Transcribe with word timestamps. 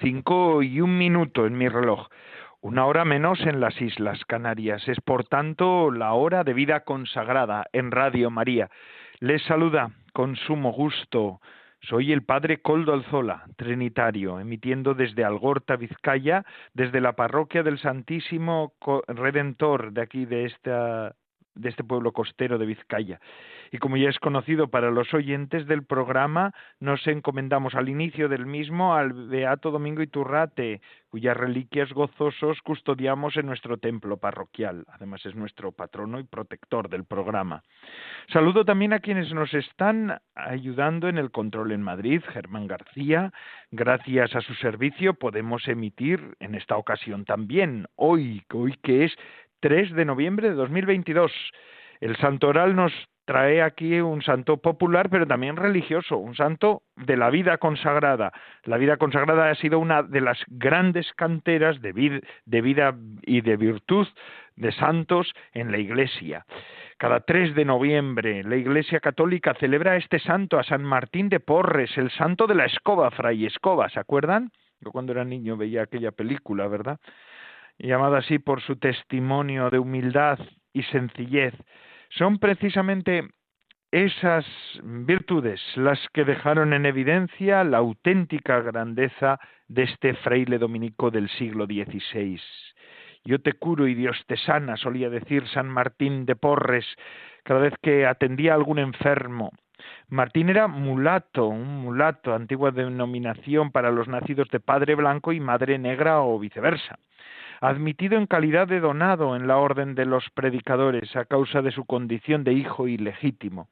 cinco 0.00 0.62
y 0.62 0.80
un 0.80 0.98
minuto 0.98 1.46
en 1.46 1.56
mi 1.56 1.68
reloj, 1.68 2.08
una 2.60 2.86
hora 2.86 3.04
menos 3.04 3.40
en 3.40 3.60
las 3.60 3.80
Islas 3.80 4.24
Canarias. 4.24 4.88
Es 4.88 5.00
por 5.00 5.24
tanto 5.24 5.90
la 5.90 6.12
hora 6.14 6.44
de 6.44 6.54
vida 6.54 6.80
consagrada 6.80 7.66
en 7.72 7.90
Radio 7.90 8.30
María. 8.30 8.70
Les 9.20 9.42
saluda 9.42 9.90
con 10.12 10.36
sumo 10.36 10.72
gusto. 10.72 11.40
Soy 11.80 12.12
el 12.12 12.22
padre 12.22 12.62
Coldo 12.62 12.94
Alzola, 12.94 13.44
trinitario, 13.56 14.40
emitiendo 14.40 14.94
desde 14.94 15.24
Algorta, 15.24 15.76
Vizcaya, 15.76 16.44
desde 16.72 17.00
la 17.02 17.12
parroquia 17.12 17.62
del 17.62 17.78
Santísimo 17.78 18.72
Redentor 19.06 19.92
de 19.92 20.00
aquí 20.00 20.24
de 20.24 20.46
esta 20.46 21.14
de 21.54 21.68
este 21.68 21.84
pueblo 21.84 22.12
costero 22.12 22.58
de 22.58 22.66
Vizcaya. 22.66 23.20
Y 23.70 23.78
como 23.78 23.96
ya 23.96 24.08
es 24.08 24.18
conocido 24.18 24.68
para 24.68 24.90
los 24.90 25.12
oyentes 25.14 25.66
del 25.66 25.84
programa, 25.84 26.52
nos 26.80 27.06
encomendamos 27.06 27.74
al 27.74 27.88
inicio 27.88 28.28
del 28.28 28.46
mismo 28.46 28.94
al 28.94 29.12
Beato 29.12 29.70
Domingo 29.70 30.02
Iturrate, 30.02 30.80
cuyas 31.08 31.36
reliquias 31.36 31.92
gozosos 31.92 32.60
custodiamos 32.62 33.36
en 33.36 33.46
nuestro 33.46 33.78
templo 33.78 34.16
parroquial. 34.16 34.84
Además 34.88 35.24
es 35.26 35.34
nuestro 35.34 35.72
patrono 35.72 36.18
y 36.18 36.24
protector 36.24 36.88
del 36.88 37.04
programa. 37.04 37.62
Saludo 38.32 38.64
también 38.64 38.92
a 38.92 39.00
quienes 39.00 39.32
nos 39.32 39.54
están 39.54 40.20
ayudando 40.34 41.08
en 41.08 41.18
el 41.18 41.30
control 41.30 41.72
en 41.72 41.82
Madrid, 41.82 42.22
Germán 42.32 42.66
García. 42.66 43.32
Gracias 43.70 44.34
a 44.34 44.40
su 44.40 44.54
servicio 44.54 45.14
podemos 45.14 45.66
emitir 45.68 46.36
en 46.40 46.54
esta 46.54 46.76
ocasión 46.76 47.24
también, 47.24 47.86
hoy, 47.96 48.42
hoy 48.52 48.76
que 48.82 49.04
es 49.04 49.16
3 49.64 49.94
de 49.94 50.04
noviembre 50.04 50.50
de 50.50 50.56
2022. 50.56 51.32
El 52.02 52.16
santoral 52.16 52.76
nos 52.76 52.92
trae 53.24 53.62
aquí 53.62 53.98
un 53.98 54.20
santo 54.20 54.58
popular, 54.58 55.08
pero 55.08 55.26
también 55.26 55.56
religioso, 55.56 56.18
un 56.18 56.34
santo 56.34 56.82
de 56.96 57.16
la 57.16 57.30
vida 57.30 57.56
consagrada. 57.56 58.30
La 58.64 58.76
vida 58.76 58.98
consagrada 58.98 59.48
ha 59.48 59.54
sido 59.54 59.78
una 59.78 60.02
de 60.02 60.20
las 60.20 60.36
grandes 60.48 61.10
canteras 61.14 61.80
de, 61.80 62.20
de 62.44 62.60
vida 62.60 62.94
y 63.22 63.40
de 63.40 63.56
virtud 63.56 64.06
de 64.54 64.70
santos 64.72 65.32
en 65.54 65.72
la 65.72 65.78
Iglesia. 65.78 66.44
Cada 66.98 67.20
3 67.20 67.54
de 67.54 67.64
noviembre 67.64 68.44
la 68.44 68.56
Iglesia 68.56 69.00
Católica 69.00 69.54
celebra 69.54 69.92
a 69.92 69.96
este 69.96 70.18
santo, 70.18 70.58
a 70.58 70.62
San 70.62 70.84
Martín 70.84 71.30
de 71.30 71.40
Porres, 71.40 71.96
el 71.96 72.10
santo 72.10 72.46
de 72.46 72.54
la 72.54 72.66
escoba, 72.66 73.10
Fray 73.12 73.46
Escoba, 73.46 73.88
¿se 73.88 73.98
acuerdan? 73.98 74.50
Yo 74.82 74.90
cuando 74.92 75.12
era 75.12 75.24
niño 75.24 75.56
veía 75.56 75.84
aquella 75.84 76.12
película, 76.12 76.68
¿verdad? 76.68 76.98
Llamada 77.78 78.18
así 78.18 78.38
por 78.38 78.60
su 78.62 78.76
testimonio 78.76 79.70
de 79.70 79.78
humildad 79.78 80.38
y 80.72 80.82
sencillez, 80.84 81.54
son 82.10 82.38
precisamente 82.38 83.28
esas 83.90 84.44
virtudes 84.82 85.60
las 85.76 86.00
que 86.12 86.24
dejaron 86.24 86.72
en 86.72 86.84
evidencia 86.84 87.62
la 87.62 87.78
auténtica 87.78 88.60
grandeza 88.60 89.38
de 89.68 89.84
este 89.84 90.14
fraile 90.14 90.58
dominico 90.58 91.10
del 91.10 91.28
siglo 91.28 91.66
XVI. 91.66 92.40
Yo 93.24 93.40
te 93.40 93.52
curo 93.52 93.86
y 93.86 93.94
Dios 93.94 94.20
te 94.26 94.36
sana, 94.36 94.76
solía 94.76 95.08
decir 95.10 95.46
San 95.48 95.68
Martín 95.68 96.26
de 96.26 96.36
Porres 96.36 96.86
cada 97.44 97.60
vez 97.60 97.74
que 97.82 98.04
atendía 98.04 98.52
a 98.52 98.56
algún 98.56 98.78
enfermo. 98.80 99.50
Martín 100.08 100.48
era 100.48 100.66
mulato, 100.66 101.46
un 101.46 101.82
mulato, 101.82 102.34
antigua 102.34 102.70
denominación 102.70 103.70
para 103.70 103.90
los 103.90 104.08
nacidos 104.08 104.48
de 104.50 104.60
padre 104.60 104.94
blanco 104.94 105.32
y 105.32 105.40
madre 105.40 105.78
negra 105.78 106.20
o 106.20 106.38
viceversa 106.38 106.98
admitido 107.68 108.18
en 108.18 108.26
calidad 108.26 108.68
de 108.68 108.80
donado 108.80 109.36
en 109.36 109.46
la 109.46 109.56
orden 109.56 109.94
de 109.94 110.04
los 110.04 110.28
predicadores 110.30 111.16
a 111.16 111.24
causa 111.24 111.62
de 111.62 111.70
su 111.70 111.86
condición 111.86 112.44
de 112.44 112.52
hijo 112.52 112.88
ilegítimo. 112.88 113.68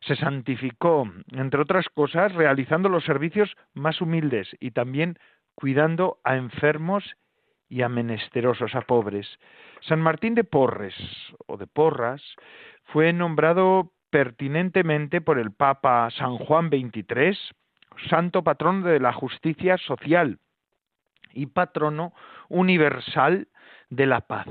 Se 0.00 0.16
santificó, 0.16 1.08
entre 1.30 1.60
otras 1.60 1.86
cosas, 1.88 2.34
realizando 2.34 2.88
los 2.88 3.04
servicios 3.04 3.54
más 3.74 4.00
humildes 4.00 4.48
y 4.58 4.72
también 4.72 5.18
cuidando 5.54 6.18
a 6.24 6.36
enfermos 6.36 7.04
y 7.68 7.82
a 7.82 7.88
menesterosos, 7.88 8.74
a 8.74 8.80
pobres. 8.80 9.28
San 9.82 10.00
Martín 10.00 10.34
de 10.34 10.42
Porres 10.42 10.94
o 11.46 11.56
de 11.56 11.68
Porras 11.68 12.22
fue 12.86 13.12
nombrado 13.12 13.92
pertinentemente 14.10 15.20
por 15.20 15.38
el 15.38 15.52
Papa 15.52 16.10
San 16.10 16.38
Juan 16.38 16.70
XXIII, 16.70 17.38
santo 18.10 18.42
patrón 18.42 18.82
de 18.82 18.98
la 18.98 19.12
justicia 19.12 19.78
social 19.78 20.38
y 21.34 21.46
patrono 21.46 22.12
universal 22.48 23.48
de 23.90 24.06
la 24.06 24.22
paz 24.22 24.46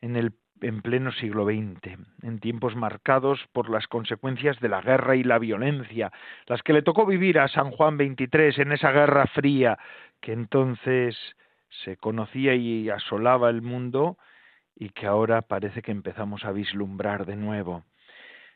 en 0.00 0.16
el 0.16 0.32
en 0.60 0.80
pleno 0.80 1.12
siglo 1.12 1.44
XX, 1.44 1.98
en 2.22 2.38
tiempos 2.40 2.74
marcados 2.74 3.40
por 3.52 3.68
las 3.68 3.86
consecuencias 3.86 4.58
de 4.60 4.68
la 4.68 4.80
guerra 4.80 5.14
y 5.14 5.22
la 5.22 5.38
violencia, 5.38 6.10
las 6.46 6.62
que 6.62 6.72
le 6.72 6.82
tocó 6.82 7.04
vivir 7.04 7.38
a 7.38 7.48
San 7.48 7.70
Juan 7.70 7.96
XXIII 7.96 8.62
en 8.62 8.72
esa 8.72 8.90
guerra 8.90 9.26
fría 9.26 9.78
que 10.20 10.32
entonces 10.32 11.16
se 11.84 11.96
conocía 11.96 12.54
y 12.54 12.88
asolaba 12.88 13.50
el 13.50 13.60
mundo 13.60 14.16
y 14.74 14.90
que 14.90 15.06
ahora 15.06 15.42
parece 15.42 15.82
que 15.82 15.92
empezamos 15.92 16.44
a 16.44 16.52
vislumbrar 16.52 17.26
de 17.26 17.36
nuevo. 17.36 17.84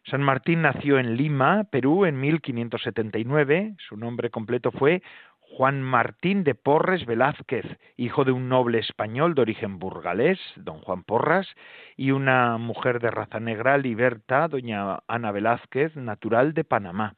San 0.04 0.22
Martín 0.22 0.62
nació 0.62 0.98
en 0.98 1.16
Lima, 1.16 1.64
Perú, 1.64 2.06
en 2.06 2.18
1579. 2.18 3.74
Su 3.86 3.96
nombre 3.96 4.30
completo 4.30 4.70
fue 4.70 5.02
Juan 5.50 5.82
Martín 5.82 6.44
de 6.44 6.54
Porres 6.54 7.06
Velázquez, 7.06 7.64
hijo 7.96 8.24
de 8.24 8.32
un 8.32 8.48
noble 8.48 8.78
español 8.78 9.34
de 9.34 9.42
origen 9.42 9.78
burgalés, 9.78 10.38
don 10.56 10.80
Juan 10.80 11.02
Porras, 11.04 11.48
y 11.96 12.10
una 12.10 12.58
mujer 12.58 13.00
de 13.00 13.10
raza 13.10 13.40
negra, 13.40 13.78
liberta, 13.78 14.46
doña 14.46 14.98
Ana 15.08 15.32
Velázquez, 15.32 15.96
natural 15.96 16.52
de 16.52 16.64
Panamá. 16.64 17.14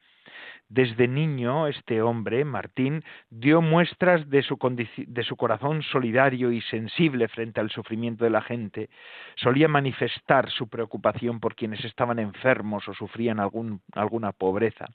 Desde 0.69 1.09
niño, 1.09 1.67
este 1.67 2.01
hombre, 2.01 2.45
Martín, 2.45 3.03
dio 3.29 3.61
muestras 3.61 4.29
de 4.29 4.41
su, 4.41 4.57
de 5.07 5.23
su, 5.23 5.35
corazón 5.35 5.83
solidario 5.83 6.53
y 6.53 6.61
sensible 6.61 7.27
frente 7.27 7.59
al 7.59 7.69
sufrimiento 7.69 8.23
de 8.23 8.29
la 8.29 8.41
gente. 8.41 8.89
Solía 9.35 9.67
manifestar 9.67 10.49
su 10.49 10.69
preocupación 10.69 11.41
por 11.41 11.55
quienes 11.55 11.83
estaban 11.83 12.19
enfermos 12.19 12.87
o 12.87 12.93
sufrían 12.93 13.41
algún, 13.41 13.81
alguna 13.93 14.31
pobreza 14.31 14.87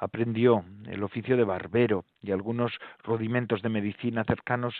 aprendió 0.00 0.64
el 0.88 1.02
oficio 1.02 1.36
de 1.36 1.44
barbero 1.44 2.04
y 2.22 2.32
algunos 2.32 2.72
rudimentos 3.04 3.62
de 3.62 3.68
medicina 3.68 4.24
cercanos 4.24 4.74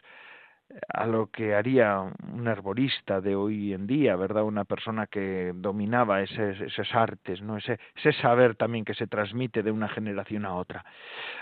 a 0.88 1.06
lo 1.06 1.26
que 1.26 1.54
haría 1.54 1.98
un 2.00 2.46
herborista 2.46 3.20
de 3.20 3.34
hoy 3.34 3.72
en 3.72 3.86
día, 3.86 4.16
¿verdad? 4.16 4.44
Una 4.44 4.64
persona 4.64 5.06
que 5.06 5.52
dominaba 5.54 6.22
esas 6.22 6.94
artes, 6.94 7.42
¿no? 7.42 7.56
Ese, 7.56 7.78
ese 7.96 8.12
saber 8.20 8.54
también 8.54 8.84
que 8.84 8.94
se 8.94 9.06
transmite 9.06 9.62
de 9.62 9.72
una 9.72 9.88
generación 9.88 10.44
a 10.44 10.54
otra. 10.54 10.84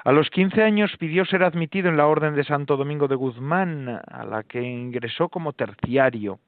A 0.04 0.12
los 0.12 0.30
quince 0.30 0.62
años 0.62 0.96
pidió 0.98 1.24
ser 1.24 1.42
admitido 1.42 1.88
en 1.88 1.96
la 1.96 2.06
Orden 2.06 2.34
de 2.34 2.44
Santo 2.44 2.76
Domingo 2.76 3.08
de 3.08 3.16
Guzmán, 3.16 4.00
a 4.06 4.24
la 4.24 4.42
que 4.44 4.62
ingresó 4.62 5.28
como 5.28 5.52
terciario 5.52 6.38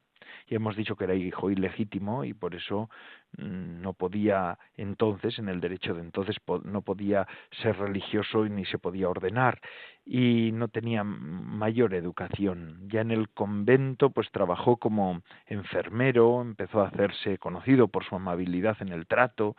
y 0.50 0.56
hemos 0.56 0.76
dicho 0.76 0.96
que 0.96 1.04
era 1.04 1.14
hijo 1.14 1.48
ilegítimo 1.50 2.24
y 2.24 2.34
por 2.34 2.56
eso 2.56 2.90
mm, 3.38 3.80
no 3.80 3.92
podía 3.94 4.58
entonces, 4.76 5.38
en 5.38 5.48
el 5.48 5.60
derecho 5.60 5.94
de 5.94 6.00
entonces, 6.00 6.36
no 6.64 6.82
podía 6.82 7.26
ser 7.62 7.78
religioso 7.78 8.44
ni 8.46 8.64
se 8.64 8.78
podía 8.78 9.08
ordenar 9.08 9.60
y 10.04 10.50
no 10.52 10.66
tenía 10.66 11.04
mayor 11.04 11.94
educación. 11.94 12.80
Ya 12.88 13.02
en 13.02 13.12
el 13.12 13.28
convento 13.28 14.10
pues 14.10 14.28
trabajó 14.32 14.76
como 14.76 15.22
enfermero, 15.46 16.42
empezó 16.42 16.80
a 16.80 16.88
hacerse 16.88 17.38
conocido 17.38 17.86
por 17.86 18.04
su 18.04 18.16
amabilidad 18.16 18.76
en 18.80 18.88
el 18.88 19.06
trato, 19.06 19.54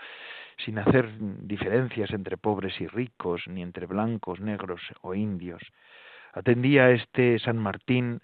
sin 0.58 0.78
hacer 0.78 1.10
diferencias 1.48 2.12
entre 2.12 2.36
pobres 2.36 2.80
y 2.82 2.88
ricos, 2.88 3.44
ni 3.48 3.62
entre 3.62 3.86
blancos, 3.86 4.42
negros 4.42 4.82
o 5.02 5.16
indios. 5.16 5.62
Atendía 6.34 6.92
este 6.92 7.40
San 7.40 7.58
Martín 7.58 8.22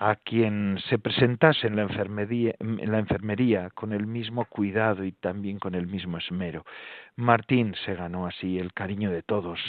a 0.00 0.16
quien 0.16 0.78
se 0.88 0.98
presentase 0.98 1.66
en 1.66 1.76
la, 1.76 1.82
en 1.82 2.90
la 2.90 2.98
enfermería 2.98 3.68
con 3.74 3.92
el 3.92 4.06
mismo 4.06 4.46
cuidado 4.46 5.04
y 5.04 5.12
también 5.12 5.58
con 5.58 5.74
el 5.74 5.86
mismo 5.86 6.16
esmero. 6.16 6.64
Martín 7.16 7.74
se 7.84 7.94
ganó 7.94 8.26
así 8.26 8.58
el 8.58 8.72
cariño 8.72 9.10
de 9.10 9.22
todos, 9.22 9.60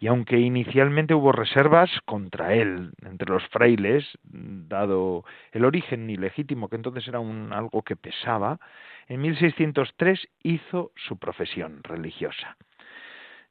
y 0.00 0.08
aunque 0.08 0.40
inicialmente 0.40 1.14
hubo 1.14 1.30
reservas 1.30 1.88
contra 2.04 2.54
él 2.54 2.94
entre 3.04 3.30
los 3.30 3.46
frailes, 3.46 4.04
dado 4.24 5.24
el 5.52 5.64
origen 5.64 6.10
ilegítimo 6.10 6.68
que 6.68 6.76
entonces 6.76 7.06
era 7.06 7.20
un, 7.20 7.52
algo 7.52 7.82
que 7.82 7.94
pesaba, 7.94 8.58
en 9.06 9.20
1603 9.20 10.26
hizo 10.42 10.90
su 10.96 11.16
profesión 11.16 11.84
religiosa. 11.84 12.56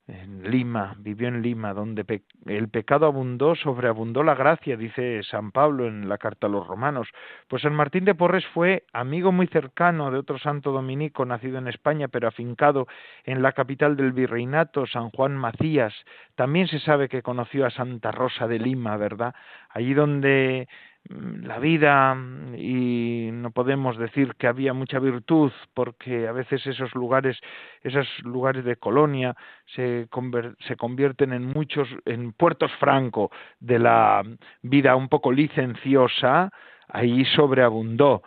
En 0.07 0.43
Lima, 0.51 0.95
vivió 0.99 1.27
en 1.27 1.41
Lima, 1.41 1.73
donde 1.73 2.21
el 2.45 2.69
pecado 2.69 3.07
abundó, 3.07 3.55
sobreabundó 3.55 4.21
la 4.21 4.35
gracia, 4.35 4.77
dice 4.77 5.23
San 5.23 5.51
Pablo 5.51 5.87
en 5.87 6.07
la 6.07 6.19
carta 6.19 6.45
a 6.45 6.49
los 6.49 6.67
romanos. 6.67 7.07
Pues 7.47 7.63
San 7.63 7.73
Martín 7.73 8.05
de 8.05 8.13
Porres 8.13 8.45
fue 8.53 8.83
amigo 8.93 9.31
muy 9.31 9.47
cercano 9.47 10.11
de 10.11 10.19
otro 10.19 10.37
santo 10.37 10.71
dominico, 10.71 11.25
nacido 11.25 11.57
en 11.57 11.67
España, 11.67 12.07
pero 12.07 12.27
afincado 12.27 12.87
en 13.23 13.41
la 13.41 13.53
capital 13.53 13.95
del 13.95 14.11
virreinato, 14.11 14.85
San 14.85 15.09
Juan 15.09 15.35
Macías. 15.35 15.93
También 16.35 16.67
se 16.67 16.79
sabe 16.79 17.09
que 17.09 17.23
conoció 17.23 17.65
a 17.65 17.71
Santa 17.71 18.11
Rosa 18.11 18.47
de 18.47 18.59
Lima, 18.59 18.97
¿verdad? 18.97 19.33
Allí 19.69 19.95
donde 19.95 20.67
la 21.09 21.59
vida 21.59 22.17
y 22.57 23.29
no 23.31 23.51
podemos 23.51 23.97
decir 23.97 24.33
que 24.35 24.47
había 24.47 24.73
mucha 24.73 24.97
virtud 24.97 25.51
porque 25.73 26.27
a 26.27 26.31
veces 26.31 26.65
esos 26.65 26.95
lugares 26.95 27.39
esos 27.83 28.07
lugares 28.23 28.65
de 28.65 28.75
colonia 28.77 29.35
se, 29.75 30.07
se 30.67 30.75
convierten 30.75 31.33
en 31.33 31.45
muchos 31.45 31.87
en 32.05 32.33
puertos 32.33 32.71
franco 32.79 33.29
de 33.59 33.79
la 33.79 34.23
vida 34.63 34.95
un 34.95 35.07
poco 35.07 35.31
licenciosa 35.31 36.51
ahí 36.87 37.23
sobreabundó 37.25 38.23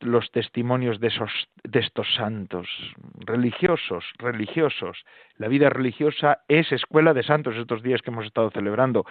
los 0.00 0.30
testimonios 0.30 1.00
de, 1.00 1.08
esos, 1.08 1.30
de 1.64 1.80
estos 1.80 2.06
santos 2.14 2.68
religiosos, 3.14 4.04
religiosos. 4.18 5.04
La 5.36 5.48
vida 5.48 5.68
religiosa 5.68 6.40
es 6.48 6.72
escuela 6.72 7.12
de 7.14 7.22
santos 7.22 7.56
estos 7.56 7.82
días 7.82 8.00
que 8.02 8.10
hemos 8.10 8.26
estado 8.26 8.50
celebrando. 8.50 9.04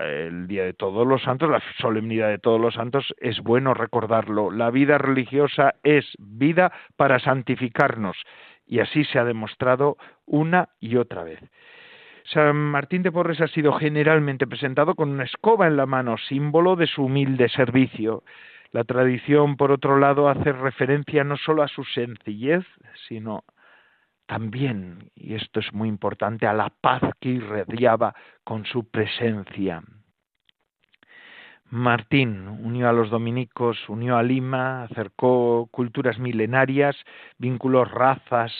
El 0.00 0.46
Día 0.46 0.64
de 0.64 0.72
Todos 0.72 1.06
los 1.06 1.22
Santos, 1.22 1.50
la 1.50 1.62
solemnidad 1.80 2.28
de 2.28 2.38
Todos 2.38 2.60
los 2.60 2.74
Santos, 2.74 3.14
es 3.18 3.40
bueno 3.40 3.74
recordarlo. 3.74 4.50
La 4.50 4.70
vida 4.70 4.98
religiosa 4.98 5.74
es 5.82 6.06
vida 6.18 6.72
para 6.96 7.18
santificarnos 7.18 8.16
y 8.66 8.80
así 8.80 9.04
se 9.04 9.18
ha 9.18 9.24
demostrado 9.24 9.96
una 10.26 10.68
y 10.78 10.96
otra 10.96 11.24
vez. 11.24 11.40
San 12.32 12.56
Martín 12.56 13.02
de 13.02 13.10
Porres 13.10 13.40
ha 13.40 13.48
sido 13.48 13.72
generalmente 13.72 14.46
presentado 14.46 14.94
con 14.94 15.08
una 15.08 15.24
escoba 15.24 15.66
en 15.66 15.78
la 15.78 15.86
mano, 15.86 16.16
símbolo 16.18 16.76
de 16.76 16.86
su 16.86 17.04
humilde 17.04 17.48
servicio. 17.48 18.22
La 18.70 18.84
tradición, 18.84 19.56
por 19.56 19.72
otro 19.72 19.98
lado, 19.98 20.28
hace 20.28 20.52
referencia 20.52 21.24
no 21.24 21.36
solo 21.36 21.62
a 21.62 21.68
su 21.68 21.84
sencillez, 21.84 22.64
sino 23.08 23.44
también, 24.26 25.10
y 25.14 25.34
esto 25.34 25.60
es 25.60 25.72
muy 25.72 25.88
importante, 25.88 26.46
a 26.46 26.52
la 26.52 26.68
paz 26.68 27.02
que 27.18 27.30
irradiaba 27.30 28.14
con 28.44 28.66
su 28.66 28.90
presencia. 28.90 29.82
Martín 31.70 32.48
unió 32.48 32.88
a 32.88 32.92
los 32.92 33.10
dominicos, 33.10 33.88
unió 33.88 34.16
a 34.16 34.22
Lima, 34.22 34.84
acercó 34.84 35.68
culturas 35.70 36.18
milenarias, 36.18 36.96
vinculó 37.38 37.84
razas, 37.84 38.52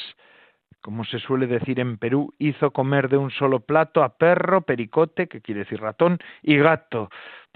como 0.80 1.04
se 1.04 1.18
suele 1.18 1.46
decir 1.46 1.80
en 1.80 1.98
Perú, 1.98 2.34
hizo 2.38 2.70
comer 2.70 3.08
de 3.08 3.16
un 3.16 3.30
solo 3.30 3.60
plato 3.60 4.02
a 4.02 4.16
perro, 4.16 4.62
pericote, 4.62 5.26
que 5.26 5.40
quiere 5.40 5.60
decir 5.60 5.80
ratón, 5.80 6.18
y 6.42 6.56
gato. 6.56 7.08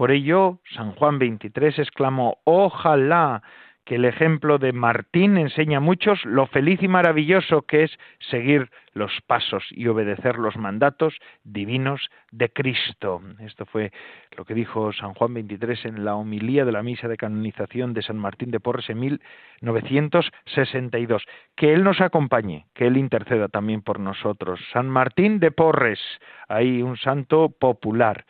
Por 0.02 0.10
ello, 0.10 0.58
San 0.74 0.90
Juan 0.96 1.18
XXIII 1.18 1.80
exclamó, 1.80 2.38
ojalá 2.42 3.40
que 3.84 3.94
el 3.94 4.04
ejemplo 4.04 4.58
de 4.58 4.72
Martín 4.72 5.36
enseña 5.36 5.78
a 5.78 5.80
muchos 5.80 6.24
lo 6.24 6.48
feliz 6.48 6.82
y 6.82 6.88
maravilloso 6.88 7.62
que 7.62 7.84
es 7.84 7.96
seguir 8.18 8.68
los 8.94 9.12
pasos 9.28 9.62
y 9.70 9.86
obedecer 9.86 10.40
los 10.40 10.56
mandatos 10.56 11.14
divinos 11.44 12.10
de 12.32 12.48
Cristo. 12.48 13.22
Esto 13.38 13.64
fue 13.64 13.92
lo 14.36 14.44
que 14.44 14.54
dijo 14.54 14.92
San 14.92 15.14
Juan 15.14 15.34
XXIII 15.34 15.90
en 15.90 16.04
la 16.04 16.16
homilía 16.16 16.64
de 16.64 16.72
la 16.72 16.82
misa 16.82 17.06
de 17.06 17.16
canonización 17.16 17.94
de 17.94 18.02
San 18.02 18.18
Martín 18.18 18.50
de 18.50 18.58
Porres 18.58 18.90
en 18.90 18.98
1962. 18.98 21.22
Que 21.54 21.74
Él 21.74 21.84
nos 21.84 22.00
acompañe, 22.00 22.66
que 22.74 22.88
Él 22.88 22.96
interceda 22.96 23.46
también 23.46 23.82
por 23.82 24.00
nosotros. 24.00 24.58
San 24.72 24.88
Martín 24.88 25.38
de 25.38 25.52
Porres, 25.52 26.00
ahí 26.48 26.82
un 26.82 26.96
santo 26.96 27.50
popular. 27.50 28.24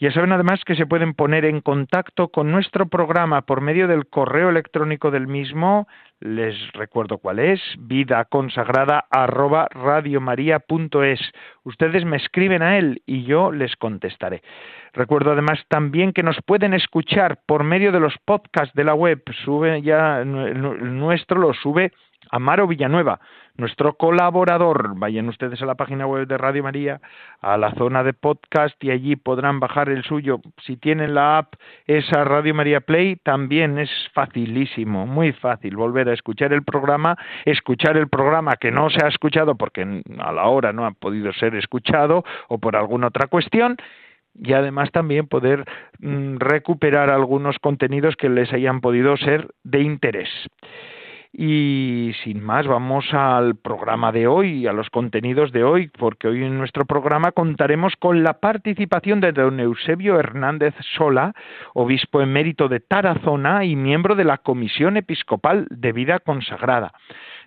Ya 0.00 0.10
saben 0.10 0.32
además 0.32 0.64
que 0.64 0.74
se 0.74 0.86
pueden 0.86 1.14
poner 1.14 1.44
en 1.44 1.60
contacto 1.60 2.28
con 2.28 2.50
nuestro 2.50 2.86
programa 2.86 3.42
por 3.42 3.60
medio 3.60 3.86
del 3.86 4.06
correo 4.06 4.50
electrónico 4.50 5.10
del 5.10 5.28
mismo. 5.28 5.86
Les 6.20 6.56
recuerdo 6.72 7.18
cuál 7.18 7.38
es, 7.38 7.60
vida 7.78 8.24
consagrada 8.24 9.04
Ustedes 11.62 12.04
me 12.04 12.16
escriben 12.16 12.62
a 12.62 12.78
él 12.78 13.02
y 13.06 13.24
yo 13.24 13.52
les 13.52 13.76
contestaré. 13.76 14.42
Recuerdo 14.92 15.32
además 15.32 15.60
también 15.68 16.12
que 16.12 16.22
nos 16.22 16.38
pueden 16.44 16.74
escuchar 16.74 17.38
por 17.46 17.64
medio 17.64 17.92
de 17.92 18.00
los 18.00 18.14
podcasts 18.24 18.74
de 18.74 18.84
la 18.84 18.94
web. 18.94 19.22
Sube 19.44 19.82
ya 19.82 20.20
el 20.20 20.98
nuestro 20.98 21.38
lo 21.38 21.54
sube 21.54 21.92
Amaro 22.30 22.66
Villanueva 22.66 23.20
nuestro 23.56 23.94
colaborador. 23.94 24.98
Vayan 24.98 25.28
ustedes 25.28 25.62
a 25.62 25.66
la 25.66 25.74
página 25.74 26.06
web 26.06 26.26
de 26.26 26.38
Radio 26.38 26.62
María, 26.62 27.00
a 27.40 27.56
la 27.56 27.72
zona 27.74 28.02
de 28.02 28.12
podcast 28.12 28.82
y 28.82 28.90
allí 28.90 29.16
podrán 29.16 29.60
bajar 29.60 29.88
el 29.88 30.02
suyo. 30.02 30.40
Si 30.62 30.76
tienen 30.76 31.14
la 31.14 31.38
app 31.38 31.54
esa 31.86 32.24
Radio 32.24 32.54
María 32.54 32.80
Play, 32.80 33.16
también 33.16 33.78
es 33.78 33.90
facilísimo, 34.12 35.06
muy 35.06 35.32
fácil 35.32 35.76
volver 35.76 36.08
a 36.08 36.14
escuchar 36.14 36.52
el 36.52 36.64
programa, 36.64 37.16
escuchar 37.44 37.96
el 37.96 38.08
programa 38.08 38.56
que 38.56 38.70
no 38.70 38.90
se 38.90 39.04
ha 39.04 39.08
escuchado 39.08 39.54
porque 39.54 40.02
a 40.18 40.32
la 40.32 40.44
hora 40.44 40.72
no 40.72 40.84
ha 40.84 40.90
podido 40.92 41.32
ser 41.32 41.54
escuchado 41.54 42.24
o 42.48 42.58
por 42.58 42.76
alguna 42.76 43.08
otra 43.08 43.28
cuestión 43.28 43.76
y 44.36 44.52
además 44.52 44.90
también 44.90 45.28
poder 45.28 45.64
mm, 46.00 46.38
recuperar 46.38 47.08
algunos 47.08 47.58
contenidos 47.60 48.16
que 48.16 48.28
les 48.28 48.52
hayan 48.52 48.80
podido 48.80 49.16
ser 49.16 49.48
de 49.62 49.82
interés. 49.82 50.28
Y 51.36 52.12
sin 52.22 52.44
más, 52.44 52.68
vamos 52.68 53.12
al 53.12 53.56
programa 53.56 54.12
de 54.12 54.28
hoy, 54.28 54.68
a 54.68 54.72
los 54.72 54.88
contenidos 54.88 55.50
de 55.50 55.64
hoy, 55.64 55.88
porque 55.88 56.28
hoy 56.28 56.44
en 56.44 56.56
nuestro 56.56 56.84
programa 56.84 57.32
contaremos 57.32 57.94
con 57.98 58.22
la 58.22 58.34
participación 58.34 59.20
de 59.20 59.32
don 59.32 59.58
Eusebio 59.58 60.16
Hernández 60.16 60.74
Sola, 60.96 61.32
obispo 61.72 62.20
emérito 62.20 62.68
de 62.68 62.78
Tarazona 62.78 63.64
y 63.64 63.74
miembro 63.74 64.14
de 64.14 64.22
la 64.22 64.38
Comisión 64.38 64.96
Episcopal 64.96 65.66
de 65.70 65.90
Vida 65.90 66.20
Consagrada. 66.20 66.92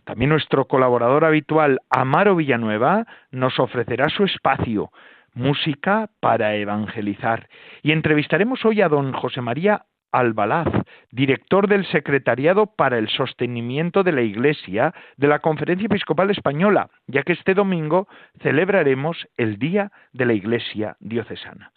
También 0.03 0.31
nuestro 0.31 0.65
colaborador 0.65 1.23
habitual, 1.23 1.79
Amaro 1.89 2.35
Villanueva, 2.35 3.05
nos 3.31 3.57
ofrecerá 3.57 4.09
su 4.09 4.25
espacio, 4.25 4.91
música 5.33 6.09
para 6.19 6.55
evangelizar. 6.55 7.47
Y 7.83 7.93
entrevistaremos 7.93 8.65
hoy 8.65 8.81
a 8.81 8.89
don 8.89 9.13
José 9.13 9.39
María 9.39 9.85
Albalaz, 10.11 10.67
director 11.11 11.67
del 11.67 11.85
Secretariado 11.85 12.67
para 12.67 12.97
el 12.97 13.09
Sostenimiento 13.09 14.03
de 14.03 14.11
la 14.11 14.21
Iglesia 14.21 14.93
de 15.17 15.27
la 15.27 15.39
Conferencia 15.39 15.87
Episcopal 15.87 16.31
Española, 16.31 16.89
ya 17.07 17.23
que 17.23 17.33
este 17.33 17.53
domingo 17.53 18.07
celebraremos 18.41 19.27
el 19.37 19.57
Día 19.59 19.91
de 20.13 20.25
la 20.25 20.33
Iglesia 20.33 20.97
Diocesana. 20.99 21.71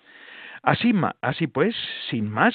Así, 0.62 1.46
pues, 1.46 1.74
sin 2.10 2.30
más, 2.30 2.54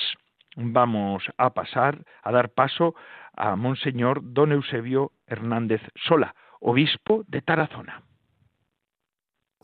vamos 0.55 1.24
a 1.38 1.53
pasar 1.53 2.05
a 2.24 2.32
dar 2.32 2.50
paso 2.50 2.96
a 3.36 3.55
Monseñor 3.55 4.22
Don 4.24 4.51
Eusebio 4.51 5.12
Hernández 5.27 5.82
Sola, 5.96 6.36
obispo 6.60 7.24
de 7.27 7.41
Tarazona. 7.41 8.03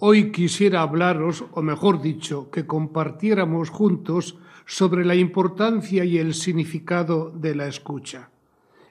Hoy 0.03 0.31
quisiera 0.31 0.81
hablaros, 0.81 1.45
o 1.51 1.61
mejor 1.61 2.01
dicho, 2.01 2.49
que 2.49 2.65
compartiéramos 2.65 3.69
juntos 3.69 4.39
sobre 4.71 5.03
la 5.03 5.15
importancia 5.15 6.05
y 6.05 6.17
el 6.17 6.33
significado 6.33 7.29
de 7.29 7.55
la 7.55 7.67
escucha. 7.67 8.29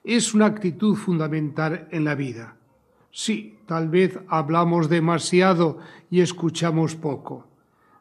Es 0.04 0.34
una 0.34 0.44
actitud 0.44 0.94
fundamental 0.94 1.88
en 1.90 2.04
la 2.04 2.14
vida. 2.14 2.54
Sí, 3.10 3.56
tal 3.64 3.88
vez 3.88 4.18
hablamos 4.28 4.90
demasiado 4.90 5.78
y 6.10 6.20
escuchamos 6.20 6.96
poco. 6.96 7.46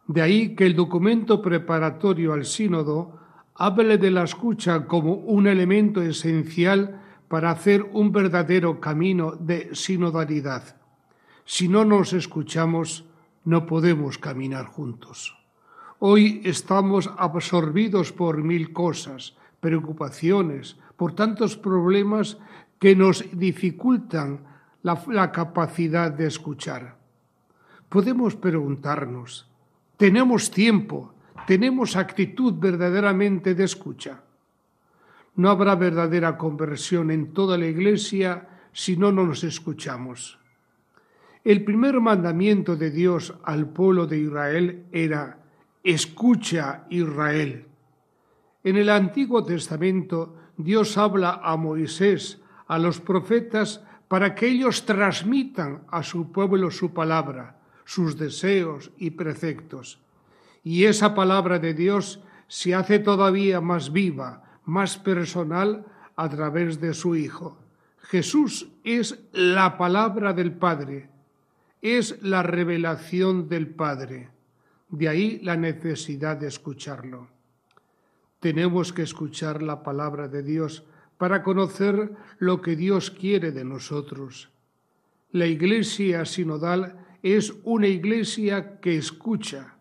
De 0.07 0.21
ahí 0.21 0.55
que 0.55 0.65
el 0.65 0.75
documento 0.75 1.41
preparatorio 1.41 2.33
al 2.33 2.43
sínodo 2.43 3.17
hable 3.55 3.97
de 3.97 4.11
la 4.11 4.25
escucha 4.25 4.85
como 4.85 5.13
un 5.13 5.47
elemento 5.47 6.01
esencial 6.01 7.01
para 7.29 7.51
hacer 7.51 7.89
un 7.93 8.11
verdadero 8.11 8.81
camino 8.81 9.37
de 9.39 9.73
sinodalidad. 9.73 10.75
Si 11.45 11.69
no 11.69 11.85
nos 11.85 12.11
escuchamos, 12.11 13.05
no 13.45 13.65
podemos 13.65 14.17
caminar 14.17 14.65
juntos. 14.65 15.38
Hoy 16.01 16.39
estamos 16.45 17.11
absorbidos 17.17 18.13
por 18.13 18.41
mil 18.41 18.71
cosas, 18.71 19.35
preocupaciones, 19.59 20.77
por 20.95 21.13
tantos 21.13 21.57
problemas 21.57 22.37
que 22.79 22.95
nos 22.95 23.25
dificultan 23.37 24.39
la, 24.81 25.31
capacidad 25.33 26.09
de 26.09 26.27
escuchar. 26.27 26.95
Podemos 27.89 28.37
preguntarnos, 28.37 29.49
¿tenemos 29.97 30.49
tiempo? 30.51 31.13
¿Tenemos 31.45 31.97
actitud 31.97 32.53
verdaderamente 32.57 33.53
de 33.53 33.65
escucha? 33.65 34.23
No 35.35 35.49
habrá 35.49 35.75
verdadera 35.75 36.37
conversión 36.37 37.11
en 37.11 37.33
toda 37.33 37.57
la 37.57 37.65
Iglesia 37.65 38.47
si 38.71 38.95
no 38.95 39.11
nos 39.11 39.43
escuchamos. 39.43 40.39
El 41.43 41.65
primer 41.65 41.99
mandamiento 41.99 42.77
de 42.77 42.89
Dios 42.89 43.33
al 43.43 43.67
pueblo 43.67 44.07
de 44.07 44.19
Israel 44.19 44.85
era, 44.93 45.39
escucha 45.83 46.85
Israel. 46.89 47.65
En 48.63 48.77
el 48.77 48.89
Antiguo 48.89 49.43
Testamento 49.43 50.35
Dios 50.57 50.97
habla 50.97 51.39
a 51.43 51.55
Moisés, 51.55 52.41
a 52.67 52.77
los 52.77 52.99
profetas, 52.99 53.83
para 54.09 54.35
que 54.35 54.47
ellos 54.47 54.85
transmitan 54.85 55.83
a 55.89 56.03
su 56.03 56.31
pueblo 56.31 56.71
su 56.71 56.93
palabra, 56.93 57.59
sus 57.85 58.17
deseos 58.17 58.91
y 58.97 59.11
preceptos. 59.11 59.99
Y 60.63 60.85
esa 60.85 61.15
palabra 61.15 61.59
de 61.59 61.73
Dios 61.73 62.21
se 62.47 62.75
hace 62.75 62.99
todavía 62.99 63.61
más 63.61 63.93
viva, 63.93 64.59
más 64.65 64.97
personal 64.97 65.85
a 66.15 66.27
través 66.27 66.81
de 66.81 66.93
su 66.93 67.15
Hijo. 67.15 67.57
Jesús 68.01 68.67
es 68.83 69.19
la 69.31 69.77
palabra 69.77 70.33
del 70.33 70.51
Padre, 70.51 71.09
es 71.81 72.21
la 72.21 72.43
revelación 72.43 73.47
del 73.47 73.67
Padre. 73.67 74.29
De 74.89 75.07
ahí 75.07 75.39
la 75.43 75.55
necesidad 75.55 76.37
de 76.37 76.47
escucharlo. 76.47 77.27
Tenemos 78.39 78.91
que 78.93 79.03
escuchar 79.03 79.61
la 79.61 79.83
palabra 79.83 80.27
de 80.27 80.43
Dios 80.43 80.83
para 81.17 81.43
conocer 81.43 82.11
lo 82.39 82.61
que 82.61 82.75
Dios 82.75 83.11
quiere 83.11 83.51
de 83.51 83.65
nosotros. 83.65 84.49
La 85.31 85.45
iglesia 85.45 86.25
sinodal 86.25 87.05
es 87.21 87.53
una 87.63 87.87
iglesia 87.87 88.79
que 88.79 88.97
escucha. 88.97 89.75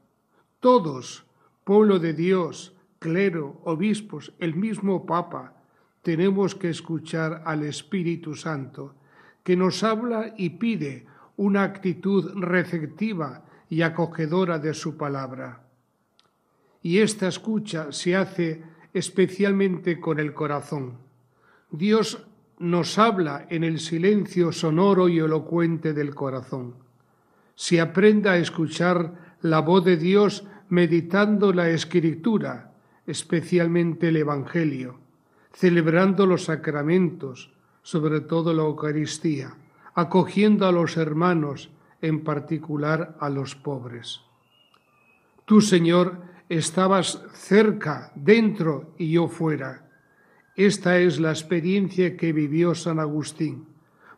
Todos, 0.60 1.24
pueblo 1.64 1.98
de 1.98 2.12
Dios, 2.12 2.74
clero, 2.98 3.60
obispos, 3.64 4.32
el 4.40 4.56
mismo 4.56 5.06
Papa, 5.06 5.54
tenemos 6.02 6.54
que 6.54 6.70
escuchar 6.70 7.42
al 7.44 7.62
Espíritu 7.62 8.34
Santo, 8.34 8.94
que 9.44 9.56
nos 9.56 9.82
habla 9.84 10.34
y 10.36 10.50
pide 10.50 11.06
una 11.36 11.62
actitud 11.62 12.32
receptiva 12.34 13.44
y 13.68 13.82
acogedora 13.82 14.58
de 14.58 14.75
su 14.75 14.96
palabra. 14.96 15.62
Y 16.82 16.98
esta 16.98 17.28
escucha 17.28 17.92
se 17.92 18.16
hace 18.16 18.62
especialmente 18.94 20.00
con 20.00 20.18
el 20.18 20.32
corazón. 20.32 20.94
Dios 21.70 22.26
nos 22.58 22.98
habla 22.98 23.46
en 23.50 23.62
el 23.62 23.78
silencio 23.78 24.52
sonoro 24.52 25.08
y 25.08 25.18
elocuente 25.18 25.92
del 25.92 26.14
corazón. 26.14 26.75
Se 27.54 27.80
aprenda 27.80 28.32
a 28.32 28.38
escuchar 28.38 29.37
la 29.42 29.60
voz 29.60 29.84
de 29.84 29.96
Dios 29.96 30.44
meditando 30.68 31.52
la 31.52 31.70
escritura, 31.70 32.72
especialmente 33.06 34.08
el 34.08 34.16
Evangelio, 34.16 34.98
celebrando 35.52 36.26
los 36.26 36.44
sacramentos, 36.44 37.52
sobre 37.82 38.20
todo 38.20 38.52
la 38.52 38.62
Eucaristía, 38.62 39.54
acogiendo 39.94 40.66
a 40.66 40.72
los 40.72 40.96
hermanos, 40.96 41.70
en 42.00 42.24
particular 42.24 43.16
a 43.20 43.28
los 43.28 43.54
pobres. 43.54 44.20
Tú, 45.44 45.60
Señor, 45.60 46.20
estabas 46.48 47.22
cerca, 47.32 48.12
dentro 48.14 48.94
y 48.98 49.12
yo 49.12 49.28
fuera. 49.28 49.88
Esta 50.56 50.98
es 50.98 51.20
la 51.20 51.30
experiencia 51.30 52.16
que 52.16 52.32
vivió 52.32 52.74
San 52.74 52.98
Agustín. 52.98 53.66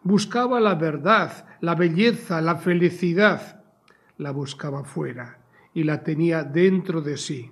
Buscaba 0.02 0.60
la 0.60 0.75
verdad, 0.75 1.46
la 1.60 1.75
belleza, 1.75 2.40
la 2.40 2.56
felicidad. 2.56 3.62
La 4.16 4.30
buscaba 4.30 4.84
fuera 4.84 5.38
y 5.75 5.84
la 5.84 6.02
tenía 6.02 6.42
dentro 6.42 7.00
de 7.00 7.16
sí. 7.16 7.50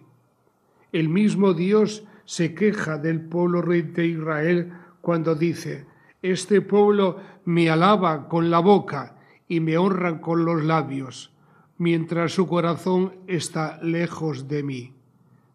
El 0.93 1.09
mismo 1.09 1.55
Dios 1.55 2.05
se 2.25 2.55
queja 2.55 2.99
del 2.99 3.21
pueblo 3.21 3.63
rey 3.63 3.83
de 3.83 4.07
Israel 4.07 4.73
cuando 5.01 5.35
dice, 5.35 5.87
Este 6.23 6.61
pueblo 6.61 7.19
me 7.45 7.71
alaba 7.71 8.29
con 8.29 8.51
la 8.51 8.59
boca 8.59 9.18
y 9.49 9.61
me 9.61 9.79
honra 9.79 10.21
con 10.21 10.45
los 10.45 10.63
labios, 10.63 11.33
mientras 11.79 12.33
su 12.33 12.47
corazón 12.47 13.15
está 13.27 13.79
lejos 13.83 14.47
de 14.47 14.63
mí. 14.63 14.93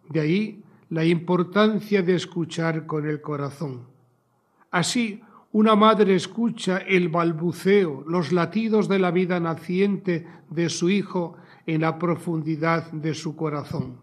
De 0.09 0.19
ahí 0.19 0.63
la 0.89 1.05
importancia 1.05 2.01
de 2.01 2.15
escuchar 2.15 2.85
con 2.85 3.07
el 3.07 3.21
corazón. 3.21 3.81
Así, 4.71 5.21
una 5.51 5.75
madre 5.75 6.15
escucha 6.15 6.77
el 6.77 7.09
balbuceo, 7.09 8.03
los 8.07 8.31
latidos 8.31 8.87
de 8.87 8.99
la 8.99 9.11
vida 9.11 9.39
naciente 9.39 10.25
de 10.49 10.69
su 10.69 10.89
hijo 10.89 11.35
en 11.65 11.81
la 11.81 11.99
profundidad 11.99 12.91
de 12.91 13.13
su 13.13 13.35
corazón. 13.35 13.97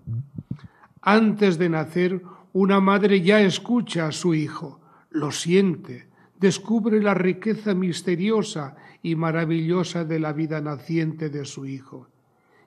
Antes 1.03 1.59
de 1.59 1.69
nacer, 1.69 2.23
una 2.53 2.81
madre 2.81 3.21
ya 3.21 3.41
escucha 3.41 4.07
a 4.07 4.13
su 4.13 4.35
hijo, 4.35 4.81
lo 5.11 5.31
siente, 5.33 6.09
descubre 6.39 7.03
la 7.03 7.15
riqueza 7.15 7.75
misteriosa 7.75 8.77
y 9.03 9.15
maravillosa 9.15 10.05
de 10.05 10.19
la 10.19 10.33
vida 10.33 10.61
naciente 10.61 11.31
de 11.31 11.45
su 11.45 11.67
hijo. 11.67 12.09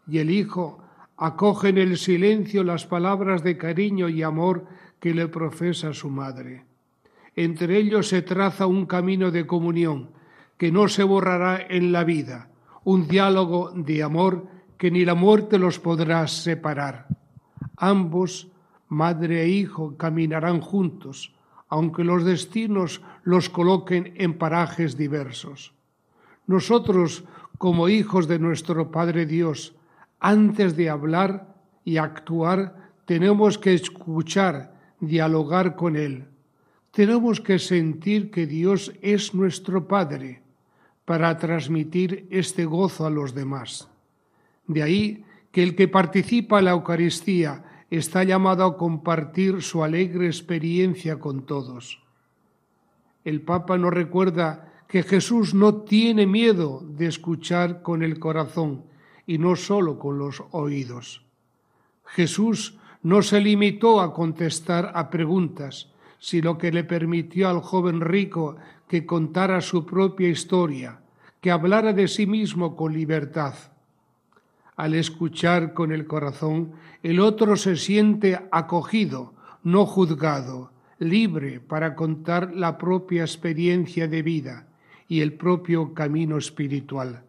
Y 0.08 0.20
el 0.20 0.32
hijo 0.32 0.80
acoge 1.18 1.70
en 1.70 1.78
el 1.78 1.98
silencio 1.98 2.64
las 2.64 2.86
palabras 2.86 3.44
de 3.44 3.58
cariño 3.58 4.10
y 4.10 4.24
amor 4.24 4.66
que 5.00 5.14
le 5.14 5.28
profesa 5.28 5.94
su 5.94 6.10
madre. 6.10 6.66
Entre 7.36 7.78
ellos 7.78 8.08
se 8.08 8.22
traza 8.22 8.68
un 8.68 8.86
camino 8.86 9.32
de 9.32 9.48
comunión 9.48 10.10
que 10.58 10.72
no 10.72 10.88
se 10.88 11.04
borrará 11.04 11.66
en 11.70 11.92
la 11.92 12.04
vida, 12.04 12.50
un 12.84 13.08
diálogo 13.08 13.72
de 13.72 14.04
amor 14.04 14.48
que 14.78 14.92
ni 14.92 15.06
la 15.06 15.16
muerte 15.16 15.58
los 15.58 15.80
podrá 15.80 16.28
separar. 16.28 17.08
Ambos, 17.78 18.50
madre 18.88 19.44
e 19.44 19.50
hijo, 19.50 19.98
caminarán 19.98 20.62
juntos, 20.62 21.34
aunque 21.70 22.04
los 22.04 22.24
destinos 22.24 23.02
los 23.24 23.50
coloquen 23.50 24.14
en 24.18 24.38
parajes 24.38 24.96
diversos. 24.96 25.74
Nosotros, 26.48 27.24
como 27.58 27.90
hijos 27.90 28.28
de 28.28 28.40
nuestro 28.40 28.92
Padre 28.92 29.26
Dios, 29.26 29.76
antes 30.20 30.76
de 30.76 30.90
hablar 30.90 31.56
y 31.86 31.98
actuar, 31.98 32.92
tenemos 33.06 33.58
que 33.58 33.74
escuchar, 33.74 34.74
dialogar 35.00 35.76
con 35.76 35.96
Él. 35.96 36.26
Tenemos 36.92 37.42
que 37.42 37.60
sentir 37.60 38.32
que 38.32 38.46
Dios 38.46 38.94
es 39.02 39.34
nuestro 39.34 39.88
Padre 39.88 40.42
para 41.06 41.38
transmitir 41.38 42.28
este 42.30 42.66
gozo 42.66 43.06
a 43.06 43.10
los 43.10 43.34
demás. 43.34 43.90
De 44.68 44.84
ahí 44.84 45.26
que 45.52 45.64
el 45.64 45.76
que 45.76 45.88
participa 45.88 46.60
en 46.60 46.66
la 46.66 46.72
Eucaristía 46.72 47.64
está 47.90 48.24
llamado 48.24 48.64
a 48.66 48.78
compartir 48.78 49.62
su 49.62 49.84
alegre 49.84 50.26
experiencia 50.26 51.20
con 51.20 51.46
todos. 51.46 52.02
El 53.24 53.42
Papa 53.42 53.78
nos 53.78 53.94
recuerda 53.94 54.73
que 54.94 55.02
Jesús 55.02 55.56
no 55.56 55.78
tiene 55.78 56.28
miedo 56.28 56.84
de 56.86 57.08
escuchar 57.08 57.82
con 57.82 58.04
el 58.04 58.20
corazón, 58.20 58.84
y 59.26 59.40
no 59.40 59.56
solo 59.56 59.98
con 59.98 60.20
los 60.20 60.44
oídos. 60.52 61.26
Jesús 62.06 62.78
no 63.02 63.24
se 63.24 63.42
limitó 63.42 64.02
a 64.02 64.14
contestar 64.14 64.92
a 64.94 65.10
preguntas, 65.10 65.90
sino 66.20 66.60
que 66.60 66.72
le 66.72 66.84
permitió 66.84 67.50
al 67.50 67.60
joven 67.62 68.02
rico 68.02 68.58
que 68.88 69.04
contara 69.04 69.62
su 69.62 69.84
propia 69.84 70.30
historia, 70.30 71.00
que 71.42 71.50
hablara 71.50 71.92
de 71.92 72.08
sí 72.08 72.28
mismo 72.28 72.76
con 72.76 72.94
libertad. 72.94 73.56
Al 74.76 74.94
escuchar 74.94 75.74
con 75.74 75.92
el 75.92 76.06
corazón, 76.06 76.74
el 77.02 77.20
otro 77.20 77.56
se 77.56 77.78
siente 77.78 78.40
acogido, 78.52 79.34
no 79.64 79.88
juzgado, 79.88 80.70
libre 81.00 81.60
para 81.62 81.96
contar 81.96 82.54
la 82.54 82.78
propia 82.78 83.24
experiencia 83.24 84.08
de 84.08 84.22
vida 84.22 84.68
y 85.14 85.22
el 85.22 85.34
propio 85.34 85.94
camino 85.94 86.40
espiritual. 86.40 87.22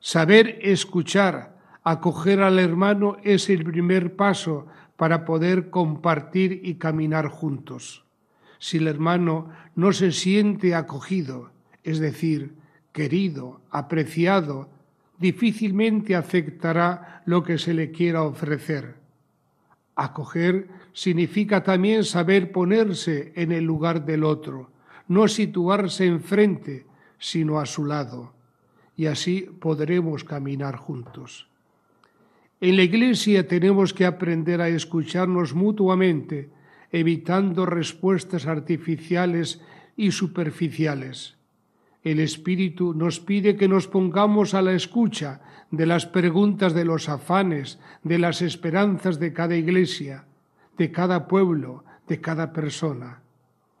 Saber 0.00 0.58
escuchar, 0.60 1.56
acoger 1.82 2.42
al 2.42 2.58
hermano 2.58 3.16
es 3.24 3.48
el 3.48 3.64
primer 3.64 4.16
paso 4.16 4.66
para 4.98 5.24
poder 5.24 5.70
compartir 5.70 6.60
y 6.62 6.74
caminar 6.74 7.28
juntos. 7.28 8.04
Si 8.58 8.76
el 8.76 8.86
hermano 8.86 9.48
no 9.74 9.94
se 9.94 10.12
siente 10.12 10.74
acogido, 10.74 11.52
es 11.84 12.00
decir, 12.00 12.52
querido, 12.92 13.62
apreciado, 13.70 14.68
difícilmente 15.18 16.14
aceptará 16.14 17.22
lo 17.24 17.42
que 17.42 17.56
se 17.56 17.72
le 17.72 17.92
quiera 17.92 18.24
ofrecer. 18.24 18.96
Acoger 19.94 20.68
significa 20.92 21.64
también 21.64 22.04
saber 22.04 22.52
ponerse 22.52 23.32
en 23.36 23.52
el 23.52 23.64
lugar 23.64 24.04
del 24.04 24.22
otro, 24.22 24.70
no 25.08 25.28
situarse 25.28 26.04
enfrente, 26.04 26.89
sino 27.20 27.60
a 27.60 27.66
su 27.66 27.84
lado 27.84 28.32
y 29.00 29.06
así 29.06 29.48
podremos 29.60 30.24
caminar 30.24 30.76
juntos. 30.76 31.48
En 32.60 32.76
la 32.76 32.82
Iglesia 32.82 33.48
tenemos 33.48 33.94
que 33.94 34.04
aprender 34.04 34.60
a 34.60 34.68
escucharnos 34.68 35.54
mutuamente, 35.54 36.50
evitando 36.92 37.64
respuestas 37.64 38.46
artificiales 38.46 39.62
y 39.96 40.10
superficiales. 40.10 41.38
El 42.04 42.20
Espíritu 42.20 42.92
nos 42.92 43.20
pide 43.20 43.56
que 43.56 43.68
nos 43.68 43.88
pongamos 43.88 44.52
a 44.52 44.60
la 44.60 44.74
escucha 44.74 45.40
de 45.70 45.86
las 45.86 46.04
preguntas 46.04 46.74
de 46.74 46.84
los 46.84 47.08
afanes, 47.08 47.78
de 48.02 48.18
las 48.18 48.42
esperanzas 48.42 49.18
de 49.18 49.32
cada 49.32 49.56
iglesia, 49.56 50.26
de 50.76 50.92
cada 50.92 51.26
pueblo, 51.26 51.84
de 52.06 52.20
cada 52.20 52.52
persona, 52.52 53.22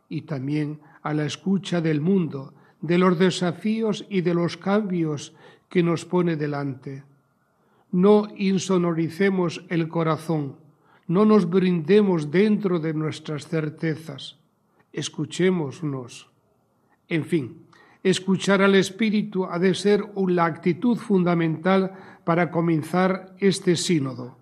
y 0.08 0.22
también 0.22 0.80
a 1.02 1.12
la 1.12 1.26
escucha 1.26 1.82
del 1.82 2.00
mundo, 2.00 2.54
de 2.80 2.98
los 2.98 3.18
desafíos 3.18 4.06
y 4.08 4.20
de 4.22 4.34
los 4.34 4.56
cambios 4.56 5.34
que 5.68 5.82
nos 5.82 6.04
pone 6.04 6.36
delante. 6.36 7.04
No 7.92 8.28
insonoricemos 8.36 9.64
el 9.68 9.88
corazón, 9.88 10.56
no 11.06 11.24
nos 11.24 11.48
brindemos 11.48 12.30
dentro 12.30 12.78
de 12.78 12.94
nuestras 12.94 13.46
certezas, 13.48 14.38
escuchémonos. 14.92 16.30
En 17.08 17.24
fin, 17.24 17.66
Escuchar 18.02 18.62
al 18.62 18.76
Espíritu 18.76 19.44
ha 19.44 19.58
de 19.58 19.74
ser 19.74 20.02
la 20.16 20.46
actitud 20.46 20.96
fundamental 20.96 21.92
para 22.24 22.50
comenzar 22.50 23.36
este 23.38 23.76
sínodo. 23.76 24.38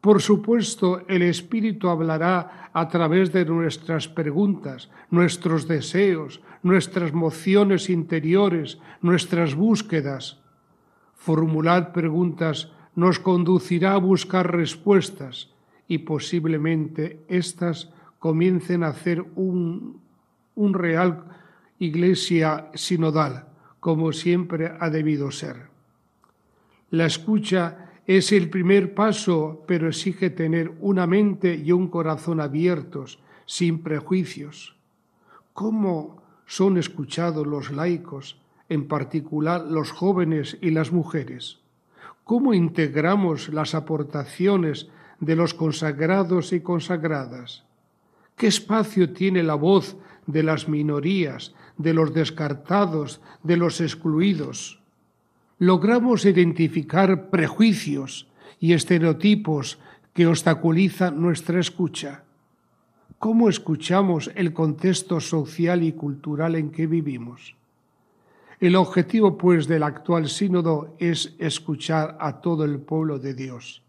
Por 0.00 0.20
supuesto, 0.20 1.02
el 1.06 1.22
Espíritu 1.22 1.88
hablará 1.88 2.70
a 2.72 2.88
través 2.88 3.32
de 3.32 3.44
nuestras 3.44 4.08
preguntas, 4.08 4.90
nuestros 5.10 5.68
deseos, 5.68 6.40
nuestras 6.62 7.12
mociones 7.12 7.90
interiores, 7.90 8.78
nuestras 9.02 9.54
búsquedas. 9.54 10.40
Formular 11.16 11.92
preguntas 11.92 12.70
nos 12.94 13.18
conducirá 13.18 13.94
a 13.94 13.98
buscar 13.98 14.54
respuestas 14.54 15.50
y 15.86 15.98
posiblemente 15.98 17.24
éstas 17.28 17.90
comiencen 18.18 18.82
a 18.82 18.88
hacer 18.88 19.24
un, 19.36 20.00
un 20.54 20.74
real 20.74 21.24
iglesia 21.78 22.70
sinodal, 22.74 23.46
como 23.80 24.12
siempre 24.12 24.72
ha 24.78 24.90
debido 24.90 25.30
ser. 25.30 25.68
La 26.90 27.06
escucha 27.06 27.88
es 28.06 28.32
el 28.32 28.48
primer 28.48 28.94
paso, 28.94 29.62
pero 29.66 29.88
exige 29.88 30.30
tener 30.30 30.72
una 30.80 31.06
mente 31.06 31.54
y 31.54 31.72
un 31.72 31.88
corazón 31.88 32.40
abiertos, 32.40 33.20
sin 33.44 33.82
prejuicios. 33.82 34.74
¿Cómo 35.52 36.22
son 36.48 36.78
escuchados 36.78 37.46
los 37.46 37.70
laicos, 37.70 38.40
en 38.68 38.88
particular 38.88 39.64
los 39.64 39.92
jóvenes 39.92 40.58
y 40.60 40.72
las 40.72 40.90
mujeres? 40.90 41.60
¿Cómo 42.24 42.54
integramos 42.54 43.50
las 43.50 43.76
aportaciones 43.76 44.88
de 45.20 45.36
los 45.36 45.54
consagrados 45.54 46.52
y 46.52 46.58
consagradas? 46.58 47.62
¿Qué 48.34 48.48
espacio 48.48 49.12
tiene 49.12 49.44
la 49.44 49.54
voz 49.54 49.96
de 50.28 50.42
las 50.42 50.68
minorías, 50.68 51.54
de 51.78 51.94
los 51.94 52.12
descartados, 52.12 53.20
de 53.42 53.56
los 53.56 53.80
excluidos. 53.80 54.80
Logramos 55.58 56.26
identificar 56.26 57.30
prejuicios 57.30 58.28
y 58.60 58.74
estereotipos 58.74 59.78
que 60.12 60.26
obstaculizan 60.26 61.20
nuestra 61.20 61.58
escucha. 61.58 62.24
¿Cómo 63.18 63.48
escuchamos 63.48 64.30
el 64.36 64.52
contexto 64.52 65.18
social 65.18 65.82
y 65.82 65.90
cultural 65.90 66.54
en 66.54 66.70
que 66.70 66.86
vivimos? 66.86 67.56
El 68.60 68.76
objetivo, 68.76 69.36
pues, 69.36 69.66
del 69.66 69.82
actual 69.82 70.28
sínodo 70.28 70.94
es 71.00 71.34
escuchar 71.40 72.16
a 72.20 72.40
todo 72.40 72.64
el 72.64 72.78
pueblo 72.78 73.18
de 73.18 73.34
Dios, 73.34 73.82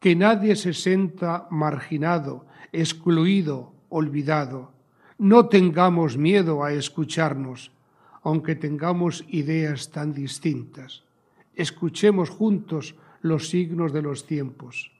que 0.00 0.16
nadie 0.16 0.56
se 0.56 0.72
sienta 0.72 1.46
marginado, 1.50 2.46
excluido, 2.72 3.74
olvidado, 3.90 4.72
no 5.18 5.48
tengamos 5.48 6.16
miedo 6.16 6.64
a 6.64 6.72
escucharnos, 6.72 7.72
aunque 8.22 8.54
tengamos 8.54 9.22
ideas 9.28 9.90
tan 9.90 10.14
distintas. 10.14 11.02
Escuchemos 11.54 12.30
juntos 12.30 12.94
los 13.20 13.50
signos 13.50 13.92
de 13.92 14.00
los 14.00 14.26
tiempos. 14.26 14.92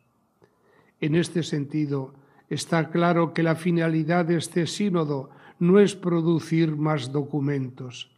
En 1.00 1.14
este 1.14 1.42
sentido, 1.42 2.12
está 2.52 2.90
claro 2.90 3.32
que 3.32 3.42
la 3.42 3.54
finalidad 3.54 4.26
de 4.26 4.36
este 4.36 4.66
sínodo 4.66 5.30
no 5.58 5.78
es 5.78 5.94
producir 5.94 6.76
más 6.76 7.10
documentos, 7.10 8.10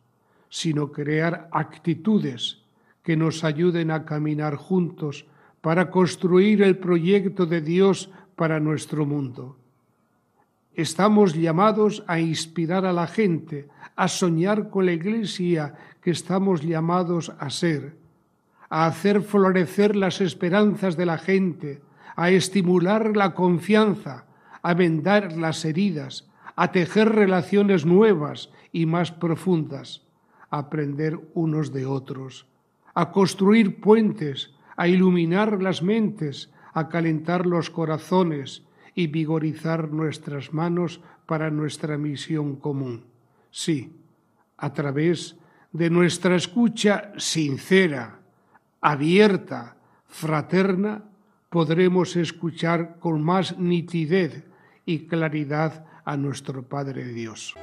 sino 0.49 0.91
crear 0.91 1.49
actitudes 1.53 2.59
que 3.05 3.17
nos 3.17 3.45
ayuden 3.45 3.93
a 3.93 4.05
caminar 4.05 4.57
juntos 4.57 5.27
para 5.61 5.89
construir 5.91 6.63
el 6.63 6.79
proyecto 6.79 7.47
de 7.47 7.61
Dios 7.61 8.11
para 8.35 8.59
nuestro 8.59 9.07
mundo. 9.07 9.57
Estamos 10.75 11.35
llamados 11.35 12.03
a 12.09 12.19
inspirar 12.19 12.85
a 12.87 12.93
la 12.93 13.07
gente, 13.07 13.69
a 13.95 14.09
soñar 14.09 14.69
con 14.69 14.87
la 14.87 14.93
iglesia 14.93 15.75
que 16.03 16.11
estamos 16.11 16.63
llamados 16.63 17.31
a 17.39 17.51
ser, 17.51 17.97
a 18.69 18.87
hacer 18.87 19.23
florecer 19.23 19.95
las 19.95 20.21
esperanzas 20.21 20.97
de 20.97 21.07
la 21.07 21.19
gente, 21.19 21.81
a 22.17 22.31
estimular 22.31 23.17
la 23.17 23.35
confianza, 23.35 24.27
a 24.63 24.75
vendar 24.75 25.33
las 25.33 25.65
heridas, 25.65 26.29
a 26.57 26.73
tejer 26.73 27.11
relaciones 27.11 27.85
nuevas 27.85 28.51
y 28.73 28.87
más 28.87 29.13
profundas, 29.13 30.03
a 30.51 30.59
aprender 30.59 31.19
unos 31.35 31.73
de 31.73 31.87
otros, 31.87 32.47
a 32.95 33.11
construir 33.11 33.81
puentes, 33.81 34.53
a 34.77 34.89
iluminar 34.89 35.63
las 35.63 35.83
mentes, 35.83 36.51
a 36.73 36.89
calentar 36.89 37.47
los 37.47 37.71
corazones, 37.71 38.63
y 38.95 39.09
vigorizar 39.09 39.91
nuestras 39.91 40.53
manos 40.53 41.01
para 41.27 41.51
nuestra 41.51 41.99
misión 41.99 42.57
común. 42.57 43.05
Sí, 43.51 43.93
a 44.57 44.73
través 44.73 45.37
de 45.73 45.91
nuestra 45.91 46.37
escucha 46.37 47.13
sincera, 47.17 48.21
abierta, 48.81 49.77
fraterna, 50.07 51.05
podremos 51.55 52.17
escuchar 52.17 52.99
con 52.99 53.23
más 53.23 53.57
nitidez 53.61 54.45
y 54.85 55.07
claridad 55.07 55.87
a 56.05 56.17
nuestro 56.17 56.69
Padre 56.69 57.05
Dios. 57.05 57.55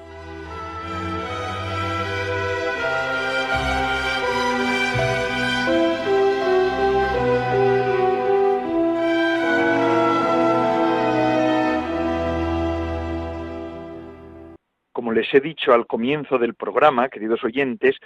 les 15.12 15.34
he 15.34 15.40
dicho 15.40 15.74
al 15.74 15.88
comienzo 15.88 16.38
del 16.38 16.56
programa, 16.56 17.10
queridos 17.10 17.44
oyentes, 17.44 17.98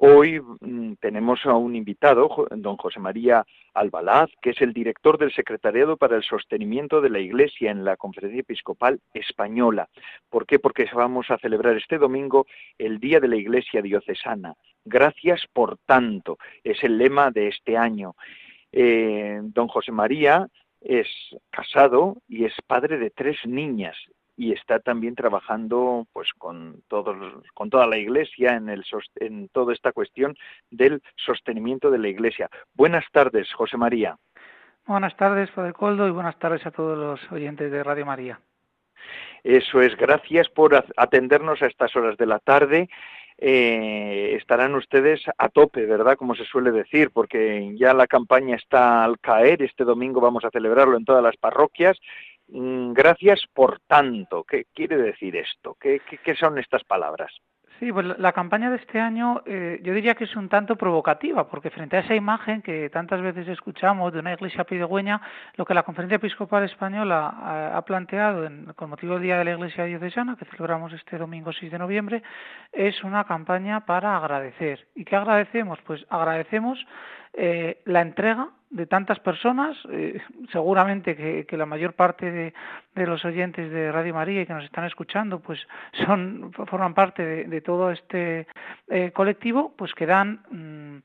hoy 0.00 0.40
mm, 0.40 0.94
tenemos 1.00 1.44
a 1.44 1.54
un 1.54 1.76
invitado, 1.76 2.46
don 2.50 2.76
José 2.76 2.98
María 3.00 3.44
Albalaz, 3.74 4.30
que 4.40 4.50
es 4.50 4.60
el 4.62 4.72
director 4.72 5.18
del 5.18 5.32
Secretariado 5.32 5.96
para 5.96 6.16
el 6.16 6.22
Sostenimiento 6.22 7.00
de 7.00 7.10
la 7.10 7.18
Iglesia 7.18 7.70
en 7.70 7.84
la 7.84 7.96
Conferencia 7.96 8.40
Episcopal 8.40 9.00
Española. 9.12 9.88
¿Por 10.30 10.46
qué? 10.46 10.58
Porque 10.58 10.88
vamos 10.92 11.30
a 11.30 11.38
celebrar 11.38 11.76
este 11.76 11.98
domingo 11.98 12.46
el 12.78 12.98
Día 12.98 13.20
de 13.20 13.28
la 13.28 13.36
Iglesia 13.36 13.82
Diocesana. 13.82 14.54
Gracias 14.84 15.44
por 15.52 15.76
tanto, 15.86 16.38
es 16.64 16.82
el 16.82 16.96
lema 16.96 17.30
de 17.30 17.48
este 17.48 17.76
año. 17.76 18.14
Eh, 18.72 19.40
don 19.42 19.68
José 19.68 19.92
María 19.92 20.48
es 20.80 21.08
casado 21.50 22.16
y 22.26 22.46
es 22.46 22.54
padre 22.66 22.96
de 22.98 23.10
tres 23.10 23.36
niñas 23.44 23.96
y 24.40 24.52
está 24.52 24.80
también 24.80 25.14
trabajando 25.14 26.06
pues 26.14 26.32
con 26.32 26.82
todos 26.88 27.14
con 27.52 27.68
toda 27.68 27.86
la 27.86 27.98
iglesia 27.98 28.56
en 28.56 28.70
el 28.70 28.82
en 29.16 29.50
toda 29.50 29.74
esta 29.74 29.92
cuestión 29.92 30.34
del 30.70 31.02
sostenimiento 31.14 31.90
de 31.90 31.98
la 31.98 32.08
iglesia. 32.08 32.48
Buenas 32.72 33.04
tardes, 33.12 33.52
José 33.52 33.76
María. 33.76 34.16
Buenas 34.86 35.14
tardes, 35.18 35.50
Padre 35.50 35.74
Coldo, 35.74 36.08
y 36.08 36.10
buenas 36.10 36.38
tardes 36.38 36.64
a 36.64 36.70
todos 36.70 36.96
los 36.96 37.30
oyentes 37.30 37.70
de 37.70 37.84
Radio 37.84 38.06
María. 38.06 38.40
Eso 39.44 39.82
es, 39.82 39.94
gracias 39.96 40.48
por 40.48 40.74
atendernos 40.96 41.60
a 41.60 41.66
estas 41.66 41.94
horas 41.94 42.16
de 42.16 42.26
la 42.26 42.38
tarde. 42.38 42.88
Eh, 43.36 44.36
estarán 44.38 44.74
ustedes 44.74 45.22
a 45.36 45.48
tope, 45.50 45.84
¿verdad? 45.84 46.16
Como 46.16 46.34
se 46.34 46.44
suele 46.44 46.72
decir, 46.72 47.10
porque 47.10 47.74
ya 47.76 47.92
la 47.92 48.06
campaña 48.06 48.56
está 48.56 49.04
al 49.04 49.18
caer. 49.18 49.62
Este 49.62 49.84
domingo 49.84 50.20
vamos 50.20 50.44
a 50.46 50.50
celebrarlo 50.50 50.96
en 50.96 51.04
todas 51.04 51.22
las 51.22 51.36
parroquias 51.36 51.98
gracias 52.52 53.44
por 53.52 53.80
tanto. 53.86 54.44
¿Qué 54.44 54.66
quiere 54.74 54.96
decir 54.96 55.36
esto? 55.36 55.76
¿Qué, 55.80 56.00
son 56.38 56.58
estas 56.58 56.84
palabras? 56.84 57.32
Sí, 57.78 57.90
pues 57.92 58.06
la 58.18 58.32
campaña 58.32 58.68
de 58.68 58.76
este 58.76 59.00
año 59.00 59.40
eh, 59.46 59.80
yo 59.82 59.94
diría 59.94 60.14
que 60.14 60.24
es 60.24 60.36
un 60.36 60.50
tanto 60.50 60.76
provocativa, 60.76 61.48
porque 61.48 61.70
frente 61.70 61.96
a 61.96 62.00
esa 62.00 62.14
imagen 62.14 62.60
que 62.60 62.90
tantas 62.90 63.22
veces 63.22 63.48
escuchamos 63.48 64.12
de 64.12 64.18
una 64.18 64.34
iglesia 64.34 64.64
pidegüeña, 64.64 65.18
lo 65.56 65.64
que 65.64 65.72
la 65.72 65.82
Conferencia 65.82 66.16
Episcopal 66.16 66.64
Española 66.64 67.72
ha, 67.74 67.82
planteado 67.86 68.46
con 68.76 68.90
motivo 68.90 69.14
del 69.14 69.22
Día 69.22 69.38
de 69.38 69.46
la 69.46 69.52
Iglesia 69.52 69.84
Diocesana, 69.84 70.36
que 70.36 70.44
celebramos 70.44 70.92
este 70.92 71.16
domingo 71.16 71.54
6 71.54 71.72
de 71.72 71.78
noviembre, 71.78 72.22
es 72.70 73.02
una 73.02 73.24
campaña 73.24 73.86
para 73.86 74.14
agradecer. 74.14 74.86
¿Y 74.94 75.06
qué 75.06 75.16
agradecemos? 75.16 75.78
Pues 75.86 76.04
agradecemos 76.10 76.84
eh, 77.32 77.80
la 77.86 78.02
entrega 78.02 78.50
de 78.70 78.86
tantas 78.86 79.18
personas, 79.18 79.76
eh, 79.90 80.20
seguramente 80.52 81.16
que, 81.16 81.56
la 81.56 81.66
mayor 81.66 81.94
parte 81.94 82.30
de, 82.30 83.06
los 83.06 83.24
oyentes 83.24 83.70
de 83.70 83.90
Radio 83.90 84.14
María 84.14 84.46
que 84.46 84.54
nos 84.54 84.64
están 84.64 84.84
escuchando, 84.84 85.40
pues 85.40 85.58
son 86.06 86.52
forman 86.52 86.94
parte 86.94 87.46
de, 87.46 87.60
todo 87.60 87.90
este 87.90 88.46
eh, 88.88 89.10
colectivo, 89.12 89.74
pues 89.76 89.92
que 89.94 90.06
dan 90.06 90.40
mm, 90.50 91.02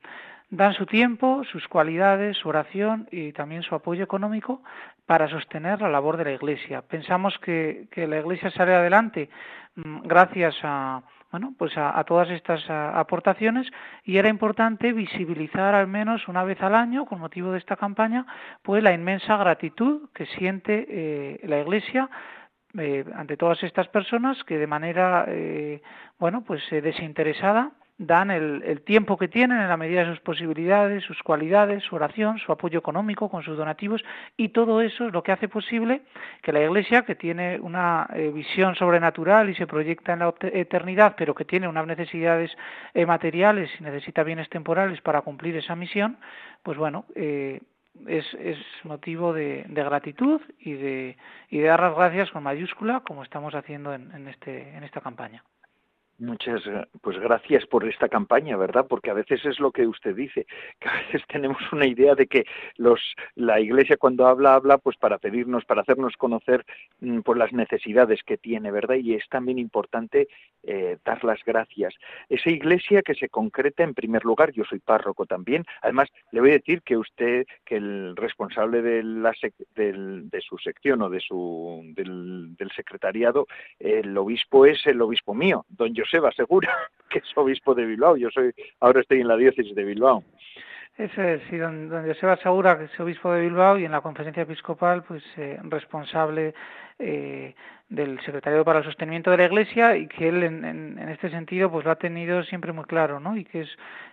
dan 0.52 0.74
su 0.74 0.86
tiempo, 0.86 1.44
sus 1.52 1.68
cualidades, 1.68 2.38
su 2.38 2.50
oración 2.50 3.08
y 3.12 3.32
también 3.34 3.64
su 3.64 3.74
apoyo 3.76 4.04
económico 4.04 4.62
para 5.06 5.28
sostener 5.28 5.82
la 5.82 5.90
labor 5.90 6.18
de 6.18 6.26
la 6.26 6.32
Iglesia. 6.34 6.84
Pensamos 6.84 7.38
que, 7.40 7.88
que 7.92 8.08
la 8.08 8.20
Iglesia 8.20 8.52
sale 8.52 8.76
adelante 8.76 9.30
mm, 9.76 10.02
gracias 10.04 10.56
a 10.64 11.02
bueno, 11.32 11.54
pues 11.58 11.74
a, 11.78 12.04
todas 12.06 12.30
estas 12.30 12.64
aportaciones 12.70 13.68
y 14.04 14.18
era 14.18 14.30
importante 14.30 14.94
visibilizar 14.94 15.76
al 15.76 15.88
menos 15.88 16.28
una 16.28 16.44
vez 16.44 16.62
al 16.62 16.76
año, 16.76 17.06
con 17.06 17.20
motivo 17.20 17.52
de 17.52 17.58
esta 17.58 17.76
campaña, 17.76 18.26
pues 18.62 18.82
la 18.84 18.94
inmensa 18.94 19.36
gratitud 19.38 20.10
que 20.14 20.26
siente 20.28 20.86
eh, 20.88 21.40
la 21.44 21.60
Iglesia 21.60 22.10
eh, 22.78 23.06
ante 23.16 23.38
todas 23.38 23.62
estas 23.64 23.88
personas 23.90 24.42
que 24.44 24.58
de 24.58 24.68
manera, 24.68 25.26
eh, 25.28 25.82
bueno, 26.20 26.44
pues 26.44 26.62
desinteresada 26.70 27.72
dan 27.98 28.30
el, 28.30 28.82
tiempo 28.82 29.18
que 29.18 29.30
tienen 29.30 29.62
en 29.62 29.70
la 29.70 29.78
medida 29.78 30.04
de 30.04 30.12
sus 30.12 30.20
posibilidades, 30.20 31.04
sus 31.04 31.22
cualidades, 31.24 31.84
su 31.84 31.96
oración, 31.96 32.38
su 32.40 32.52
apoyo 32.52 32.80
económico 32.80 33.30
con 33.30 33.42
sus 33.44 33.58
donativos 33.58 34.04
y 34.36 34.50
todo 34.50 34.82
eso 34.82 35.08
es 35.08 35.14
lo 35.14 35.24
que 35.24 35.32
hace 35.32 35.48
posible 35.48 36.02
que 36.42 36.52
la 36.52 36.62
Iglesia, 36.62 37.04
que 37.04 37.16
tiene 37.16 37.58
una 37.60 38.08
eh, 38.14 38.32
visión 38.34 38.76
sobrenatural 38.76 39.50
y 39.50 39.56
se 39.56 39.66
proyecta 39.66 40.14
en 40.14 40.20
la 40.20 40.34
eternidad, 40.42 41.16
pero 41.18 41.34
que 41.34 41.46
tiene 41.46 41.68
unas 41.68 41.88
necesidades 41.88 42.52
eh, 42.94 43.06
materiales 43.06 43.70
y 43.80 43.84
necesita 43.84 44.24
bienes 44.24 44.50
temporales 44.50 45.00
para 45.02 45.22
cumplir 45.22 45.56
esa 45.56 45.76
misión, 45.76 46.18
pues 46.64 46.78
bueno, 46.78 47.06
eh, 47.16 47.62
es, 48.08 48.26
motivo 48.84 49.32
de, 49.32 49.66
gratitud 49.70 50.42
y 50.60 50.74
de, 50.74 51.18
y 51.50 51.60
de 51.60 51.68
dar 51.68 51.80
las 51.80 51.96
gracias 51.96 52.30
con 52.32 52.44
mayúscula, 52.44 53.02
como 53.08 53.24
estamos 53.24 53.56
haciendo 53.56 53.94
en, 53.94 54.12
en, 54.12 54.28
este, 54.28 54.76
en 54.76 54.84
esta 54.84 55.00
campaña. 55.00 55.44
Muchas 56.18 56.62
pues 57.02 57.20
gracias 57.20 57.66
por 57.66 57.86
esta 57.86 58.08
campaña, 58.08 58.56
¿verdad? 58.56 58.86
Porque 58.88 59.10
a 59.10 59.14
veces 59.14 59.46
es 59.46 59.60
lo 59.60 59.72
que 59.72 59.86
usted 59.86 60.16
dice, 60.16 60.48
que 60.80 60.88
a 60.88 60.94
veces 60.94 61.22
tenemos 61.28 61.58
una 61.74 61.86
idea 61.88 62.16
de 62.16 62.28
que 62.28 62.46
los 62.78 63.02
la 63.36 63.60
Iglesia 63.60 63.98
cuando 63.98 64.26
habla 64.26 64.54
habla 64.54 64.78
pues 64.78 64.96
para 64.96 65.18
pedirnos, 65.18 65.66
para 65.66 65.82
hacernos 65.82 66.16
conocer 66.16 66.66
mm, 67.02 67.20
pues 67.20 67.38
las 67.38 67.52
necesidades 67.52 68.22
que 68.24 68.38
tiene, 68.38 68.72
¿verdad? 68.72 68.96
Y 68.96 69.14
es 69.16 69.28
también 69.28 69.60
importante 69.60 70.30
eh, 70.64 70.98
dar 71.04 71.22
las 71.26 71.44
gracias. 71.44 71.94
Esa 72.30 72.50
Iglesia 72.50 73.02
que 73.02 73.16
se 73.16 73.28
concreta 73.28 73.84
en 73.84 73.94
primer 73.94 74.24
lugar, 74.24 74.54
yo 74.54 74.64
soy 74.64 74.80
párroco 74.80 75.26
también. 75.26 75.66
Además 75.82 76.08
le 76.32 76.40
voy 76.40 76.52
a 76.52 76.54
decir 76.54 76.82
que 76.82 76.96
usted, 76.96 77.46
que 77.66 77.76
el 77.76 78.16
responsable 78.16 78.82
de 78.82 79.04
la 79.04 79.34
de 79.76 80.42
su 80.42 80.58
sección 80.60 81.02
o 81.02 81.10
de 81.10 81.20
su 81.20 81.82
del, 81.94 82.56
del 82.56 82.72
secretariado, 82.72 83.48
el 83.80 84.18
obispo 84.18 84.66
es 84.66 84.86
el 84.88 85.02
obispo 85.02 85.34
mío, 85.34 85.66
don 85.68 85.94
Joseba 86.06 86.32
Segura, 86.32 86.74
que 87.10 87.20
es 87.20 87.32
obispo 87.36 87.74
de 87.74 87.86
Bilbao. 87.86 88.16
Yo 88.18 88.30
soy, 88.30 88.54
ahora 88.80 89.02
estoy 89.02 89.22
en 89.22 89.28
la 89.28 89.38
diócesis 89.38 89.76
de 89.76 89.84
Bilbao. 89.84 90.24
Ese 90.98 91.36
es, 91.36 91.42
sí, 91.50 91.58
don, 91.58 91.90
Joseba 91.90 92.38
Segura, 92.38 92.78
que 92.78 92.86
es 92.86 93.00
obispo 93.00 93.34
de 93.34 93.42
Bilbao 93.42 93.78
y 93.78 93.84
en 93.84 93.92
la 93.92 94.00
conferencia 94.00 94.44
episcopal, 94.44 95.04
pues 95.04 95.24
eh, 95.36 95.60
responsable 95.64 96.54
eh, 97.00 97.54
del 97.90 98.22
secretario 98.22 98.64
para 98.64 98.80
el 98.80 98.86
sostenimiento 98.86 99.30
de 99.30 99.38
la 99.38 99.46
Iglesia 99.46 99.98
y 99.98 100.08
que 100.08 100.30
él 100.30 100.44
en, 100.44 100.98
este 101.10 101.30
sentido 101.30 101.70
pues 101.70 101.84
lo 101.84 101.92
ha 101.92 101.98
tenido 101.98 102.44
siempre 102.44 102.72
muy 102.72 102.86
claro, 102.86 103.20
¿no? 103.20 103.36
Y 103.36 103.44
que 103.44 103.62
es 103.62 103.70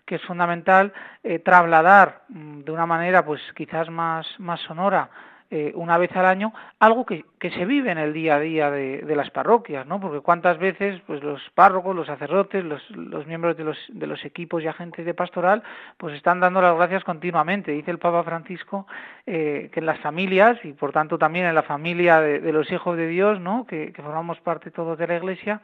que 0.07 0.17
es 0.17 0.23
fundamental 0.23 0.93
eh, 1.23 1.39
trasladar 1.39 2.23
mm, 2.29 2.63
de 2.63 2.73
una 2.73 2.87
manera 2.87 3.25
pues 3.25 3.41
quizás 3.55 3.89
más 3.89 4.27
sonora 4.67 5.09
eh, 5.55 5.71
una 5.75 5.99
vez 5.99 6.11
al 6.17 6.25
año, 6.25 6.55
algo 6.79 7.05
que, 7.05 7.27
que, 7.39 7.51
se 7.51 7.67
vive 7.67 7.93
en 7.93 7.99
el 7.99 8.15
día 8.15 8.37
a 8.37 8.41
día 8.41 8.71
de, 8.71 9.03
de, 9.03 9.15
las 9.15 9.29
parroquias, 9.29 9.87
¿no? 9.87 10.01
Porque 10.01 10.21
cuántas 10.21 10.57
veces, 10.57 10.99
pues 11.07 11.23
los 11.23 11.43
párrocos, 11.55 11.95
los 11.95 12.07
sacerdotes, 12.07 12.65
los, 12.65 12.81
los 12.93 13.27
miembros 13.27 13.59
de 13.59 13.65
los, 13.65 13.77
de 13.91 14.07
los 14.07 14.25
equipos 14.25 14.63
y 14.63 14.69
agentes 14.69 15.05
de 15.05 15.13
pastoral, 15.13 15.63
pues 15.99 16.15
están 16.15 16.41
dando 16.41 16.63
las 16.63 16.75
gracias 16.75 17.05
continuamente. 17.05 17.73
Dice 17.73 17.91
el 17.91 17.99
Papa 17.99 18.23
Francisco 18.23 18.87
eh, 19.27 19.69
que 19.75 19.81
en 19.81 19.85
las 19.85 20.01
familias, 20.01 20.59
y 20.65 20.73
por 20.73 20.91
tanto 20.91 21.19
también 21.19 21.45
en 21.45 21.55
la 21.55 21.65
familia 21.65 22.23
de, 22.23 22.41
de 22.41 22.53
los 22.53 22.73
hijos 22.73 22.97
de 22.97 23.09
Dios, 23.09 23.39
¿no? 23.39 23.67
Que, 23.67 23.93
que, 23.93 24.01
formamos 24.01 24.41
parte 24.41 24.71
todos 24.71 24.97
de 24.97 25.07
la 25.07 25.17
Iglesia, 25.17 25.61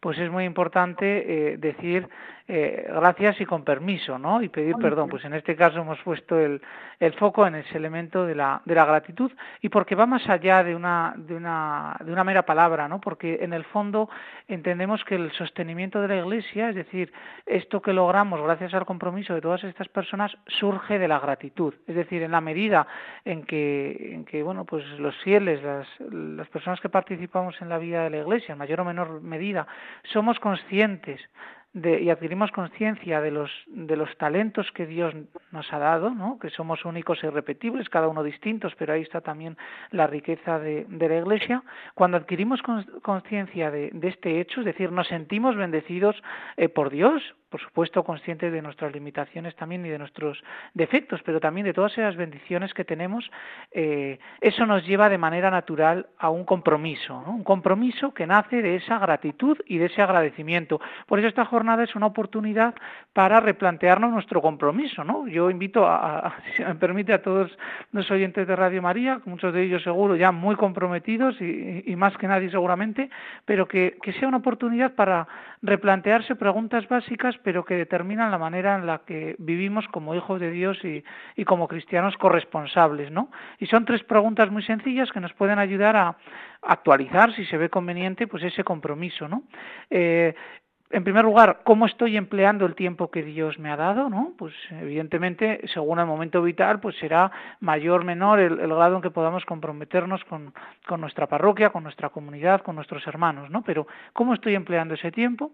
pues 0.00 0.18
es 0.18 0.30
muy 0.30 0.44
importante 0.44 1.52
eh, 1.52 1.56
decir 1.56 2.10
eh, 2.52 2.84
gracias 2.88 3.40
y 3.40 3.46
con 3.46 3.62
permiso, 3.62 4.18
¿no? 4.18 4.42
Y 4.42 4.48
pedir 4.48 4.74
perdón. 4.74 5.08
Pues 5.08 5.24
en 5.24 5.34
este 5.34 5.54
caso 5.54 5.82
hemos 5.82 6.00
puesto 6.00 6.36
el, 6.36 6.60
el 6.98 7.12
foco 7.12 7.46
en 7.46 7.54
ese 7.54 7.76
elemento 7.78 8.26
de 8.26 8.34
la, 8.34 8.60
de 8.64 8.74
la 8.74 8.84
gratitud 8.84 9.30
y 9.60 9.68
porque 9.68 9.94
va 9.94 10.04
más 10.04 10.28
allá 10.28 10.64
de 10.64 10.74
una, 10.74 11.14
de, 11.16 11.36
una, 11.36 11.96
de 12.04 12.12
una 12.12 12.24
mera 12.24 12.44
palabra, 12.44 12.88
¿no? 12.88 13.00
Porque 13.00 13.38
en 13.42 13.52
el 13.52 13.62
fondo 13.62 14.10
entendemos 14.48 15.04
que 15.04 15.14
el 15.14 15.30
sostenimiento 15.30 16.02
de 16.02 16.08
la 16.08 16.16
Iglesia, 16.16 16.70
es 16.70 16.74
decir, 16.74 17.12
esto 17.46 17.80
que 17.80 17.92
logramos 17.92 18.42
gracias 18.42 18.74
al 18.74 18.84
compromiso 18.84 19.32
de 19.32 19.40
todas 19.40 19.62
estas 19.62 19.88
personas, 19.88 20.36
surge 20.48 20.98
de 20.98 21.06
la 21.06 21.20
gratitud. 21.20 21.72
Es 21.86 21.94
decir, 21.94 22.20
en 22.24 22.32
la 22.32 22.40
medida 22.40 22.84
en 23.24 23.44
que, 23.44 24.12
en 24.12 24.24
que 24.24 24.42
bueno, 24.42 24.64
pues 24.64 24.84
los 24.98 25.16
fieles, 25.18 25.62
las, 25.62 25.86
las 26.00 26.48
personas 26.48 26.80
que 26.80 26.88
participamos 26.88 27.62
en 27.62 27.68
la 27.68 27.78
vida 27.78 28.02
de 28.02 28.10
la 28.10 28.16
Iglesia, 28.16 28.54
en 28.54 28.58
mayor 28.58 28.80
o 28.80 28.84
menor 28.84 29.20
medida, 29.20 29.68
somos 30.02 30.40
conscientes 30.40 31.20
y 31.72 32.10
adquirimos 32.10 32.50
conciencia 32.50 33.20
de 33.20 33.30
los, 33.30 33.50
de 33.68 33.96
los 33.96 34.16
talentos 34.16 34.70
que 34.72 34.86
Dios 34.86 35.14
nos 35.52 35.72
ha 35.72 35.78
dado, 35.78 36.10
¿no? 36.10 36.38
que 36.40 36.50
somos 36.50 36.84
únicos 36.84 37.22
e 37.22 37.28
irrepetibles, 37.28 37.88
cada 37.88 38.08
uno 38.08 38.24
distintos, 38.24 38.74
pero 38.76 38.92
ahí 38.92 39.02
está 39.02 39.20
también 39.20 39.56
la 39.92 40.08
riqueza 40.08 40.58
de, 40.58 40.84
de 40.88 41.08
la 41.08 41.18
Iglesia. 41.18 41.62
Cuando 41.94 42.16
adquirimos 42.16 42.60
conciencia 43.02 43.70
de, 43.70 43.90
de, 43.92 44.08
este 44.08 44.40
hecho, 44.40 44.60
es 44.60 44.66
decir, 44.66 44.90
nos 44.90 45.06
sentimos 45.06 45.56
bendecidos 45.56 46.20
eh, 46.56 46.68
por 46.68 46.90
Dios, 46.90 47.22
por 47.50 47.60
supuesto 47.60 48.04
conscientes 48.04 48.52
de 48.52 48.62
nuestras 48.62 48.92
limitaciones 48.92 49.54
también 49.56 49.84
y 49.84 49.88
de 49.88 49.98
nuestros 49.98 50.42
defectos, 50.72 51.20
pero 51.24 51.40
también 51.40 51.66
de 51.66 51.72
todas 51.72 51.92
esas 51.92 52.16
bendiciones 52.16 52.72
que 52.72 52.84
tenemos, 52.84 53.30
eh, 53.72 54.18
eso 54.40 54.64
nos 54.66 54.86
lleva 54.86 55.08
de 55.08 55.18
manera 55.18 55.50
natural 55.50 56.06
a 56.18 56.30
un 56.30 56.44
compromiso, 56.44 57.22
un 57.26 57.44
compromiso 57.44 58.14
que 58.14 58.26
nace 58.26 58.62
de 58.62 58.76
esa 58.76 58.98
gratitud 58.98 59.58
y 59.66 59.78
de 59.78 59.86
ese 59.86 60.00
agradecimiento. 60.00 60.80
Por 61.06 61.18
eso 61.18 61.28
esta 61.28 61.44
jornada 61.44 61.82
es 61.82 61.94
una 61.96 62.06
oportunidad 62.06 62.74
para 63.12 63.40
replantearnos 63.40 64.12
nuestro 64.12 64.40
compromiso. 64.40 65.02
¿no? 65.02 65.26
Yo 65.26 65.50
invito, 65.50 65.86
a, 65.86 66.36
si 66.56 66.64
me 66.64 66.76
permite, 66.76 67.12
a 67.12 67.22
todos 67.22 67.50
los 67.92 68.10
oyentes 68.10 68.46
de 68.46 68.56
Radio 68.56 68.80
María, 68.80 69.20
muchos 69.24 69.52
de 69.52 69.64
ellos 69.64 69.82
seguro 69.82 70.14
ya 70.14 70.30
muy 70.30 70.54
comprometidos 70.54 71.40
y, 71.40 71.94
más 71.96 72.16
que 72.16 72.28
nadie 72.28 72.50
seguramente, 72.50 73.10
pero 73.44 73.66
que 73.66 73.98
sea 74.18 74.28
una 74.28 74.38
oportunidad 74.38 74.94
para 74.94 75.26
replantearse 75.62 76.36
preguntas 76.36 76.88
básicas 76.88 77.36
pero 77.42 77.64
que 77.64 77.74
determinan 77.74 78.30
la 78.30 78.38
manera 78.38 78.76
en 78.76 78.86
la 78.86 78.98
que 78.98 79.36
vivimos 79.38 79.86
como 79.88 80.14
hijos 80.14 80.40
de 80.40 80.50
Dios 80.50 80.78
y, 80.84 81.04
y 81.36 81.44
como 81.44 81.68
cristianos 81.68 82.16
corresponsables, 82.16 83.10
¿no? 83.10 83.30
Y 83.58 83.66
son 83.66 83.84
tres 83.84 84.02
preguntas 84.04 84.50
muy 84.50 84.62
sencillas 84.62 85.10
que 85.12 85.20
nos 85.20 85.32
pueden 85.34 85.58
ayudar 85.58 85.96
a 85.96 86.16
actualizar, 86.62 87.34
si 87.34 87.44
se 87.46 87.56
ve 87.56 87.70
conveniente, 87.70 88.26
pues 88.26 88.42
ese 88.42 88.64
compromiso, 88.64 89.28
¿no? 89.28 89.44
Eh, 89.88 90.34
en 90.92 91.04
primer 91.04 91.24
lugar, 91.24 91.60
¿cómo 91.62 91.86
estoy 91.86 92.16
empleando 92.16 92.66
el 92.66 92.74
tiempo 92.74 93.12
que 93.12 93.22
Dios 93.22 93.60
me 93.60 93.70
ha 93.70 93.76
dado? 93.76 94.10
¿no? 94.10 94.32
Pues 94.36 94.52
evidentemente, 94.70 95.60
según 95.72 96.00
el 96.00 96.06
momento 96.06 96.42
vital, 96.42 96.80
pues 96.80 96.96
será 96.98 97.30
mayor 97.60 98.00
o 98.00 98.04
menor 98.04 98.40
el, 98.40 98.56
grado 98.56 98.96
en 98.96 99.02
que 99.02 99.10
podamos 99.10 99.44
comprometernos 99.44 100.24
con, 100.24 100.52
nuestra 100.98 101.28
parroquia, 101.28 101.70
con 101.70 101.84
nuestra 101.84 102.08
comunidad, 102.08 102.62
con 102.62 102.74
nuestros 102.74 103.06
hermanos, 103.06 103.50
¿no? 103.50 103.62
Pero, 103.62 103.86
¿cómo 104.12 104.34
estoy 104.34 104.56
empleando 104.56 104.94
ese 104.94 105.12
tiempo? 105.12 105.52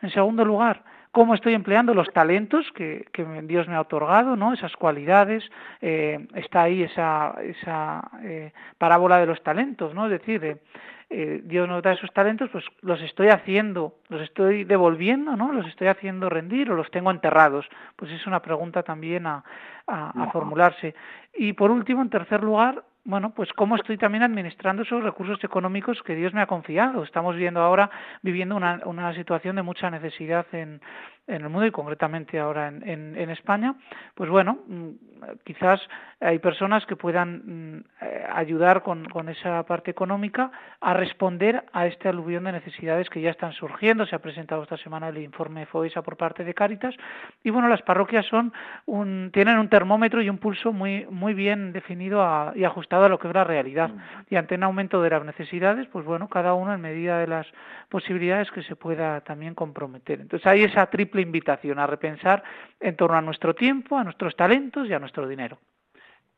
En 0.00 0.10
segundo 0.10 0.42
lugar, 0.42 0.82
cómo 1.12 1.34
estoy 1.34 1.52
empleando 1.52 1.92
los 1.92 2.10
talentos 2.14 2.64
que, 2.72 3.04
Dios 3.42 3.68
me 3.68 3.74
ha 3.74 3.82
otorgado, 3.82 4.36
¿no? 4.36 4.54
Esas 4.54 4.74
cualidades, 4.74 5.44
eh, 5.82 6.26
está 6.34 6.62
ahí 6.62 6.82
esa, 6.82 7.34
esa 7.42 8.10
eh, 8.22 8.52
parábola 8.78 9.18
de 9.18 9.26
los 9.26 9.42
talentos, 9.42 9.94
¿no? 9.94 10.06
Es 10.06 10.12
decir, 10.12 10.58
Dios 11.10 11.66
nos 11.66 11.82
da 11.82 11.92
esos 11.92 12.12
talentos, 12.12 12.50
pues 12.50 12.64
los 12.82 13.00
estoy 13.00 13.28
haciendo, 13.28 13.94
los 14.08 14.20
estoy 14.20 14.64
devolviendo, 14.64 15.36
¿no? 15.36 15.52
Los 15.52 15.66
estoy 15.66 15.88
haciendo 15.88 16.28
rendir 16.28 16.70
o 16.70 16.74
los 16.74 16.90
tengo 16.90 17.10
enterrados. 17.10 17.66
Pues 17.96 18.10
es 18.12 18.26
una 18.26 18.40
pregunta 18.40 18.82
también 18.82 19.26
a, 19.26 19.42
a, 19.86 20.10
a 20.10 20.30
formularse. 20.30 20.94
Y 21.34 21.54
por 21.54 21.70
último, 21.70 22.02
en 22.02 22.10
tercer 22.10 22.42
lugar, 22.42 22.84
bueno, 23.04 23.30
pues 23.30 23.50
cómo 23.54 23.76
estoy 23.76 23.96
también 23.96 24.22
administrando 24.22 24.82
esos 24.82 25.02
recursos 25.02 25.42
económicos 25.42 26.02
que 26.02 26.14
Dios 26.14 26.34
me 26.34 26.42
ha 26.42 26.46
confiado. 26.46 27.02
Estamos 27.02 27.36
viendo 27.36 27.60
ahora, 27.60 27.90
viviendo 28.20 28.54
una, 28.54 28.82
una 28.84 29.14
situación 29.14 29.56
de 29.56 29.62
mucha 29.62 29.90
necesidad 29.90 30.44
en, 30.52 30.82
en 31.28 31.42
el 31.42 31.48
mundo 31.50 31.66
y 31.66 31.70
concretamente 31.70 32.38
ahora 32.38 32.68
en, 32.68 32.88
en, 32.88 33.16
en, 33.16 33.30
España, 33.30 33.74
pues 34.14 34.30
bueno, 34.30 34.58
mm, 34.66 34.88
quizás 35.44 35.80
hay 36.20 36.38
personas 36.38 36.84
que 36.86 36.96
puedan 36.96 37.76
mm, 37.76 37.84
eh, 38.00 38.26
ayudar 38.32 38.82
con, 38.82 39.04
con, 39.04 39.28
esa 39.28 39.62
parte 39.64 39.90
económica 39.90 40.50
a 40.80 40.94
responder 40.94 41.64
a 41.72 41.86
este 41.86 42.08
aluvión 42.08 42.44
de 42.44 42.52
necesidades 42.52 43.08
que 43.10 43.20
ya 43.20 43.30
están 43.30 43.52
surgiendo. 43.52 44.06
Se 44.06 44.16
ha 44.16 44.20
presentado 44.20 44.62
esta 44.62 44.78
semana 44.78 45.08
el 45.08 45.18
informe 45.18 45.66
FOESA 45.66 46.02
por 46.02 46.16
parte 46.16 46.44
de 46.44 46.54
Cáritas 46.54 46.94
y 47.44 47.50
bueno, 47.50 47.68
las 47.68 47.82
parroquias 47.82 48.26
son 48.26 48.52
un, 48.86 49.30
tienen 49.32 49.58
un 49.58 49.68
termómetro 49.68 50.22
y 50.22 50.30
un 50.30 50.38
pulso 50.38 50.72
muy, 50.72 51.06
muy 51.10 51.34
bien 51.34 51.72
definido 51.72 52.22
a, 52.22 52.52
y 52.56 52.64
ajustado 52.64 53.04
a 53.04 53.08
lo 53.08 53.18
que 53.18 53.28
es 53.28 53.34
la 53.34 53.44
realidad. 53.44 53.90
Y 54.30 54.36
ante 54.36 54.54
un 54.54 54.62
aumento 54.64 55.02
de 55.02 55.10
las 55.10 55.24
necesidades, 55.24 55.86
pues 55.88 56.04
bueno, 56.04 56.28
cada 56.28 56.54
uno 56.54 56.74
en 56.74 56.80
medida 56.80 57.18
de 57.18 57.26
las 57.26 57.46
posibilidades 57.88 58.50
que 58.50 58.62
se 58.62 58.76
pueda 58.76 59.20
también 59.20 59.54
comprometer. 59.54 60.20
Entonces 60.20 60.46
hay 60.46 60.64
esa 60.64 60.86
triple 60.86 61.17
invitación 61.20 61.78
a 61.78 61.86
repensar 61.86 62.42
en 62.80 62.96
torno 62.96 63.16
a 63.16 63.22
nuestro 63.22 63.54
tiempo, 63.54 63.96
a 63.96 64.04
nuestros 64.04 64.36
talentos 64.36 64.88
y 64.88 64.92
a 64.92 64.98
nuestro 64.98 65.28
dinero. 65.28 65.58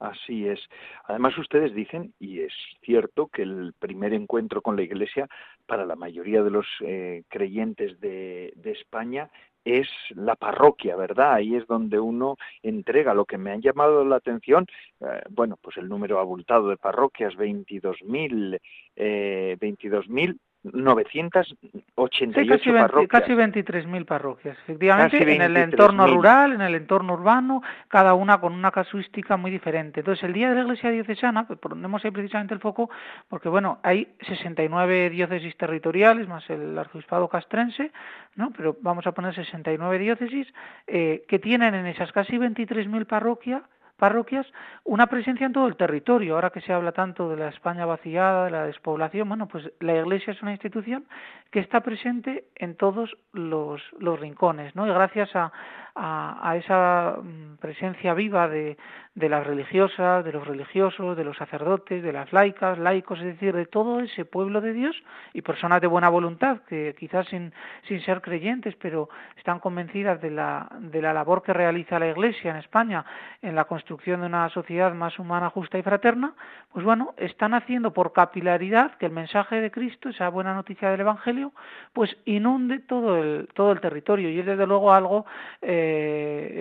Así 0.00 0.48
es. 0.48 0.58
Además, 1.04 1.36
ustedes 1.36 1.74
dicen, 1.74 2.14
y 2.18 2.40
es 2.40 2.54
cierto, 2.82 3.26
que 3.26 3.42
el 3.42 3.74
primer 3.78 4.14
encuentro 4.14 4.62
con 4.62 4.74
la 4.74 4.82
Iglesia 4.82 5.28
para 5.66 5.84
la 5.84 5.94
mayoría 5.94 6.42
de 6.42 6.50
los 6.50 6.66
eh, 6.80 7.22
creyentes 7.28 8.00
de, 8.00 8.54
de, 8.56 8.70
España 8.72 9.28
es 9.62 9.88
la 10.14 10.36
parroquia, 10.36 10.96
¿verdad? 10.96 11.34
Ahí 11.34 11.54
es 11.54 11.66
donde 11.66 12.00
uno 12.00 12.38
entrega. 12.62 13.12
Lo 13.12 13.26
que 13.26 13.36
me 13.36 13.50
han 13.50 13.60
llamado 13.60 14.02
la 14.06 14.16
atención, 14.16 14.66
eh, 15.00 15.20
bueno, 15.28 15.58
pues 15.60 15.76
el 15.76 15.86
número 15.86 16.18
abultado 16.18 16.70
de 16.70 16.78
parroquias, 16.78 17.34
22.000, 17.34 18.58
eh, 18.96 19.58
22.000 19.60 20.38
988 20.62 22.24
sí, 22.34 22.46
casi 22.46 22.70
parroquias. 22.70 23.08
Casi 23.08 23.32
23.000 23.32 24.04
parroquias, 24.04 24.58
efectivamente, 24.58 25.34
en 25.34 25.42
el 25.42 25.56
entorno 25.56 26.06
rural, 26.06 26.52
en 26.52 26.60
el 26.60 26.74
entorno 26.74 27.14
urbano, 27.14 27.62
cada 27.88 28.12
una 28.12 28.40
con 28.40 28.52
una 28.52 28.70
casuística 28.70 29.38
muy 29.38 29.50
diferente. 29.50 30.00
Entonces, 30.00 30.24
el 30.24 30.34
Día 30.34 30.50
de 30.50 30.56
la 30.56 30.62
Iglesia 30.62 30.90
Diocesana, 30.90 31.46
pues 31.46 31.58
ponemos 31.58 32.04
ahí 32.04 32.10
precisamente 32.10 32.52
el 32.52 32.60
foco, 32.60 32.90
porque 33.28 33.48
bueno, 33.48 33.78
hay 33.82 34.08
69 34.26 35.10
diócesis 35.10 35.56
territoriales, 35.56 36.28
más 36.28 36.48
el 36.50 36.78
arzobispado 36.78 37.28
castrense, 37.28 37.90
¿no? 38.36 38.50
Pero 38.54 38.76
vamos 38.82 39.06
a 39.06 39.12
poner 39.12 39.34
69 39.34 39.98
diócesis, 39.98 40.46
eh, 40.86 41.24
que 41.26 41.38
tienen 41.38 41.74
en 41.74 41.86
esas 41.86 42.12
casi 42.12 42.36
23.000 42.36 43.06
parroquias 43.06 43.62
parroquias 44.00 44.46
una 44.82 45.06
presencia 45.06 45.46
en 45.46 45.52
todo 45.52 45.68
el 45.68 45.76
territorio. 45.76 46.34
Ahora 46.34 46.50
que 46.50 46.62
se 46.62 46.72
habla 46.72 46.90
tanto 46.90 47.28
de 47.28 47.36
la 47.36 47.48
España 47.50 47.86
vaciada, 47.86 48.46
de 48.46 48.50
la 48.50 48.64
despoblación, 48.64 49.28
bueno, 49.28 49.46
pues 49.46 49.70
la 49.78 49.94
Iglesia 49.94 50.32
es 50.32 50.42
una 50.42 50.52
institución 50.52 51.04
que 51.52 51.60
está 51.60 51.82
presente 51.82 52.46
en 52.56 52.76
todos 52.76 53.16
los, 53.32 53.80
los 53.98 54.18
rincones, 54.18 54.74
¿no? 54.74 54.86
Y 54.86 54.90
gracias 54.90 55.36
a, 55.36 55.52
a, 55.94 56.56
esa 56.56 57.16
mm, 57.22 57.56
presencia 57.56 58.14
viva 58.14 58.48
de, 58.48 58.76
de 59.14 59.28
las 59.28 59.46
religiosas, 59.46 60.24
de 60.24 60.32
los 60.32 60.46
religiosos, 60.46 61.16
de 61.16 61.24
los 61.24 61.36
sacerdotes, 61.36 62.02
de 62.02 62.12
las 62.12 62.32
laicas, 62.32 62.78
laicos, 62.78 63.18
es 63.18 63.26
decir, 63.26 63.54
de 63.54 63.66
todo 63.66 64.00
ese 64.00 64.24
pueblo 64.24 64.60
de 64.60 64.72
Dios 64.72 64.96
y 65.32 65.42
personas 65.42 65.80
de 65.80 65.86
buena 65.88 66.08
voluntad 66.08 66.58
que 66.68 66.94
quizás 66.98 67.26
sin, 67.28 67.52
sin 67.88 68.00
ser 68.02 68.20
creyentes, 68.20 68.76
pero 68.76 69.08
están 69.36 69.58
convencidas 69.58 70.20
de 70.20 70.30
la, 70.30 70.68
de 70.78 71.02
la 71.02 71.12
labor 71.12 71.42
que 71.42 71.52
realiza 71.52 71.98
la 71.98 72.08
Iglesia 72.08 72.52
en 72.52 72.58
España 72.58 73.04
en 73.42 73.54
la 73.54 73.64
construcción 73.64 74.20
de 74.20 74.26
una 74.26 74.48
sociedad 74.50 74.92
más 74.94 75.18
humana, 75.18 75.50
justa 75.50 75.78
y 75.78 75.82
fraterna, 75.82 76.34
pues 76.72 76.84
bueno, 76.84 77.14
están 77.16 77.54
haciendo 77.54 77.92
por 77.92 78.12
capilaridad 78.12 78.96
que 78.96 79.06
el 79.06 79.12
mensaje 79.12 79.60
de 79.60 79.70
Cristo, 79.70 80.10
esa 80.10 80.28
buena 80.28 80.54
noticia 80.54 80.90
del 80.90 81.00
Evangelio, 81.00 81.52
pues 81.92 82.16
inunde 82.26 82.78
todo 82.78 83.16
el, 83.18 83.48
todo 83.54 83.72
el 83.72 83.80
territorio. 83.80 84.30
Y 84.30 84.38
es 84.38 84.46
desde 84.46 84.66
luego 84.66 84.92
algo 84.92 85.26
eh, 85.62 85.79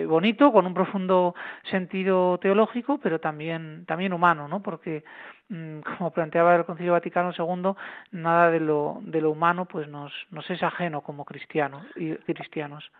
bonito, 0.08 0.52
con 0.52 0.66
un 0.66 0.74
profundo 0.74 1.34
sentido 1.70 2.38
teológico, 2.38 2.98
pero 2.98 3.20
también, 3.20 3.84
también 3.86 4.12
humano, 4.12 4.48
¿no? 4.48 4.62
Porque, 4.62 5.04
mm, 5.48 5.80
como 5.98 6.10
planteaba 6.12 6.56
el 6.56 6.64
Concilio 6.64 6.92
Vaticano 6.92 7.32
II, 7.36 7.72
nada 8.12 8.50
de 8.50 8.60
lo, 8.60 8.98
de 9.02 9.20
lo 9.20 9.30
humano 9.30 9.66
pues 9.66 9.88
nos, 9.88 10.12
nos 10.30 10.48
es 10.50 10.62
ajeno 10.62 11.00
como 11.02 11.24
cristianos 11.24 11.84
y 11.96 12.14
cristianos. 12.16 12.90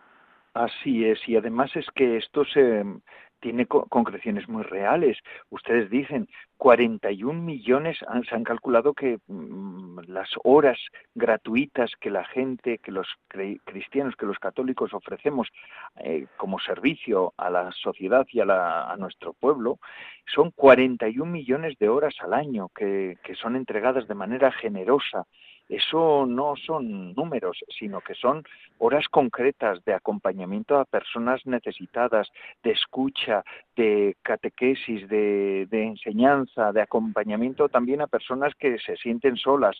Así 0.53 1.05
es, 1.05 1.19
y 1.29 1.37
además 1.37 1.73
es 1.75 1.85
que 1.95 2.17
esto 2.17 2.43
se, 2.43 2.83
tiene 3.41 3.65
concreciones 3.65 4.47
muy 4.47 4.63
reales. 4.63 5.17
Ustedes 5.49 5.89
dicen 5.89 6.29
41 6.57 7.41
millones, 7.41 7.97
se 7.97 8.35
han 8.35 8.43
calculado 8.43 8.93
que 8.93 9.19
mm, 9.27 9.99
las 10.07 10.29
horas 10.43 10.77
gratuitas 11.15 11.91
que 11.99 12.11
la 12.11 12.23
gente, 12.23 12.77
que 12.77 12.91
los 12.91 13.07
cristianos, 13.65 14.15
que 14.15 14.27
los 14.27 14.39
católicos 14.39 14.93
ofrecemos 14.93 15.49
eh, 15.97 16.27
como 16.37 16.59
servicio 16.59 17.33
a 17.35 17.49
la 17.49 17.71
sociedad 17.71 18.25
y 18.31 18.39
a, 18.39 18.95
nuestro 18.97 19.33
pueblo, 19.33 19.79
son 20.33 20.51
41 20.51 21.29
millones 21.29 21.77
de 21.79 21.89
horas 21.89 22.15
al 22.19 22.33
año 22.33 22.69
que 22.69 23.17
son 23.41 23.55
entregadas 23.55 24.07
de 24.07 24.15
manera 24.15 24.51
generosa 24.51 25.25
eso 25.71 26.25
no 26.25 26.55
son 26.57 27.13
números, 27.13 27.57
sino 27.79 28.01
que 28.01 28.13
son 28.13 28.43
horas 28.77 29.07
concretas 29.07 29.81
de 29.85 29.93
acompañamiento 29.93 30.77
a 30.77 30.83
personas 30.83 31.45
necesitadas, 31.45 32.29
de 32.61 32.71
escucha, 32.71 33.45
de 33.77 34.17
catequesis, 34.21 35.07
de, 35.07 35.65
enseñanza, 35.71 36.73
de 36.73 36.81
acompañamiento 36.81 37.69
también 37.69 38.01
a 38.01 38.07
personas 38.07 38.53
que 38.55 38.79
se 38.79 38.97
sienten 38.97 39.37
solas. 39.37 39.77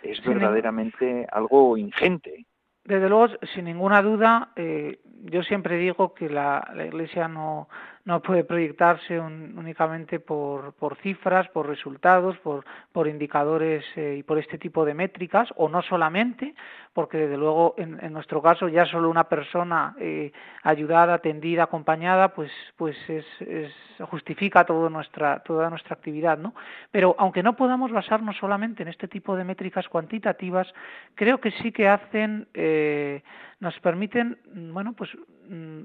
Es 0.00 0.24
verdaderamente 0.24 1.26
algo 1.32 1.76
ingente. 1.76 2.46
Desde 2.84 3.08
luego, 3.08 3.34
sin 3.52 3.64
ninguna 3.64 4.00
duda, 4.00 4.52
eh, 4.54 5.00
yo 5.24 5.42
siempre 5.42 5.76
digo 5.76 6.14
que 6.14 6.28
la 6.28 6.64
Iglesia 6.86 7.26
no, 7.26 7.68
no 8.04 8.20
puede 8.20 8.42
proyectarse 8.42 9.20
únicamente 9.20 10.18
por, 10.18 10.72
por, 10.74 10.96
cifras, 10.96 11.48
por 11.50 11.68
resultados, 11.68 12.36
por, 12.38 12.64
por 12.90 13.06
indicadores 13.06 13.84
eh, 13.96 14.16
y 14.18 14.22
por 14.24 14.38
este 14.38 14.58
tipo 14.58 14.84
de 14.84 14.94
métricas, 14.94 15.48
o 15.56 15.68
no 15.68 15.82
solamente, 15.82 16.54
porque 16.92 17.18
desde 17.18 17.36
luego 17.36 17.74
en, 17.78 18.02
en 18.02 18.12
nuestro 18.12 18.42
caso 18.42 18.68
ya 18.68 18.86
solo 18.86 19.08
una 19.08 19.24
persona 19.24 19.94
eh, 20.00 20.32
ayudada, 20.64 21.14
atendida, 21.14 21.64
acompañada, 21.64 22.34
pues, 22.34 22.50
pues 22.76 22.96
es, 23.08 23.24
es, 23.40 23.72
justifica 24.08 24.64
toda 24.64 24.90
nuestra, 24.90 25.40
toda 25.44 25.70
nuestra 25.70 25.94
actividad, 25.94 26.38
¿no? 26.38 26.54
Pero 26.90 27.14
aunque 27.18 27.44
no 27.44 27.54
podamos 27.54 27.92
basarnos 27.92 28.36
solamente 28.36 28.82
en 28.82 28.88
este 28.88 29.06
tipo 29.06 29.36
de 29.36 29.44
métricas 29.44 29.88
cuantitativas, 29.88 30.66
creo 31.14 31.40
que 31.40 31.52
sí 31.52 31.70
que 31.70 31.88
hacen, 31.88 32.48
eh, 32.54 33.22
nos 33.60 33.78
permiten, 33.78 34.38
bueno, 34.72 34.92
pues 34.94 35.10
mm, 35.48 35.82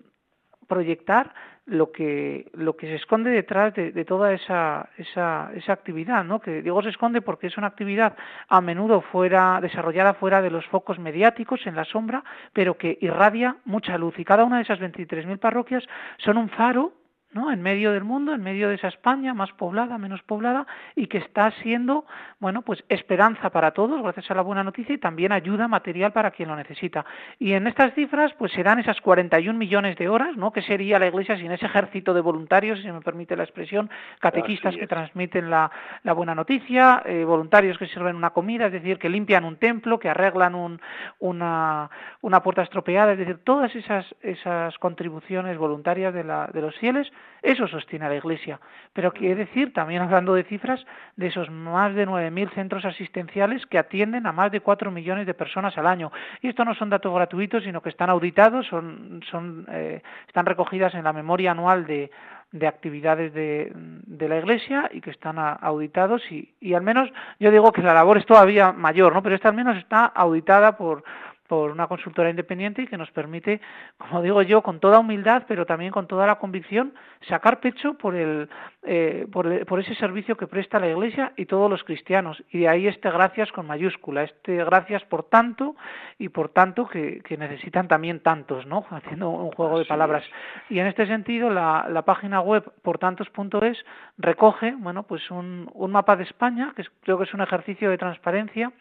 proyectar 0.67 1.33
lo 1.65 1.91
que 1.91 2.49
lo 2.53 2.77
que 2.77 2.87
se 2.87 2.95
esconde 2.95 3.29
detrás 3.29 3.73
de, 3.73 4.05
toda 4.05 4.33
esa, 4.33 4.89
esa, 4.97 5.51
esa 5.53 5.73
actividad, 5.73 6.23
¿no? 6.23 6.39
Que 6.39 6.61
digo 6.61 6.81
se 6.81 6.89
esconde 6.89 7.21
porque 7.21 7.47
es 7.47 7.57
una 7.57 7.67
actividad 7.67 8.15
a 8.47 8.61
menudo 8.61 9.01
fuera 9.01 9.59
desarrollada 9.61 10.13
fuera 10.13 10.41
de 10.41 10.49
los 10.49 10.65
focos 10.67 10.97
mediáticos 10.97 11.67
en 11.67 11.75
la 11.75 11.83
sombra, 11.83 12.23
pero 12.53 12.77
que 12.77 12.97
irradia 13.01 13.57
mucha 13.65 13.97
luz 13.97 14.17
y 14.17 14.23
cada 14.23 14.45
una 14.45 14.57
de 14.57 14.63
esas 14.63 14.79
23.000 14.79 15.39
parroquias 15.39 15.83
son 16.17 16.37
un 16.37 16.49
faro 16.49 16.93
¿no? 17.37 17.51
en 17.51 17.61
medio 17.61 17.91
del 17.91 18.03
mundo, 18.03 18.33
en 18.33 18.41
medio 18.41 18.69
de 18.69 18.75
esa 18.75 18.87
España 18.87 19.33
más 19.33 19.51
poblada, 19.53 19.97
menos 19.97 20.21
poblada, 20.23 20.65
y 20.95 21.07
que 21.07 21.19
está 21.19 21.51
siendo, 21.61 22.05
bueno, 22.39 22.63
pues 22.63 22.83
esperanza 22.89 23.49
para 23.51 23.71
todos, 23.71 24.01
gracias 24.01 24.29
a 24.31 24.33
la 24.33 24.41
buena 24.41 24.63
noticia, 24.63 24.95
y 24.95 24.97
también 24.97 25.31
ayuda 25.31 25.67
material 25.67 26.11
para 26.11 26.31
quien 26.31 26.49
lo 26.49 26.55
necesita. 26.55 27.05
Y 27.39 27.53
en 27.53 27.67
estas 27.67 27.93
cifras, 27.93 28.33
pues 28.37 28.51
serán 28.51 28.79
esas 28.79 28.99
41 29.01 29.57
millones 29.57 29.97
de 29.97 30.09
horas, 30.09 30.35
¿no? 30.35 30.51
Que 30.51 30.61
sería 30.61 30.99
la 30.99 31.07
Iglesia 31.07 31.37
sin 31.37 31.51
ese 31.51 31.65
ejército 31.65 32.13
de 32.13 32.21
voluntarios, 32.21 32.79
si 32.79 32.85
se 32.85 32.91
me 32.91 33.01
permite 33.01 33.35
la 33.35 33.43
expresión, 33.43 33.89
catequistas 34.19 34.75
que 34.75 34.87
transmiten 34.87 35.49
la, 35.49 35.69
la 36.03 36.13
buena 36.13 36.33
noticia, 36.35 37.03
eh, 37.05 37.23
voluntarios 37.23 37.77
que 37.77 37.87
sirven 37.87 38.15
una 38.15 38.31
comida, 38.31 38.67
es 38.67 38.71
decir, 38.71 38.97
que 38.97 39.09
limpian 39.09 39.45
un 39.45 39.57
templo, 39.57 39.99
que 39.99 40.09
arreglan 40.09 40.55
un, 40.55 40.81
una, 41.19 41.89
una 42.21 42.41
puerta 42.41 42.63
estropeada, 42.63 43.13
es 43.13 43.19
decir, 43.19 43.39
todas 43.43 43.75
esas, 43.75 44.05
esas 44.21 44.77
contribuciones 44.79 45.57
voluntarias 45.57 46.13
de, 46.13 46.23
la, 46.23 46.47
de 46.47 46.61
los 46.61 46.75
fieles, 46.77 47.11
eso 47.41 47.67
sostiene 47.67 48.09
la 48.09 48.15
Iglesia. 48.15 48.59
Pero 48.93 49.11
quiere 49.13 49.35
decir, 49.35 49.73
también 49.73 50.01
hablando 50.01 50.33
de 50.33 50.43
cifras, 50.43 50.85
de 51.15 51.27
esos 51.27 51.49
más 51.49 51.93
de 51.95 52.07
9.000 52.07 52.53
centros 52.53 52.85
asistenciales 52.85 53.65
que 53.65 53.77
atienden 53.77 54.25
a 54.25 54.31
más 54.31 54.51
de 54.51 54.61
4 54.61 54.91
millones 54.91 55.27
de 55.27 55.33
personas 55.33 55.77
al 55.77 55.87
año. 55.87 56.11
Y 56.41 56.49
esto 56.49 56.65
no 56.65 56.75
son 56.75 56.89
datos 56.89 57.13
gratuitos, 57.13 57.63
sino 57.63 57.81
que 57.81 57.89
están 57.89 58.09
auditados, 58.09 58.65
son, 58.67 59.21
son, 59.29 59.65
eh, 59.71 60.01
están 60.27 60.45
recogidas 60.45 60.93
en 60.95 61.03
la 61.03 61.13
memoria 61.13 61.51
anual 61.51 61.85
de, 61.85 62.11
de 62.51 62.67
actividades 62.67 63.33
de, 63.33 63.71
de, 63.73 64.29
la 64.29 64.37
Iglesia 64.37 64.89
y 64.93 65.01
que 65.01 65.11
están 65.11 65.37
auditados 65.37 66.21
y, 66.31 66.53
y 66.59 66.73
al 66.73 66.81
menos 66.81 67.09
yo 67.39 67.51
digo 67.51 67.71
que 67.71 67.81
la 67.81 67.93
labor 67.93 68.17
es 68.17 68.25
todavía 68.25 68.71
mayor, 68.71 69.13
¿no? 69.13 69.21
Pero 69.21 69.35
esta 69.35 69.49
al 69.49 69.55
menos 69.55 69.77
está 69.77 70.05
auditada 70.05 70.77
por, 70.77 71.03
por 71.47 71.71
una 71.71 71.87
consultora 71.87 72.29
independiente 72.29 72.83
y 72.83 72.87
que 72.87 72.97
nos 72.97 73.11
permite, 73.11 73.61
como 73.97 74.21
digo 74.21 74.41
yo, 74.41 74.61
con 74.61 74.79
toda 74.79 74.99
humildad, 74.99 75.43
pero 75.47 75.65
también 75.65 75.91
con 75.91 76.07
toda 76.07 76.27
la 76.27 76.35
convicción, 76.35 76.93
sacar 77.27 77.59
pecho 77.59 77.93
por, 77.95 78.15
el, 78.15 78.49
eh, 78.83 79.27
por, 79.31 79.65
por, 79.65 79.79
ese 79.79 79.95
servicio 79.95 80.37
que 80.37 80.47
presta 80.47 80.79
la 80.79 80.89
Iglesia 80.89 81.33
y 81.35 81.45
todos 81.45 81.69
los 81.69 81.83
cristianos. 81.83 82.43
Y 82.51 82.59
de 82.59 82.69
ahí 82.69 82.87
este 82.87 83.09
gracias 83.09 83.51
con 83.51 83.65
mayúscula, 83.65 84.23
este 84.23 84.63
gracias 84.63 85.03
por 85.05 85.23
tanto 85.23 85.75
y 86.19 86.29
por 86.29 86.49
tanto 86.49 86.87
que, 86.87 87.21
que 87.21 87.37
necesitan 87.37 87.87
también 87.87 88.19
tantos, 88.19 88.65
¿no? 88.65 88.85
Haciendo 88.91 89.29
un 89.29 89.51
juego 89.51 89.79
de 89.79 89.85
palabras. 89.85 90.23
Y 90.69 90.79
en 90.79 90.87
este 90.87 91.07
sentido, 91.07 91.49
la, 91.49 91.87
la 91.89 92.01
página 92.03 92.41
web 92.41 92.71
portantos.es 92.81 93.85
recoge, 94.17 94.75
bueno, 94.77 95.03
pues 95.03 95.29
un, 95.31 95.69
un 95.73 95.91
mapa 95.91 96.15
de 96.15 96.23
España, 96.23 96.73
que 96.75 96.83
creo 97.03 97.17
que 97.17 97.23
es 97.23 97.33
un 97.33 97.41
ejercicio 97.41 97.89
de 97.89 97.97
transparencia, 97.97 98.71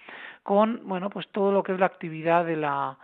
con 0.47 0.83
bueno 0.85 1.11
pues 1.11 1.27
todo 1.33 1.51
lo 1.51 1.65
que 1.65 1.73
es 1.73 1.81
la 1.81 1.87
actividad 1.87 2.45
de 2.47 2.55
la, 2.55 2.97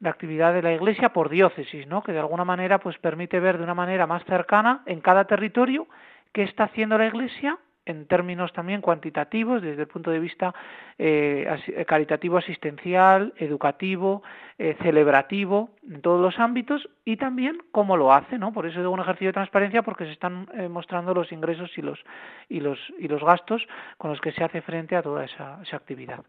la 0.00 0.10
actividad 0.10 0.52
de 0.52 0.62
la 0.62 0.72
Iglesia 0.72 1.12
por 1.12 1.28
diócesis, 1.28 1.86
¿no? 1.86 2.02
que 2.02 2.12
de 2.12 2.18
alguna 2.18 2.44
manera 2.44 2.80
pues 2.80 2.98
permite 2.98 3.38
ver 3.38 3.56
de 3.56 3.62
una 3.62 3.74
manera 3.74 4.08
más 4.08 4.24
cercana 4.24 4.82
en 4.84 5.00
cada 5.00 5.24
territorio 5.24 5.86
qué 6.32 6.42
está 6.42 6.64
haciendo 6.64 6.98
la 6.98 7.06
Iglesia 7.06 7.56
en 7.86 8.06
términos 8.06 8.52
también 8.52 8.82
cuantitativos, 8.82 9.62
desde 9.62 9.82
el 9.82 9.88
punto 9.88 10.10
de 10.10 10.18
vista 10.18 10.54
eh, 10.98 11.46
caritativo 11.86 12.36
asistencial, 12.36 13.32
educativo, 13.38 14.22
eh, 14.58 14.76
celebrativo, 14.82 15.70
en 15.88 16.02
todos 16.02 16.20
los 16.20 16.38
ámbitos, 16.38 16.86
y 17.06 17.16
también 17.16 17.56
cómo 17.72 17.96
lo 17.96 18.12
hace, 18.12 18.38
¿no? 18.38 18.52
Por 18.52 18.66
eso 18.66 18.80
es 18.80 18.86
un 18.86 19.00
ejercicio 19.00 19.28
de 19.28 19.32
transparencia, 19.32 19.82
porque 19.82 20.04
se 20.04 20.12
están 20.12 20.48
eh, 20.52 20.68
mostrando 20.68 21.14
los 21.14 21.32
ingresos 21.32 21.70
y 21.78 21.80
los, 21.80 21.98
y, 22.50 22.60
los, 22.60 22.78
y 22.98 23.08
los 23.08 23.24
gastos 23.24 23.66
con 23.96 24.10
los 24.10 24.20
que 24.20 24.32
se 24.32 24.44
hace 24.44 24.60
frente 24.60 24.94
a 24.94 25.02
toda 25.02 25.24
esa, 25.24 25.58
esa 25.62 25.76
actividad. 25.76 26.22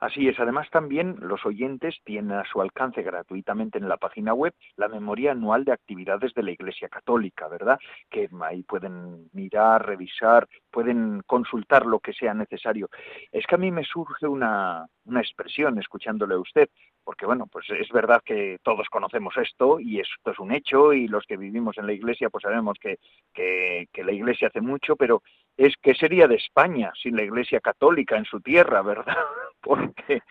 Así 0.00 0.28
es, 0.28 0.38
además 0.38 0.68
también 0.70 1.16
los 1.20 1.44
oyentes 1.46 1.96
tienen 2.04 2.32
a 2.32 2.44
su 2.44 2.60
alcance 2.60 3.02
gratuitamente 3.02 3.78
en 3.78 3.88
la 3.88 3.96
página 3.96 4.34
web 4.34 4.52
la 4.76 4.88
memoria 4.88 5.32
anual 5.32 5.64
de 5.64 5.72
actividades 5.72 6.34
de 6.34 6.42
la 6.42 6.50
Iglesia 6.50 6.88
Católica, 6.88 7.48
¿verdad? 7.48 7.78
Que 8.10 8.28
ahí 8.42 8.62
pueden 8.62 9.28
mirar, 9.32 9.86
revisar, 9.86 10.46
pueden 10.70 11.22
consultar 11.26 11.86
lo 11.86 12.00
que 12.00 12.12
sea 12.12 12.34
necesario. 12.34 12.88
Es 13.32 13.46
que 13.46 13.54
a 13.54 13.58
mí 13.58 13.70
me 13.70 13.84
surge 13.84 14.26
una, 14.26 14.86
una 15.06 15.20
expresión 15.20 15.78
escuchándole 15.78 16.34
a 16.34 16.40
usted, 16.40 16.68
porque 17.02 17.24
bueno, 17.24 17.46
pues 17.46 17.66
es 17.70 17.88
verdad 17.90 18.20
que 18.24 18.58
todos 18.62 18.88
conocemos 18.88 19.36
esto 19.36 19.80
y 19.80 20.00
esto 20.00 20.30
es 20.30 20.38
un 20.38 20.52
hecho 20.52 20.92
y 20.92 21.08
los 21.08 21.24
que 21.24 21.36
vivimos 21.36 21.78
en 21.78 21.86
la 21.86 21.92
Iglesia 21.92 22.28
pues 22.30 22.42
sabemos 22.42 22.76
que, 22.80 22.98
que, 23.32 23.88
que 23.92 24.04
la 24.04 24.12
Iglesia 24.12 24.48
hace 24.48 24.60
mucho, 24.60 24.96
pero 24.96 25.22
es 25.56 25.74
que 25.82 25.94
sería 25.94 26.28
de 26.28 26.36
España 26.36 26.92
sin 27.00 27.16
la 27.16 27.22
Iglesia 27.22 27.60
Católica 27.60 28.16
en 28.16 28.24
su 28.24 28.40
tierra, 28.40 28.82
¿verdad? 28.82 29.16
Porque 29.60 30.22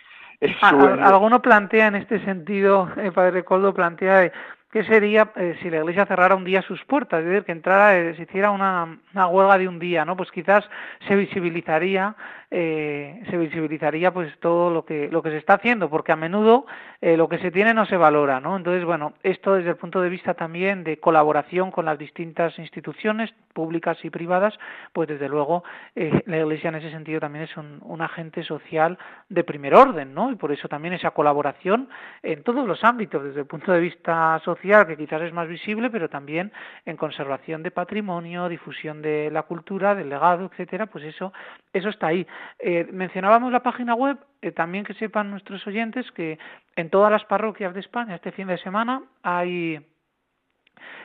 Alguno 0.61 1.41
plantea 1.41 1.87
en 1.87 1.95
este 1.95 2.23
sentido, 2.23 2.89
el 2.97 3.13
padre 3.13 3.43
Coldo 3.43 3.73
plantea 3.73 4.31
¿Qué 4.75 4.83
sería 4.83 5.31
eh, 5.37 5.55
si 5.61 5.69
la 5.69 5.77
Iglesia 5.77 6.05
cerrara 6.05 6.35
un 6.35 6.43
día 6.43 6.61
sus 6.61 6.83
puertas? 6.83 7.21
Es 7.21 7.27
decir, 7.27 7.45
que 7.45 7.53
entrara, 7.53 7.97
eh, 7.97 8.13
se 8.17 8.23
hiciera 8.23 8.51
una, 8.51 8.99
una, 9.13 9.27
huelga 9.27 9.57
de 9.57 9.69
un 9.69 9.79
día, 9.79 10.03
¿no? 10.03 10.17
Pues 10.17 10.29
quizás 10.31 10.69
se 11.07 11.15
visibilizaría, 11.15 12.13
eh, 12.51 13.23
se 13.29 13.37
visibilizaría 13.37 14.11
pues 14.11 14.37
todo 14.41 14.69
lo 14.69 14.83
que 14.83 15.07
lo 15.09 15.23
que 15.23 15.29
se 15.29 15.37
está 15.37 15.53
haciendo, 15.53 15.89
porque 15.89 16.11
a 16.11 16.17
menudo 16.17 16.65
eh, 16.99 17.15
lo 17.15 17.29
que 17.29 17.37
se 17.37 17.51
tiene 17.51 17.73
no 17.73 17.85
se 17.85 17.95
valora, 17.95 18.41
¿no? 18.41 18.57
Entonces, 18.57 18.83
bueno, 18.83 19.13
esto 19.23 19.53
desde 19.53 19.69
el 19.69 19.77
punto 19.77 20.01
de 20.01 20.09
vista 20.09 20.33
también 20.33 20.83
de 20.83 20.97
colaboración 20.97 21.71
con 21.71 21.85
las 21.85 21.97
distintas 21.97 22.59
instituciones 22.59 23.33
públicas 23.53 23.97
y 24.03 24.09
privadas, 24.09 24.59
pues 24.91 25.07
desde 25.07 25.29
luego 25.29 25.63
la 25.95 26.37
Iglesia 26.37 26.67
en 26.67 26.75
ese 26.75 26.91
sentido 26.91 27.21
también 27.21 27.45
es 27.45 27.55
un, 27.55 27.79
un 27.81 28.01
agente 28.01 28.43
social 28.43 28.97
de 29.29 29.45
primer 29.45 29.73
orden, 29.73 30.13
¿no? 30.13 30.31
Y 30.31 30.35
por 30.35 30.51
eso 30.51 30.67
también 30.67 30.93
esa 30.93 31.11
colaboración 31.11 31.87
en 32.23 32.43
todos 32.43 32.67
los 32.67 32.83
ámbitos, 32.83 33.23
desde 33.23 33.39
el 33.39 33.47
punto 33.47 33.71
de 33.71 33.79
vista 33.79 34.41
social 34.43 34.64
que 34.87 34.97
quizás 34.97 35.21
es 35.21 35.33
más 35.33 35.47
visible, 35.47 35.89
pero 35.89 36.09
también 36.09 36.51
en 36.85 36.97
conservación 36.97 37.61
de 37.63 37.71
patrimonio, 37.71 38.49
difusión 38.49 39.01
de 39.01 39.29
la 39.31 39.43
cultura, 39.43 39.93
del 39.93 40.09
legado, 40.09 40.45
etcétera, 40.45 40.87
pues 40.87 41.03
eso, 41.03 41.31
eso 41.71 41.89
está 41.89 42.07
ahí. 42.07 42.25
Eh, 42.59 42.87
mencionábamos 42.91 43.51
la 43.51 43.61
página 43.61 43.93
web, 43.93 44.17
eh, 44.41 44.51
también 44.51 44.83
que 44.83 44.93
sepan 44.95 45.29
nuestros 45.29 45.65
oyentes 45.67 46.11
que 46.11 46.39
en 46.75 46.89
todas 46.89 47.11
las 47.11 47.23
parroquias 47.25 47.73
de 47.73 47.79
España 47.79 48.15
este 48.15 48.31
fin 48.31 48.47
de 48.47 48.57
semana 48.57 49.03
hay 49.21 49.79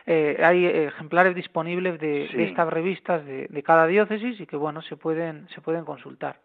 eh, 0.06 0.40
hay 0.42 0.66
ejemplares 0.66 1.34
disponibles 1.34 2.00
de, 2.00 2.24
estas 2.48 2.68
revistas 2.68 3.24
de, 3.24 3.46
de, 3.48 3.62
cada 3.62 3.86
diócesis 3.86 4.40
y 4.40 4.46
que 4.46 4.56
bueno 4.56 4.82
se 4.82 4.96
pueden 4.96 5.48
se 5.50 5.60
pueden 5.60 5.84
consultar. 5.84 6.36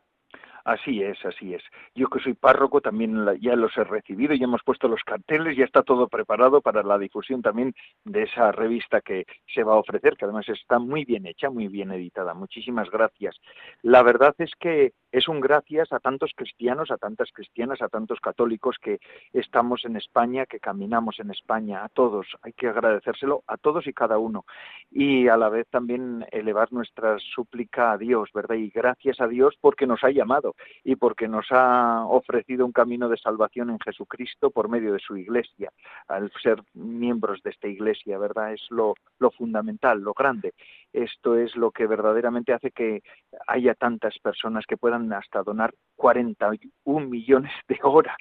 Así 0.65 1.03
es, 1.03 1.23
así 1.23 1.53
es. 1.53 1.61
Yo 1.93 2.07
que 2.07 2.19
soy 2.19 2.33
párroco 2.33 2.81
también 2.81 3.23
ya 3.39 3.55
los 3.55 3.77
he 3.77 3.83
recibido, 3.83 4.33
ya 4.33 4.45
hemos 4.45 4.63
puesto 4.63 4.87
los 4.87 5.03
carteles, 5.03 5.55
ya 5.55 5.63
está 5.63 5.83
todo 5.83 6.07
preparado 6.07 6.59
para 6.59 6.81
la 6.81 6.97
difusión 6.97 7.43
también 7.43 7.75
de 8.03 8.23
esa 8.23 8.51
revista 8.51 8.99
que 9.01 9.25
se 9.53 9.63
va 9.63 9.73
a 9.73 9.77
ofrecer, 9.77 10.17
que 10.17 10.25
además 10.25 10.49
está 10.49 10.79
muy 10.79 11.05
bien 11.05 11.27
hecha, 11.27 11.51
muy 11.51 11.67
bien 11.67 11.91
editada. 11.91 12.33
Muchísimas 12.33 12.89
gracias. 12.89 13.35
La 13.83 14.01
verdad 14.01 14.33
es 14.39 14.51
que 14.59 14.93
es 15.15 15.29
un 15.29 15.39
gracias 15.39 15.93
a 15.93 15.99
tantos 15.99 16.33
cristianos, 16.35 16.91
a 16.91 16.97
tantas 16.97 17.31
cristianas, 17.31 17.81
a 17.81 17.87
tantos 17.87 18.19
católicos 18.19 18.75
que 18.81 18.99
estamos 19.31 19.85
en 19.85 19.95
España, 19.95 20.45
que 20.45 20.59
caminamos 20.59 21.21
en 21.21 21.31
España, 21.31 21.85
a 21.85 21.87
todos. 21.87 22.27
Hay 22.41 22.51
que 22.51 22.67
agradecérselo 22.67 23.41
a 23.47 23.55
todos 23.55 23.87
y 23.87 23.93
cada 23.93 24.17
uno. 24.17 24.43
Y 24.91 25.29
a 25.29 25.37
la 25.37 25.47
vez 25.47 25.69
también 25.69 26.25
elevar 26.33 26.73
nuestra 26.73 27.17
súplica 27.33 27.93
a 27.93 27.97
Dios, 27.97 28.29
¿verdad? 28.33 28.57
Y 28.57 28.69
gracias 28.69 29.21
a 29.21 29.27
Dios 29.29 29.55
porque 29.61 29.87
nos 29.87 30.03
ha 30.03 30.09
llamado 30.09 30.53
y 30.83 30.97
porque 30.97 31.29
nos 31.29 31.45
ha 31.51 32.05
ofrecido 32.07 32.65
un 32.65 32.73
camino 32.73 33.07
de 33.07 33.15
salvación 33.15 33.69
en 33.69 33.79
Jesucristo 33.79 34.51
por 34.51 34.67
medio 34.67 34.91
de 34.91 34.99
su 34.99 35.15
iglesia, 35.15 35.71
al 36.09 36.29
ser 36.43 36.61
miembros 36.73 37.41
de 37.41 37.51
esta 37.51 37.69
iglesia, 37.69 38.17
¿verdad? 38.17 38.51
Es 38.51 38.65
lo, 38.69 38.95
lo 39.19 39.31
fundamental, 39.31 40.01
lo 40.01 40.13
grande. 40.13 40.53
Esto 40.95 41.37
es 41.37 41.53
lo 41.57 41.71
que 41.71 41.87
verdaderamente 41.87 42.53
hace 42.53 42.71
que 42.71 43.01
haya 43.47 43.73
tantas 43.73 44.17
personas 44.19 44.65
que 44.65 44.77
puedan 44.77 45.11
hasta 45.11 45.43
donar 45.43 45.73
41 45.97 47.07
millones 47.07 47.51
de 47.67 47.77
horas, 47.83 48.15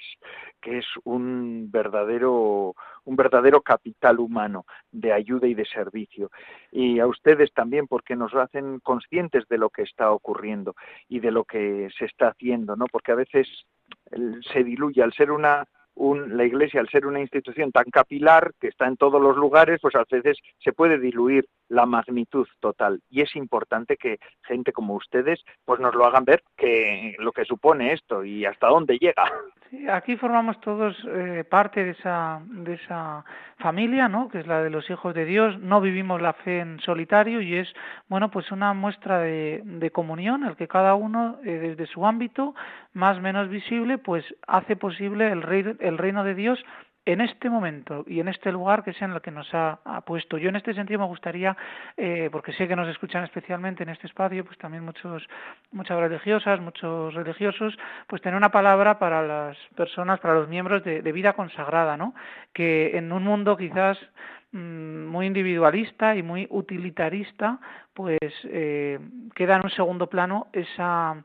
que 0.61 0.79
es 0.79 0.85
un 1.05 1.71
verdadero 1.71 2.75
un 3.05 3.15
verdadero 3.15 3.61
capital 3.61 4.19
humano 4.19 4.65
de 4.91 5.13
ayuda 5.13 5.47
y 5.47 5.53
de 5.53 5.65
servicio. 5.65 6.31
Y 6.71 6.99
a 6.99 7.07
ustedes 7.07 7.53
también 7.53 7.87
porque 7.87 8.15
nos 8.15 8.33
hacen 8.33 8.79
conscientes 8.79 9.47
de 9.47 9.57
lo 9.57 9.69
que 9.69 9.83
está 9.83 10.11
ocurriendo 10.11 10.75
y 11.07 11.19
de 11.19 11.31
lo 11.31 11.45
que 11.45 11.87
se 11.97 12.05
está 12.05 12.29
haciendo, 12.29 12.75
¿no? 12.75 12.87
Porque 12.91 13.13
a 13.13 13.15
veces 13.15 13.47
se 14.51 14.63
diluye 14.63 15.01
al 15.01 15.13
ser 15.13 15.31
una 15.31 15.65
un, 15.95 16.37
la 16.37 16.45
Iglesia, 16.45 16.81
al 16.81 16.89
ser 16.89 17.05
una 17.05 17.19
institución 17.19 17.71
tan 17.71 17.85
capilar 17.85 18.51
que 18.59 18.67
está 18.67 18.87
en 18.87 18.97
todos 18.97 19.21
los 19.21 19.35
lugares, 19.37 19.79
pues 19.81 19.95
a 19.95 20.03
veces 20.09 20.37
se 20.59 20.73
puede 20.73 20.99
diluir 20.99 21.45
la 21.69 21.85
magnitud 21.85 22.47
total. 22.59 23.01
Y 23.09 23.21
es 23.21 23.35
importante 23.35 23.97
que 23.97 24.19
gente 24.43 24.71
como 24.71 24.95
ustedes 24.95 25.41
pues 25.63 25.79
nos 25.79 25.95
lo 25.95 26.05
hagan 26.05 26.25
ver 26.25 26.43
que 26.57 27.15
lo 27.19 27.31
que 27.31 27.45
supone 27.45 27.93
esto 27.93 28.23
y 28.23 28.45
hasta 28.45 28.67
dónde 28.67 28.97
llega. 28.97 29.23
Aquí 29.91 30.15
formamos 30.15 30.61
todos 30.61 30.95
eh, 31.07 31.43
parte 31.49 31.83
de 31.83 31.91
esa, 31.91 32.39
de 32.45 32.75
esa 32.75 33.25
familia, 33.57 34.07
¿no? 34.07 34.29
que 34.29 34.39
es 34.39 34.47
la 34.47 34.61
de 34.61 34.69
los 34.69 34.87
hijos 34.89 35.13
de 35.15 35.25
Dios. 35.25 35.59
No 35.59 35.81
vivimos 35.81 36.21
la 36.21 36.33
fe 36.33 36.59
en 36.59 36.79
solitario 36.81 37.41
y 37.41 37.55
es 37.55 37.73
bueno 38.07 38.29
pues 38.29 38.51
una 38.51 38.73
muestra 38.73 39.19
de, 39.19 39.61
de 39.63 39.91
comunión, 39.91 40.45
el 40.45 40.55
que 40.55 40.67
cada 40.67 40.93
uno 40.93 41.39
eh, 41.43 41.51
desde 41.51 41.87
su 41.87 42.05
ámbito 42.05 42.53
más 42.93 43.19
menos 43.21 43.49
visible 43.49 43.97
pues 43.97 44.23
hace 44.47 44.75
posible 44.75 45.31
el, 45.31 45.41
rey, 45.41 45.65
el 45.79 45.97
reino 45.97 46.23
de 46.23 46.35
Dios 46.35 46.63
en 47.05 47.21
este 47.21 47.49
momento 47.49 48.03
y 48.07 48.19
en 48.19 48.27
este 48.27 48.51
lugar 48.51 48.83
que 48.83 48.89
es 48.91 49.01
en 49.01 49.11
el 49.11 49.21
que 49.21 49.31
nos 49.31 49.47
ha, 49.53 49.79
puesto. 50.05 50.37
Yo 50.37 50.49
en 50.49 50.55
este 50.55 50.73
sentido 50.73 50.99
me 50.99 51.05
gustaría, 51.05 51.55
eh, 51.97 52.29
porque 52.31 52.53
sé 52.53 52.67
que 52.67 52.75
nos 52.75 52.87
escuchan 52.87 53.23
especialmente 53.23 53.83
en 53.83 53.89
este 53.89 54.07
espacio, 54.07 54.43
pues 54.43 54.57
también 54.57 54.83
muchos, 54.83 55.27
muchas 55.71 55.99
religiosas, 55.99 56.59
muchos 56.59 57.13
religiosos, 57.13 57.77
pues 58.07 58.21
tener 58.21 58.35
una 58.35 58.51
palabra 58.51 58.99
para 58.99 59.21
las 59.21 59.57
personas, 59.75 60.19
para 60.19 60.33
los 60.33 60.49
miembros 60.49 60.83
de, 60.83 61.01
vida 61.15 61.33
consagrada, 61.33 61.95
¿no? 61.95 62.13
Que 62.51 62.97
en 62.97 63.11
un 63.11 63.23
mundo 63.23 63.55
quizás 63.55 63.97
mm, 64.51 65.05
muy 65.05 65.27
individualista 65.27 66.15
y 66.15 66.23
muy 66.23 66.47
utilitarista, 66.49 67.59
pues 67.93 68.19
eh, 68.45 68.99
queda 69.33 69.55
en 69.55 69.63
un 69.63 69.69
segundo 69.69 70.07
plano 70.07 70.47
esa, 70.51 71.23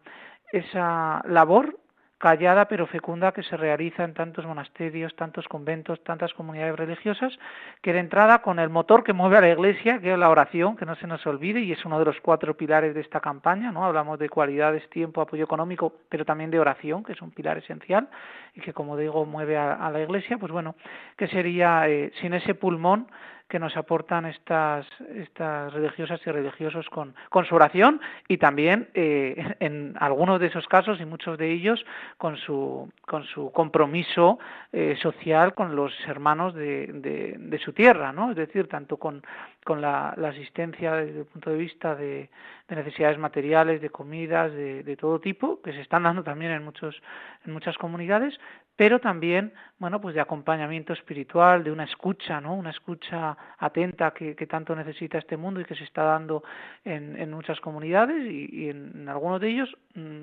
esa 0.52 1.22
labor 1.26 1.79
callada 2.20 2.66
pero 2.66 2.87
fecunda 2.87 3.33
que 3.33 3.42
se 3.42 3.56
realiza 3.56 4.04
en 4.04 4.12
tantos 4.12 4.44
monasterios, 4.44 5.16
tantos 5.16 5.48
conventos, 5.48 6.04
tantas 6.04 6.35
comunidades 6.35 6.76
religiosas, 6.76 7.37
que 7.80 7.94
de 7.94 7.98
entrada 7.98 8.42
con 8.42 8.59
el 8.59 8.68
motor 8.68 9.02
que 9.02 9.14
mueve 9.14 9.38
a 9.38 9.40
la 9.40 9.48
Iglesia, 9.48 9.98
que 10.00 10.12
es 10.12 10.18
la 10.18 10.28
oración, 10.28 10.76
que 10.76 10.85
no 10.85 10.94
se 10.96 11.06
nos 11.06 11.26
olvide, 11.26 11.61
y 11.61 11.72
es 11.72 11.83
uno 11.87 11.98
de 11.98 12.04
los 12.04 12.20
cuatro 12.20 12.54
pilares 12.56 12.94
de 12.94 13.00
esta 13.00 13.20
campaña, 13.20 13.72
¿no? 13.72 13.87
Hablamos 13.87 14.18
de 14.18 14.28
cualidades, 14.28 14.88
tiempo, 14.90 15.22
apoyo 15.22 15.44
económico, 15.44 15.94
pero 16.11 16.26
también 16.26 16.50
de 16.50 16.61
oración, 16.61 17.02
que 17.02 17.12
es 17.12 17.22
un 17.22 17.30
pilar 17.30 17.56
esencial 17.56 18.09
y 18.54 18.61
que, 18.61 18.74
como 18.74 18.98
digo, 18.98 19.24
mueve 19.24 19.56
a, 19.56 19.90
la 19.90 20.00
Iglesia, 20.00 20.37
pues 20.37 20.52
bueno, 20.52 20.74
que 21.16 21.26
sería 21.28 21.88
eh, 21.88 22.12
sin 22.20 22.35
ese 22.35 22.54
pulmón 22.54 23.09
que 23.50 23.58
nos 23.58 23.76
aportan 23.76 24.24
estas, 24.26 24.86
estas 25.14 25.72
religiosas 25.74 26.20
y 26.24 26.30
religiosos 26.30 26.88
con, 26.88 27.14
con 27.28 27.44
su 27.44 27.54
oración 27.54 28.00
y 28.28 28.38
también 28.38 28.88
eh, 28.94 29.56
en 29.58 29.94
algunos 29.98 30.40
de 30.40 30.46
esos 30.46 30.66
casos 30.68 31.00
y 31.00 31.04
muchos 31.04 31.36
de 31.36 31.52
ellos 31.52 31.84
con 32.16 32.36
su, 32.36 32.88
con 33.02 33.24
su 33.24 33.50
compromiso 33.50 34.38
eh, 34.72 34.96
social 35.02 35.52
con 35.54 35.74
los 35.74 35.92
hermanos 36.06 36.54
de, 36.54 36.86
de, 36.86 37.58
su 37.58 37.72
tierra, 37.72 38.12
¿no? 38.12 38.30
Es 38.30 38.36
decir, 38.36 38.68
tanto 38.68 38.96
con, 38.96 39.22
con 39.64 39.80
la, 39.80 40.10
asistencia 40.10 40.94
desde 40.94 41.18
el 41.20 41.26
punto 41.26 41.50
de 41.50 41.56
vista 41.56 41.96
de, 41.96 42.30
necesidades 42.76 43.18
materiales, 43.18 43.80
de 43.80 43.90
comidas, 43.90 44.53
de, 44.53 44.82
de, 44.82 44.97
todo 44.97 45.20
tipo, 45.20 45.61
que 45.62 45.72
se 45.72 45.80
están 45.80 46.05
dando 46.05 46.22
también 46.22 46.53
en, 46.53 46.64
muchos, 46.64 47.01
en 47.44 47.53
muchas 47.53 47.76
comunidades, 47.78 48.38
pero 48.76 48.99
también, 48.99 49.53
bueno, 49.78 50.01
pues 50.01 50.14
de 50.14 50.20
acompañamiento 50.20 50.92
espiritual, 50.92 51.62
de 51.62 51.70
una 51.70 51.84
escucha, 51.84 52.40
¿no? 52.40 52.55
Una 52.55 52.70
escucha 52.70 53.36
atenta 53.59 54.12
que, 54.12 54.34
tanto 54.47 54.74
necesita 54.74 55.18
este 55.18 55.36
mundo 55.36 55.61
y 55.61 55.64
que 55.64 55.74
se 55.74 55.84
está 55.84 56.05
dando 56.05 56.42
en, 56.84 57.20
en 57.20 57.30
muchas 57.30 57.61
comunidades 57.61 58.24
y, 58.30 58.70
en, 58.70 59.09
algunos 59.09 59.40
de 59.40 59.49
ellos 59.49 59.76
mm, 59.94 60.22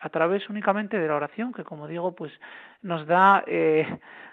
a 0.00 0.08
través 0.08 0.48
únicamente 0.48 0.98
de 0.98 1.08
la 1.08 1.16
oración, 1.16 1.52
que 1.52 1.64
como 1.64 1.86
digo, 1.86 2.14
pues 2.14 2.32
nos 2.82 3.06
da, 3.06 3.44
eh, 3.46 3.86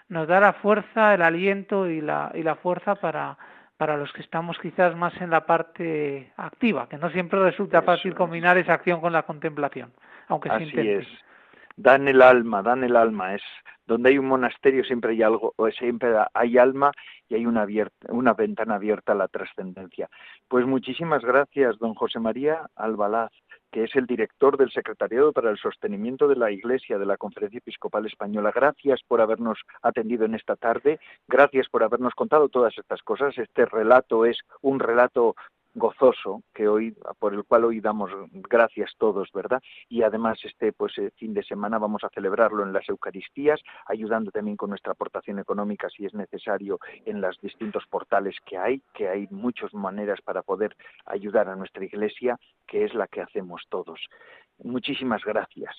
nos 0.08 0.26
da 0.28 0.40
la 0.40 0.52
fuerza, 0.54 1.14
el 1.14 1.22
aliento 1.22 1.86
y 1.86 2.00
la, 2.00 2.30
y 2.34 2.42
la 2.42 2.54
fuerza 2.54 2.94
para, 2.94 3.36
para 3.76 3.96
los 3.96 4.12
que 4.12 4.22
estamos 4.22 4.58
quizás 4.58 4.96
más 4.96 5.14
en 5.20 5.30
la 5.30 5.44
parte 5.44 6.32
activa, 6.36 6.88
que 6.88 6.96
no 6.96 7.10
siempre 7.10 7.42
resulta 7.42 7.82
fácil 7.82 8.14
combinar 8.14 8.56
esa 8.58 8.74
acción 8.74 9.00
con 9.00 9.12
la 9.12 9.24
contemplación, 9.24 9.92
aunque 10.28 10.48
Así 10.48 10.72
es. 10.74 11.06
Dan 11.76 12.08
el 12.08 12.22
alma, 12.22 12.62
dan 12.62 12.84
el 12.84 12.96
alma. 12.96 13.34
Es 13.34 13.42
donde 13.86 14.10
hay 14.10 14.18
un 14.18 14.26
monasterio 14.26 14.82
siempre 14.84 15.12
hay 15.12 15.22
algo, 15.22 15.54
siempre 15.78 16.14
hay 16.32 16.58
alma 16.58 16.90
y 17.28 17.34
hay 17.34 17.46
una, 17.46 17.62
abierta, 17.62 18.12
una 18.12 18.32
ventana 18.32 18.76
abierta 18.76 19.12
a 19.12 19.14
la 19.14 19.28
trascendencia. 19.28 20.08
Pues 20.48 20.66
muchísimas 20.66 21.22
gracias, 21.22 21.78
don 21.78 21.94
José 21.94 22.18
María 22.18 22.62
Albalaz 22.76 23.30
que 23.76 23.84
es 23.84 23.94
el 23.94 24.06
director 24.06 24.56
del 24.56 24.72
Secretariado 24.72 25.34
para 25.34 25.50
el 25.50 25.58
Sostenimiento 25.58 26.26
de 26.28 26.36
la 26.36 26.50
Iglesia 26.50 26.96
de 26.96 27.04
la 27.04 27.18
Conferencia 27.18 27.58
Episcopal 27.58 28.06
Española. 28.06 28.50
Gracias 28.54 29.02
por 29.06 29.20
habernos 29.20 29.58
atendido 29.82 30.24
en 30.24 30.34
esta 30.34 30.56
tarde, 30.56 30.98
gracias 31.28 31.68
por 31.68 31.82
habernos 31.82 32.14
contado 32.14 32.48
todas 32.48 32.72
estas 32.78 33.02
cosas. 33.02 33.36
Este 33.36 33.66
relato 33.66 34.24
es 34.24 34.38
un 34.62 34.80
relato 34.80 35.36
gozoso 35.76 36.42
que 36.54 36.66
hoy 36.66 36.96
por 37.18 37.34
el 37.34 37.44
cual 37.44 37.64
hoy 37.64 37.80
damos 37.80 38.10
gracias 38.32 38.92
todos, 38.98 39.30
¿verdad? 39.32 39.62
Y 39.88 40.02
además 40.02 40.38
este 40.42 40.72
pues 40.72 40.96
eh, 40.98 41.10
fin 41.16 41.34
de 41.34 41.42
semana 41.42 41.78
vamos 41.78 42.02
a 42.02 42.08
celebrarlo 42.08 42.64
en 42.64 42.72
las 42.72 42.88
Eucaristías, 42.88 43.60
ayudando 43.86 44.30
también 44.30 44.56
con 44.56 44.70
nuestra 44.70 44.92
aportación 44.92 45.38
económica 45.38 45.88
si 45.90 46.06
es 46.06 46.14
necesario 46.14 46.78
en 47.04 47.20
los 47.20 47.38
distintos 47.40 47.84
portales 47.88 48.36
que 48.46 48.56
hay, 48.56 48.82
que 48.94 49.08
hay 49.08 49.28
muchas 49.30 49.74
maneras 49.74 50.20
para 50.22 50.42
poder 50.42 50.74
ayudar 51.04 51.48
a 51.48 51.56
nuestra 51.56 51.84
Iglesia, 51.84 52.38
que 52.66 52.84
es 52.84 52.94
la 52.94 53.06
que 53.06 53.20
hacemos 53.20 53.62
todos. 53.68 54.00
Muchísimas 54.58 55.22
gracias. 55.24 55.76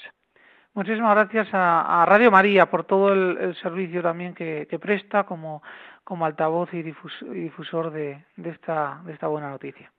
Muchísimas 0.78 1.16
gracias 1.16 1.48
a, 1.54 2.06
Radio 2.06 2.30
María 2.30 2.70
por 2.70 2.84
todo 2.84 3.12
el, 3.12 3.56
servicio 3.56 4.04
también 4.04 4.36
que, 4.36 4.68
presta 4.80 5.24
como, 5.24 5.64
como 6.08 6.26
altavoz 6.26 6.74
y, 6.74 6.84
difusor 6.84 7.91
de, 7.91 8.24
esta, 8.41 9.01
de 9.03 9.12
esta 9.12 9.28
buena 9.28 9.49
noticia. 9.49 9.91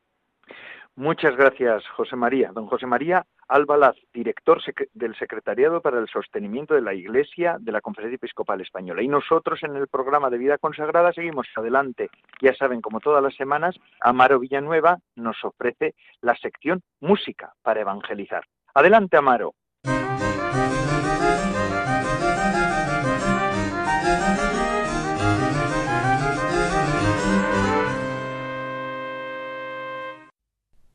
Muchas 0.97 1.37
gracias, 1.37 1.87
José 1.89 2.17
María. 2.17 2.51
Don 2.51 2.67
José 2.67 2.87
María 2.87 3.27
Albalaz, 3.47 3.95
director 4.15 4.59
del 4.95 5.15
Secretariado 5.17 5.83
para 5.83 5.99
el 5.99 6.09
Sostenimiento 6.09 6.73
de 6.73 6.81
la 6.81 6.95
Iglesia 6.95 7.59
de 7.61 7.73
la 7.73 7.83
Conferencia 7.83 8.17
Episcopal 8.17 8.63
Española. 8.63 9.03
Y 9.03 9.09
nosotros 9.09 9.63
en 9.63 9.77
el 9.77 9.87
programa 9.87 10.31
de 10.31 10.39
Vida 10.39 10.57
Consagrada 10.57 11.13
seguimos 11.13 11.47
adelante. 11.55 12.09
Ya 12.41 12.55
saben, 12.55 12.81
como 12.81 13.01
todas 13.01 13.23
las 13.23 13.35
semanas, 13.35 13.77
Amaro 14.01 14.39
Villanueva 14.39 15.01
nos 15.15 15.37
ofrece 15.45 15.95
la 16.23 16.35
sección 16.37 16.81
Música 17.01 17.53
para 17.61 17.83
Evangelizar. 17.83 18.45
Adelante, 18.73 19.19
Amaro. 19.19 19.53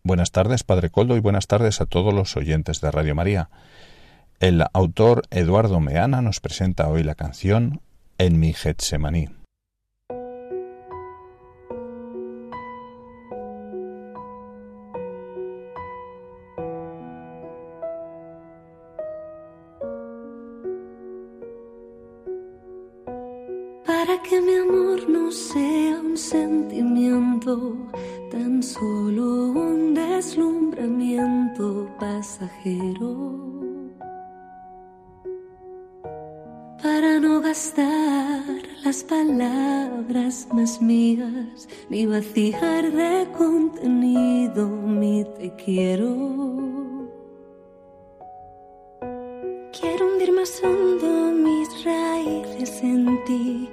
Buenas 0.05 0.33
tardes, 0.33 0.65
Padre 0.65 0.89
Coldo, 0.89 1.15
y 1.15 1.21
buenas 1.21 1.47
tardes 1.47 1.79
a 1.79 1.85
todos 1.85 2.13
los 2.13 2.35
oyentes 2.35 2.81
de 2.81 2.91
Radio 2.91 3.15
María. 3.15 3.49
El 4.41 4.61
autor 4.73 5.21
Eduardo 5.31 5.79
Meana 5.79 6.21
nos 6.21 6.41
presenta 6.41 6.89
hoy 6.89 7.03
la 7.03 7.15
canción 7.15 7.79
En 8.17 8.37
mi 8.37 8.51
Getsemaní. 8.51 9.29
Para 24.05 24.21
que 24.21 24.41
mi 24.41 24.55
amor 24.55 25.09
no 25.09 25.31
sea 25.31 25.97
un 26.01 26.17
sentimiento 26.17 27.77
tan 28.29 28.61
solo 28.61 29.51
un 29.51 29.93
deslumbramiento 29.93 31.87
pasajero. 31.97 33.13
Para 36.83 37.17
no 37.21 37.39
gastar 37.39 38.43
las 38.83 39.05
palabras 39.05 40.49
más 40.51 40.81
mías, 40.81 41.69
ni 41.89 42.05
vaciar 42.05 42.91
de 42.91 43.25
contenido 43.37 44.67
mi 44.67 45.23
te 45.37 45.49
quiero. 45.63 46.11
Quiero 49.71 50.07
hundir 50.07 50.33
más 50.33 50.61
hondo 50.61 51.31
mis 51.31 51.85
raíces 51.85 52.83
en 52.83 53.23
ti 53.23 53.72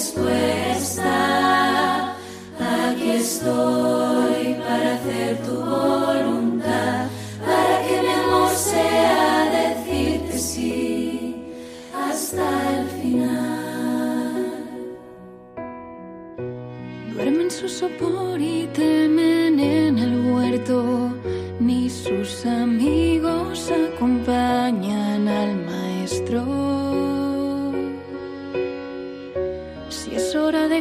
respuesta. 0.00 1.12
Aquí 2.58 3.10
estoy 3.10 4.54
para 4.66 4.94
hacer 4.94 5.36
tu 5.46 5.56
voluntad, 5.56 7.06
para 7.44 7.76
que 7.86 7.96
mi 8.02 8.12
amor 8.24 8.50
sea 8.50 9.50
decirte 9.60 10.38
sí 10.38 11.44
hasta 11.94 12.46
el 12.76 12.86
final. 13.02 14.54
Duermen 17.12 17.50
su 17.50 17.68
sopor 17.68 18.40
y 18.40 18.68
temen 18.72 19.60
en 19.60 19.98
el 19.98 20.32
huerto, 20.32 21.10
ni 21.60 21.90
sus 21.90 22.46
amigos 22.46 23.70
acompañan 23.70 25.28
al 25.28 25.56
maestro. 25.56 26.59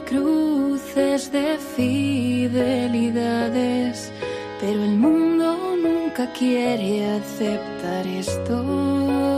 Cruces, 0.01 1.31
de 1.31 1.57
fidelidades, 1.75 4.11
pero 4.59 4.83
el 4.83 4.95
mundo 4.95 5.77
nunca 5.77 6.33
quiere 6.33 7.17
aceptar 7.17 8.07
esto. 8.07 9.28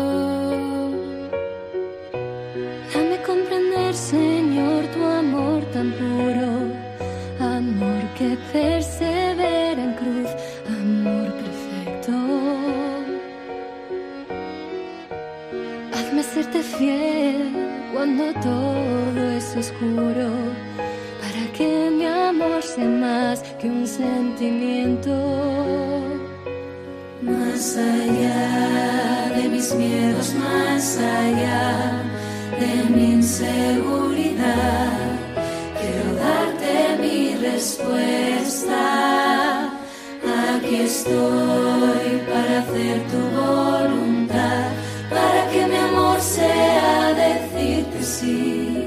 De 32.62 32.74
mi 32.95 33.05
inseguridad, 33.20 34.91
quiero 35.80 36.09
darte 36.26 36.74
mi 37.01 37.18
respuesta. 37.49 38.84
Aquí 40.49 40.76
estoy 40.91 42.09
para 42.30 42.53
hacer 42.62 42.97
tu 43.12 43.22
voluntad, 43.41 44.66
para 45.09 45.41
que 45.51 45.62
mi 45.72 45.78
amor 45.89 46.20
sea 46.22 47.14
de 47.22 47.32
sí 48.03 48.86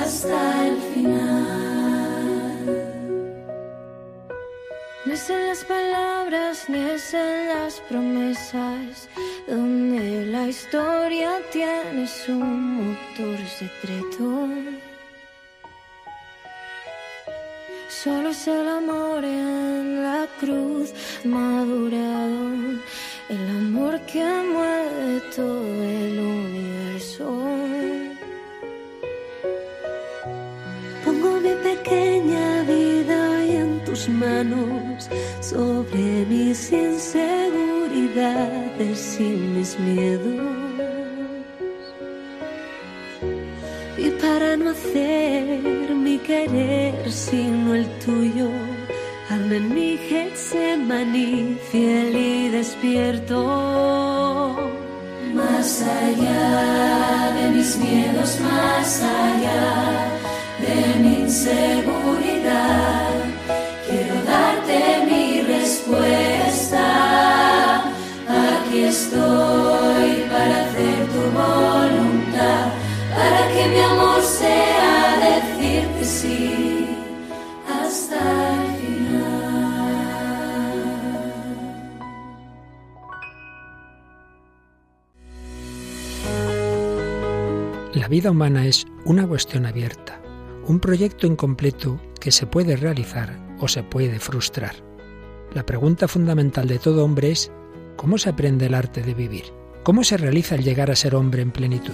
hasta 0.00 0.38
el 0.68 0.76
final. 0.92 1.28
No 5.04 5.12
es 5.12 5.30
en 5.30 5.42
las 5.48 5.62
palabras 5.64 6.54
ni 6.68 6.80
es 6.96 7.14
en 7.14 7.48
las 7.52 7.74
promesas 7.88 8.87
historia 10.48 11.40
tiene 11.52 12.06
su 12.06 12.32
motor 12.32 13.38
secreto. 13.58 14.48
Solo 17.88 18.30
es 18.30 18.48
el 18.48 18.68
amor 18.68 19.24
en 19.24 20.02
la 20.02 20.26
cruz 20.40 20.92
madurado, 21.24 22.52
el 23.28 23.48
amor 23.60 24.00
que 24.06 24.24
mueve 24.24 25.20
todo 25.34 25.84
el 25.84 26.18
universo. 26.18 27.48
pequeña 31.62 31.78
vida 31.82 32.28
y 32.28 32.57
en 32.57 32.57
tus 33.98 34.08
manos 34.10 35.08
sobre 35.40 36.26
mis 36.26 36.70
inseguridades 36.70 39.18
y 39.18 39.24
mis 39.24 39.76
miedos. 39.80 40.46
Y 43.96 44.10
para 44.22 44.56
no 44.56 44.70
hacer 44.70 45.94
mi 45.94 46.18
querer 46.18 47.10
sino 47.10 47.74
el 47.74 47.86
tuyo, 48.04 48.50
en 49.30 49.74
mi 49.74 49.96
Getsemaní, 49.96 51.58
fiel 51.70 52.16
y 52.16 52.50
despierto. 52.50 53.36
Más 55.34 55.82
allá 55.82 57.32
de 57.36 57.50
mis 57.50 57.76
miedos, 57.76 58.38
más 58.40 59.02
allá 59.02 60.08
de 60.60 60.94
mi 61.00 61.14
inseguridad, 61.22 63.17
estoy 68.98 70.24
para 70.28 70.64
hacer 70.64 70.98
tu 71.12 71.22
voluntad, 71.38 72.72
para 73.14 73.40
que 73.52 73.68
mi 73.68 73.80
amor 73.80 74.20
sea 74.22 75.18
decirte 75.28 76.04
sí 76.04 76.88
hasta 77.68 78.18
el 78.64 78.70
final. 78.80 79.18
La 87.94 88.08
vida 88.08 88.30
humana 88.32 88.66
es 88.66 88.84
una 89.04 89.26
cuestión 89.28 89.66
abierta, 89.66 90.20
un 90.66 90.80
proyecto 90.80 91.26
incompleto 91.26 92.00
que 92.20 92.32
se 92.32 92.46
puede 92.46 92.76
realizar 92.76 93.38
o 93.60 93.68
se 93.68 93.84
puede 93.84 94.18
frustrar. 94.18 94.74
La 95.54 95.64
pregunta 95.64 96.08
fundamental 96.08 96.66
de 96.68 96.78
todo 96.78 97.04
hombre 97.04 97.30
es 97.30 97.50
¿cómo 97.98 98.16
se 98.16 98.30
aprende 98.30 98.66
el 98.66 98.74
arte 98.74 99.02
de 99.02 99.12
vivir? 99.12 99.52
¿Cómo 99.82 100.04
se 100.04 100.16
realiza 100.16 100.54
el 100.54 100.62
llegar 100.62 100.90
a 100.90 100.96
ser 100.96 101.14
hombre 101.16 101.42
en 101.42 101.50
plenitud? 101.50 101.92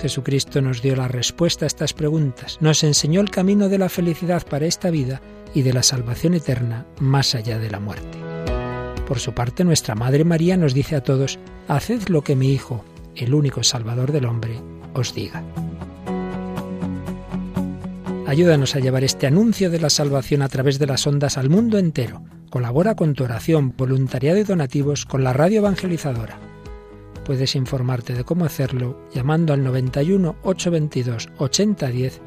Jesucristo 0.00 0.62
nos 0.62 0.80
dio 0.80 0.96
la 0.96 1.08
respuesta 1.08 1.66
a 1.66 1.68
estas 1.68 1.92
preguntas, 1.92 2.58
nos 2.60 2.84
enseñó 2.84 3.20
el 3.20 3.30
camino 3.30 3.68
de 3.68 3.78
la 3.78 3.88
felicidad 3.88 4.46
para 4.46 4.66
esta 4.66 4.90
vida 4.90 5.20
y 5.52 5.62
de 5.62 5.72
la 5.72 5.82
salvación 5.82 6.34
eterna 6.34 6.86
más 7.00 7.34
allá 7.34 7.58
de 7.58 7.70
la 7.70 7.80
muerte. 7.80 8.18
Por 9.06 9.18
su 9.18 9.32
parte, 9.34 9.64
nuestra 9.64 9.94
Madre 9.94 10.24
María 10.24 10.56
nos 10.56 10.74
dice 10.74 10.96
a 10.96 11.02
todos, 11.02 11.38
haced 11.68 12.08
lo 12.08 12.22
que 12.22 12.36
mi 12.36 12.52
Hijo, 12.52 12.84
el 13.16 13.34
único 13.34 13.62
Salvador 13.64 14.12
del 14.12 14.26
hombre, 14.26 14.60
os 14.94 15.12
diga. 15.12 15.42
Ayúdanos 18.26 18.76
a 18.76 18.78
llevar 18.78 19.04
este 19.04 19.26
anuncio 19.26 19.68
de 19.68 19.80
la 19.80 19.90
salvación 19.90 20.42
a 20.42 20.48
través 20.48 20.78
de 20.78 20.86
las 20.86 21.06
ondas 21.06 21.36
al 21.36 21.50
mundo 21.50 21.78
entero. 21.78 22.22
Colabora 22.50 22.94
con 22.94 23.14
tu 23.14 23.24
oración, 23.24 23.74
voluntariado 23.76 24.38
y 24.38 24.44
donativos 24.44 25.06
con 25.06 25.24
la 25.24 25.32
radio 25.32 25.58
evangelizadora. 25.58 26.38
Puedes 27.24 27.56
informarte 27.56 28.14
de 28.14 28.24
cómo 28.24 28.44
hacerlo 28.44 28.98
llamando 29.12 29.52
al 29.52 29.64
91 29.64 30.36
822 30.42 31.28
8010 31.38 32.20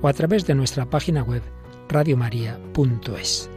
o 0.00 0.08
a 0.08 0.12
través 0.12 0.46
de 0.46 0.54
nuestra 0.54 0.88
página 0.88 1.22
web 1.22 1.42
radiomaria.es. 1.88 3.50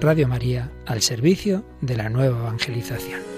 Radio 0.00 0.28
María 0.28 0.70
al 0.86 1.02
servicio 1.02 1.64
de 1.80 1.96
la 1.96 2.08
nueva 2.08 2.38
evangelización. 2.38 3.35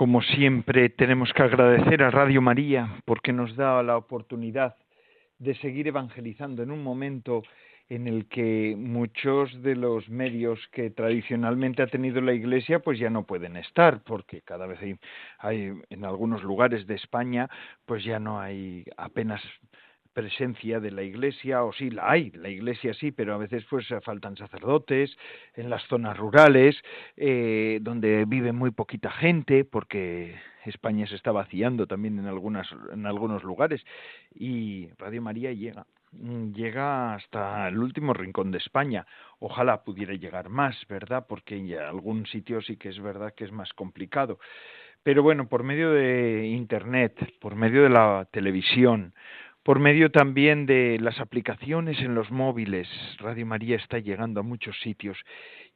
Como 0.00 0.22
siempre, 0.22 0.88
tenemos 0.88 1.30
que 1.34 1.42
agradecer 1.42 2.02
a 2.02 2.10
Radio 2.10 2.40
María 2.40 3.02
porque 3.04 3.34
nos 3.34 3.54
da 3.54 3.82
la 3.82 3.98
oportunidad 3.98 4.76
de 5.38 5.54
seguir 5.56 5.88
evangelizando 5.88 6.62
en 6.62 6.70
un 6.70 6.82
momento 6.82 7.42
en 7.90 8.08
el 8.08 8.26
que 8.26 8.76
muchos 8.78 9.62
de 9.62 9.76
los 9.76 10.08
medios 10.08 10.58
que 10.72 10.88
tradicionalmente 10.88 11.82
ha 11.82 11.86
tenido 11.86 12.22
la 12.22 12.32
Iglesia 12.32 12.78
pues 12.78 12.98
ya 12.98 13.10
no 13.10 13.26
pueden 13.26 13.58
estar 13.58 14.02
porque 14.02 14.40
cada 14.40 14.66
vez 14.66 14.80
hay, 14.80 14.96
hay 15.38 15.72
en 15.90 16.04
algunos 16.06 16.42
lugares 16.42 16.86
de 16.86 16.94
España 16.94 17.50
pues 17.84 18.02
ya 18.02 18.18
no 18.18 18.40
hay 18.40 18.86
apenas 18.96 19.42
presencia 20.12 20.80
de 20.80 20.90
la 20.90 21.02
iglesia, 21.02 21.64
o 21.64 21.72
sí 21.72 21.90
la 21.90 22.10
hay, 22.10 22.30
la 22.32 22.48
iglesia 22.48 22.94
sí, 22.94 23.12
pero 23.12 23.34
a 23.34 23.38
veces 23.38 23.64
pues 23.68 23.86
faltan 24.02 24.36
sacerdotes 24.36 25.16
en 25.54 25.70
las 25.70 25.82
zonas 25.84 26.16
rurales, 26.16 26.76
eh, 27.16 27.78
donde 27.82 28.24
vive 28.26 28.52
muy 28.52 28.70
poquita 28.70 29.10
gente, 29.10 29.64
porque 29.64 30.36
España 30.64 31.06
se 31.06 31.16
está 31.16 31.32
vaciando 31.32 31.86
también 31.86 32.18
en 32.18 32.26
algunas, 32.26 32.68
en 32.92 33.06
algunos 33.06 33.42
lugares, 33.44 33.84
y 34.34 34.88
Radio 34.98 35.22
María 35.22 35.52
llega, 35.52 35.86
llega 36.12 37.14
hasta 37.14 37.68
el 37.68 37.78
último 37.78 38.12
rincón 38.12 38.50
de 38.50 38.58
España. 38.58 39.06
Ojalá 39.38 39.82
pudiera 39.84 40.14
llegar 40.14 40.48
más, 40.48 40.76
¿verdad? 40.88 41.26
Porque 41.28 41.56
en 41.56 41.78
algún 41.78 42.26
sitio 42.26 42.60
sí 42.62 42.76
que 42.76 42.88
es 42.88 43.00
verdad 43.00 43.34
que 43.34 43.44
es 43.44 43.52
más 43.52 43.72
complicado. 43.72 44.38
Pero 45.02 45.22
bueno, 45.22 45.48
por 45.48 45.62
medio 45.62 45.92
de 45.92 46.46
Internet, 46.48 47.34
por 47.40 47.54
medio 47.54 47.82
de 47.82 47.88
la 47.88 48.28
televisión, 48.30 49.14
por 49.62 49.78
medio 49.78 50.10
también 50.10 50.66
de 50.66 50.98
las 51.00 51.20
aplicaciones 51.20 52.00
en 52.00 52.14
los 52.14 52.30
móviles. 52.30 52.88
Radio 53.18 53.44
María 53.44 53.76
está 53.76 53.98
llegando 53.98 54.40
a 54.40 54.42
muchos 54.42 54.78
sitios 54.80 55.18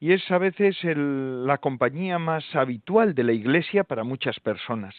y 0.01 0.13
es 0.13 0.31
a 0.31 0.39
veces 0.39 0.77
la 0.85 1.59
compañía 1.59 2.19
más 2.19 2.45
habitual 2.55 3.15
de 3.15 3.25
la 3.25 3.33
Iglesia 3.33 3.85
para 3.85 4.05
muchas 4.05 4.41
personas. 4.41 4.95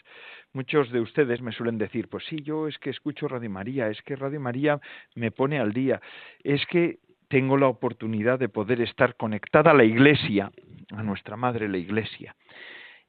Muchos 0.52 0.90
de 0.90 1.00
ustedes 1.00 1.40
me 1.42 1.52
suelen 1.52 1.78
decir, 1.78 2.08
pues 2.08 2.24
sí, 2.26 2.42
yo 2.42 2.68
es 2.68 2.78
que 2.78 2.90
escucho 2.90 3.28
Radio 3.28 3.50
María, 3.50 3.88
es 3.88 4.00
que 4.02 4.16
Radio 4.16 4.40
María 4.40 4.80
me 5.14 5.30
pone 5.30 5.58
al 5.58 5.72
día, 5.72 6.00
es 6.44 6.64
que 6.66 6.98
tengo 7.28 7.56
la 7.56 7.66
oportunidad 7.66 8.38
de 8.38 8.48
poder 8.48 8.80
estar 8.80 9.16
conectada 9.16 9.72
a 9.72 9.74
la 9.74 9.84
Iglesia, 9.84 10.50
a 10.92 11.02
nuestra 11.02 11.36
Madre 11.36 11.68
la 11.68 11.78
Iglesia. 11.78 12.36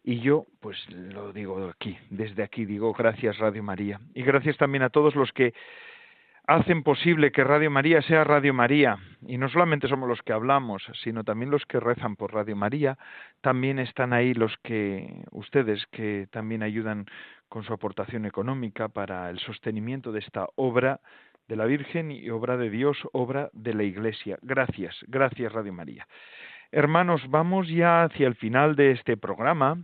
Y 0.08 0.22
yo, 0.22 0.46
pues 0.62 0.78
lo 0.90 1.34
digo 1.34 1.68
aquí, 1.68 1.98
desde 2.10 2.42
aquí 2.42 2.64
digo 2.64 2.94
gracias 2.94 3.40
Radio 3.40 3.62
María. 3.62 4.00
Y 4.14 4.24
gracias 4.24 4.56
también 4.56 4.84
a 4.84 4.90
todos 4.90 5.16
los 5.16 5.34
que 5.34 5.54
hacen 6.48 6.82
posible 6.82 7.34
que 7.34 7.44
Radio 7.44 7.70
María 7.70 8.02
sea 8.02 8.24
Radio 8.24 8.54
María. 8.54 9.00
Y 9.28 9.38
no 9.38 9.50
solamente 9.50 9.90
somos 9.90 10.08
los 10.08 10.22
que 10.22 10.32
hablamos, 10.32 10.82
sino 11.04 11.26
también 11.26 11.52
los 11.52 11.66
que 11.66 11.82
rezan 11.82 12.16
por 12.16 12.34
Radio 12.34 12.56
María. 12.56 12.98
También 13.42 13.80
están 13.80 14.14
ahí 14.14 14.34
los 14.34 14.56
que, 14.64 15.26
ustedes, 15.32 15.86
que 15.88 16.30
también 16.32 16.64
ayudan 16.64 17.06
con 17.50 17.66
su 17.66 17.74
aportación 17.74 18.26
económica 18.26 18.88
para 18.88 19.30
el 19.30 19.40
sostenimiento 19.40 20.14
de 20.14 20.20
esta 20.20 20.48
obra 20.56 21.02
de 21.50 21.58
la 21.58 21.66
Virgen 21.66 22.12
y 22.12 22.30
obra 22.30 22.56
de 22.56 22.70
Dios, 22.70 22.98
obra 23.12 23.50
de 23.52 23.74
la 23.74 23.84
Iglesia. 23.84 24.40
Gracias, 24.42 24.96
gracias 25.10 25.52
Radio 25.52 25.74
María. 25.74 26.08
Hermanos, 26.72 27.22
vamos 27.30 27.70
ya 27.70 28.04
hacia 28.04 28.28
el 28.28 28.36
final 28.36 28.76
de 28.76 28.92
este 28.92 29.16
programa 29.16 29.78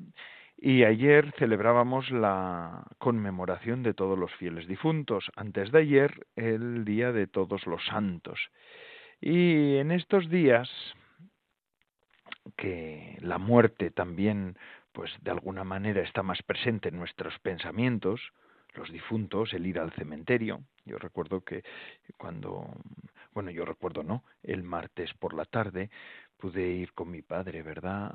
y 0.58 0.84
ayer 0.84 1.32
celebrábamos 1.40 2.12
la 2.12 2.84
conmemoración 2.98 3.84
de 3.84 3.94
todos 3.94 4.20
los 4.20 4.34
fieles 4.36 4.68
difuntos, 4.68 5.32
antes 5.38 5.72
de 5.72 5.80
ayer 5.80 6.28
el 6.36 6.84
Día 6.84 7.14
de 7.14 7.28
Todos 7.28 7.66
los 7.68 7.86
Santos. 7.86 8.38
Y 9.22 9.78
en 9.78 9.92
estos 9.92 10.30
días 10.30 10.70
que 12.58 13.18
la 13.22 13.38
muerte 13.38 13.90
también 13.90 14.58
pues 14.92 15.10
de 15.22 15.32
alguna 15.32 15.64
manera 15.64 16.02
está 16.02 16.22
más 16.22 16.44
presente 16.44 16.90
en 16.90 16.98
nuestros 16.98 17.40
pensamientos, 17.40 18.22
los 18.76 18.92
difuntos, 18.92 19.54
el 19.54 19.66
ir 19.66 19.80
al 19.80 19.92
cementerio. 19.94 20.62
Yo 20.86 20.98
recuerdo 20.98 21.42
que 21.42 21.64
cuando, 22.18 22.68
bueno, 23.34 23.52
yo 23.52 23.66
recuerdo 23.66 24.04
no, 24.04 24.24
el 24.44 24.64
martes 24.64 25.14
por 25.14 25.34
la 25.34 25.46
tarde 25.46 25.90
pude 26.44 26.68
ir 26.68 26.91
con 26.91 27.10
mi 27.10 27.22
padre, 27.22 27.64
¿verdad?, 27.64 28.12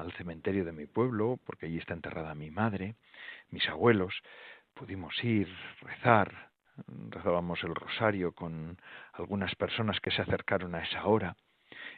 al 0.00 0.10
cementerio 0.12 0.64
de 0.64 0.72
mi 0.72 0.86
pueblo, 0.86 1.38
porque 1.44 1.66
allí 1.66 1.76
está 1.76 1.92
enterrada 1.92 2.34
mi 2.34 2.50
madre, 2.50 2.94
mis 3.50 3.68
abuelos, 3.68 4.14
pudimos 4.72 5.12
ir, 5.22 5.54
rezar, 5.82 6.50
rezábamos 7.10 7.62
el 7.62 7.74
rosario 7.74 8.32
con 8.32 8.78
algunas 9.12 9.54
personas 9.56 10.00
que 10.00 10.10
se 10.10 10.22
acercaron 10.22 10.74
a 10.74 10.82
esa 10.82 11.04
hora. 11.04 11.36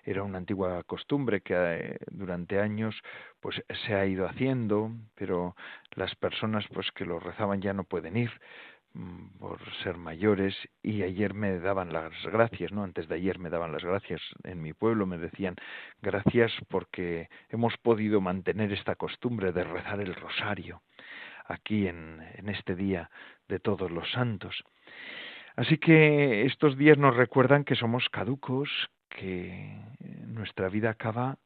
Era 0.03 0.25
una 0.25 0.39
antigua 0.39 0.83
costumbre 0.83 1.41
que 1.41 1.55
eh, 1.57 1.99
durante 2.11 2.59
años 2.59 3.01
pues 3.39 3.63
se 3.87 3.95
ha 3.95 4.07
ido 4.07 4.27
haciendo, 4.27 4.91
pero 5.15 5.55
las 5.93 6.17
personas 6.17 6.65
pues 6.75 6.91
que 6.91 7.05
lo 7.05 7.21
rezaban 7.21 7.63
ya 7.63 7.73
no 7.73 7.85
pueden 7.85 8.17
ir 8.17 8.33
por 9.41 9.59
ser 9.83 9.97
mayores 9.97 10.55
y 10.83 11.03
ayer 11.03 11.35
me 11.35 11.59
daban 11.59 11.93
las 11.93 12.13
gracias, 12.27 12.71
¿no? 12.73 12.85
Antes 12.85 13.09
de 13.09 13.17
ayer 13.17 13.39
me 13.39 13.51
daban 13.51 13.73
las 13.73 13.83
gracias 13.83 14.21
en 14.45 14.63
mi 14.63 14.73
pueblo, 14.73 15.05
me 15.07 15.19
decían 15.19 15.57
gracias 16.01 16.53
porque 16.69 17.29
hemos 17.49 17.77
podido 17.79 18.21
mantener 18.21 18.73
esta 18.73 18.95
costumbre 18.95 19.53
de 19.53 19.65
rezar 19.65 20.01
el 20.01 20.15
rosario 20.15 20.83
aquí 21.47 21.89
en, 21.89 22.23
en 22.35 22.49
este 22.49 22.77
día 22.77 23.11
de 23.49 23.59
todos 23.59 23.91
los 23.91 24.11
santos. 24.13 24.63
Así 25.57 25.79
que 25.79 26.47
estos 26.47 26.77
días 26.79 26.97
nos 26.97 27.17
recuerdan 27.17 27.65
que 27.65 27.77
somos 27.77 28.09
caducos, 28.11 28.69
que 29.09 29.77
nuestra 30.27 30.69
vida 30.69 30.91
acaba 30.91 31.39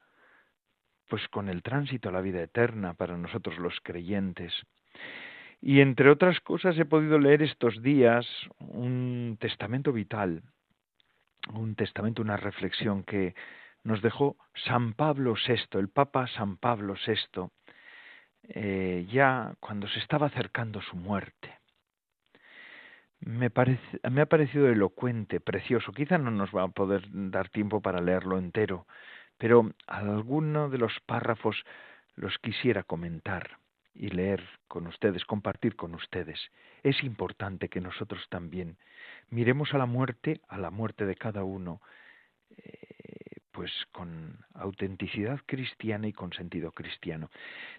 pues 1.09 1.27
con 1.29 1.49
el 1.49 1.63
tránsito 1.63 2.11
a 2.11 2.13
la 2.13 2.21
vida 2.21 2.43
eterna 2.43 2.93
para 2.93 3.17
nosotros 3.17 3.59
los 3.59 3.81
creyentes 3.83 4.53
Y 5.61 5.81
entre 5.81 6.11
otras 6.11 6.41
cosas 6.41 6.79
he 6.79 6.85
podido 6.85 7.19
leer 7.19 7.43
estos 7.43 7.83
días 7.83 8.27
un 8.59 9.37
testamento 9.41 9.93
vital, 9.93 10.43
un 11.53 11.75
testamento, 11.75 12.23
una 12.23 12.37
reflexión 12.37 13.03
que 13.03 13.35
nos 13.83 14.01
dejó 14.03 14.37
San 14.55 14.95
Pablo 14.95 15.35
VI, 15.35 15.79
el 15.79 15.89
Papa 15.89 16.29
San 16.29 16.59
Pablo 16.59 16.95
VI, 16.95 17.49
eh, 18.51 19.07
ya 19.11 19.55
cuando 19.59 19.89
se 19.89 19.99
estaba 19.99 20.27
acercando 20.27 20.81
su 20.81 20.97
muerte. 20.97 21.59
Me, 23.21 23.51
parece, 23.51 24.01
me 24.11 24.21
ha 24.21 24.27
parecido 24.27 24.69
elocuente, 24.69 25.41
precioso. 25.41 25.91
Quizá 25.93 26.19
no 26.19 26.31
nos 26.31 26.55
va 26.55 26.63
a 26.63 26.69
poder 26.69 27.03
dar 27.11 27.49
tiempo 27.49 27.81
para 27.81 28.01
leerlo 28.01 28.39
entero, 28.39 28.87
pero 29.39 29.73
alguno 29.89 30.69
de 30.71 30.79
los 30.79 31.01
párrafos 31.01 31.65
los 32.15 32.39
quisiera 32.39 32.85
comentar 32.85 33.59
y 33.99 34.11
leer 34.11 34.43
con 34.69 34.87
ustedes, 34.87 35.25
compartir 35.25 35.75
con 35.75 35.95
ustedes. 35.95 36.39
Es 36.85 37.03
importante 37.03 37.69
que 37.69 37.81
nosotros 37.81 38.25
también 38.31 38.79
miremos 39.29 39.75
a 39.75 39.79
la 39.79 39.87
muerte, 39.87 40.41
a 40.49 40.57
la 40.57 40.71
muerte 40.71 41.05
de 41.05 41.17
cada 41.17 41.43
uno, 41.43 41.83
eh, 42.57 43.41
pues 43.51 43.73
con 43.91 44.39
autenticidad 44.55 45.41
cristiana 45.45 46.07
y 46.07 46.13
con 46.13 46.33
sentido 46.33 46.71
cristiano. 46.71 47.29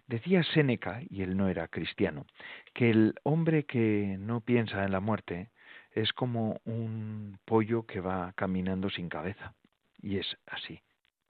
Decía 0.08 0.44
Séneca, 0.44 1.02
y 1.10 1.22
él 1.22 1.38
no 1.38 1.48
era 1.48 1.70
cristiano, 1.70 2.26
que 2.74 2.90
el 2.90 3.16
hombre 3.24 3.64
que 3.64 4.18
no 4.20 4.42
piensa 4.42 4.84
en 4.84 4.92
la 4.92 5.00
muerte 5.00 5.52
es 5.94 6.12
como 6.12 6.60
un 6.66 7.40
pollo 7.46 7.86
que 7.86 8.02
va 8.02 8.34
caminando 8.34 8.90
sin 8.90 9.08
cabeza. 9.08 9.54
Y 10.02 10.18
es 10.18 10.38
así, 10.48 10.82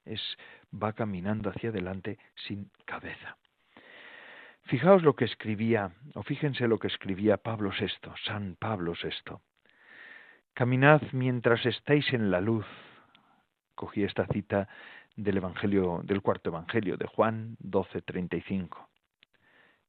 es 0.04 0.22
va 0.74 0.94
caminando 0.94 1.52
hacia 1.52 1.70
adelante 1.70 2.18
sin 2.48 2.72
cabeza. 2.86 3.38
Fijaos 4.70 5.02
lo 5.02 5.16
que 5.16 5.26
escribía, 5.26 5.90
o 6.14 6.22
fíjense 6.22 6.68
lo 6.68 6.78
que 6.78 6.86
escribía 6.86 7.38
Pablo 7.38 7.72
VI, 7.72 8.12
San 8.24 8.56
Pablo 8.56 8.94
VI. 8.94 9.38
Caminad 10.54 11.02
mientras 11.12 11.66
estáis 11.66 12.14
en 12.14 12.30
la 12.30 12.40
luz. 12.40 12.68
Cogí 13.74 14.04
esta 14.04 14.28
cita 14.28 14.68
del 15.16 15.38
Evangelio, 15.38 16.02
del 16.04 16.22
cuarto 16.22 16.52
Evangelio 16.52 16.98
de 16.98 17.08
Juan 17.08 17.58
12:35. 17.64 18.90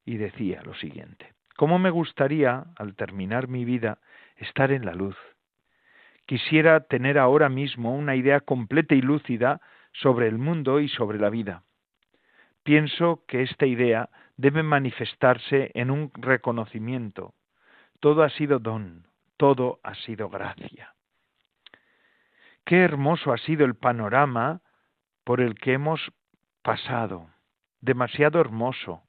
Y 0.06 0.16
decía 0.16 0.62
lo 0.62 0.72
siguiente: 0.72 1.34
¿Cómo 1.56 1.78
me 1.78 1.90
gustaría, 1.90 2.64
al 2.76 2.94
terminar 2.94 3.48
mi 3.48 3.66
vida, 3.66 3.98
estar 4.36 4.72
en 4.72 4.86
la 4.86 4.94
luz? 4.94 5.18
Quisiera 6.24 6.80
tener 6.80 7.18
ahora 7.18 7.50
mismo 7.50 7.94
una 7.94 8.16
idea 8.16 8.40
completa 8.40 8.94
y 8.94 9.02
lúcida 9.02 9.60
sobre 9.92 10.26
el 10.26 10.38
mundo 10.38 10.80
y 10.80 10.88
sobre 10.88 11.18
la 11.18 11.28
vida. 11.28 11.64
Pienso 12.62 13.24
que 13.26 13.42
esta 13.42 13.66
idea 13.66 14.08
debe 14.40 14.62
manifestarse 14.62 15.70
en 15.74 15.90
un 15.90 16.10
reconocimiento. 16.14 17.34
Todo 18.00 18.22
ha 18.22 18.30
sido 18.30 18.58
don, 18.58 19.06
todo 19.36 19.80
ha 19.82 19.94
sido 19.94 20.30
gracia. 20.30 20.94
Qué 22.64 22.78
hermoso 22.78 23.34
ha 23.34 23.38
sido 23.38 23.66
el 23.66 23.74
panorama 23.74 24.62
por 25.24 25.42
el 25.42 25.56
que 25.56 25.74
hemos 25.74 26.00
pasado, 26.62 27.28
demasiado 27.82 28.40
hermoso, 28.40 29.02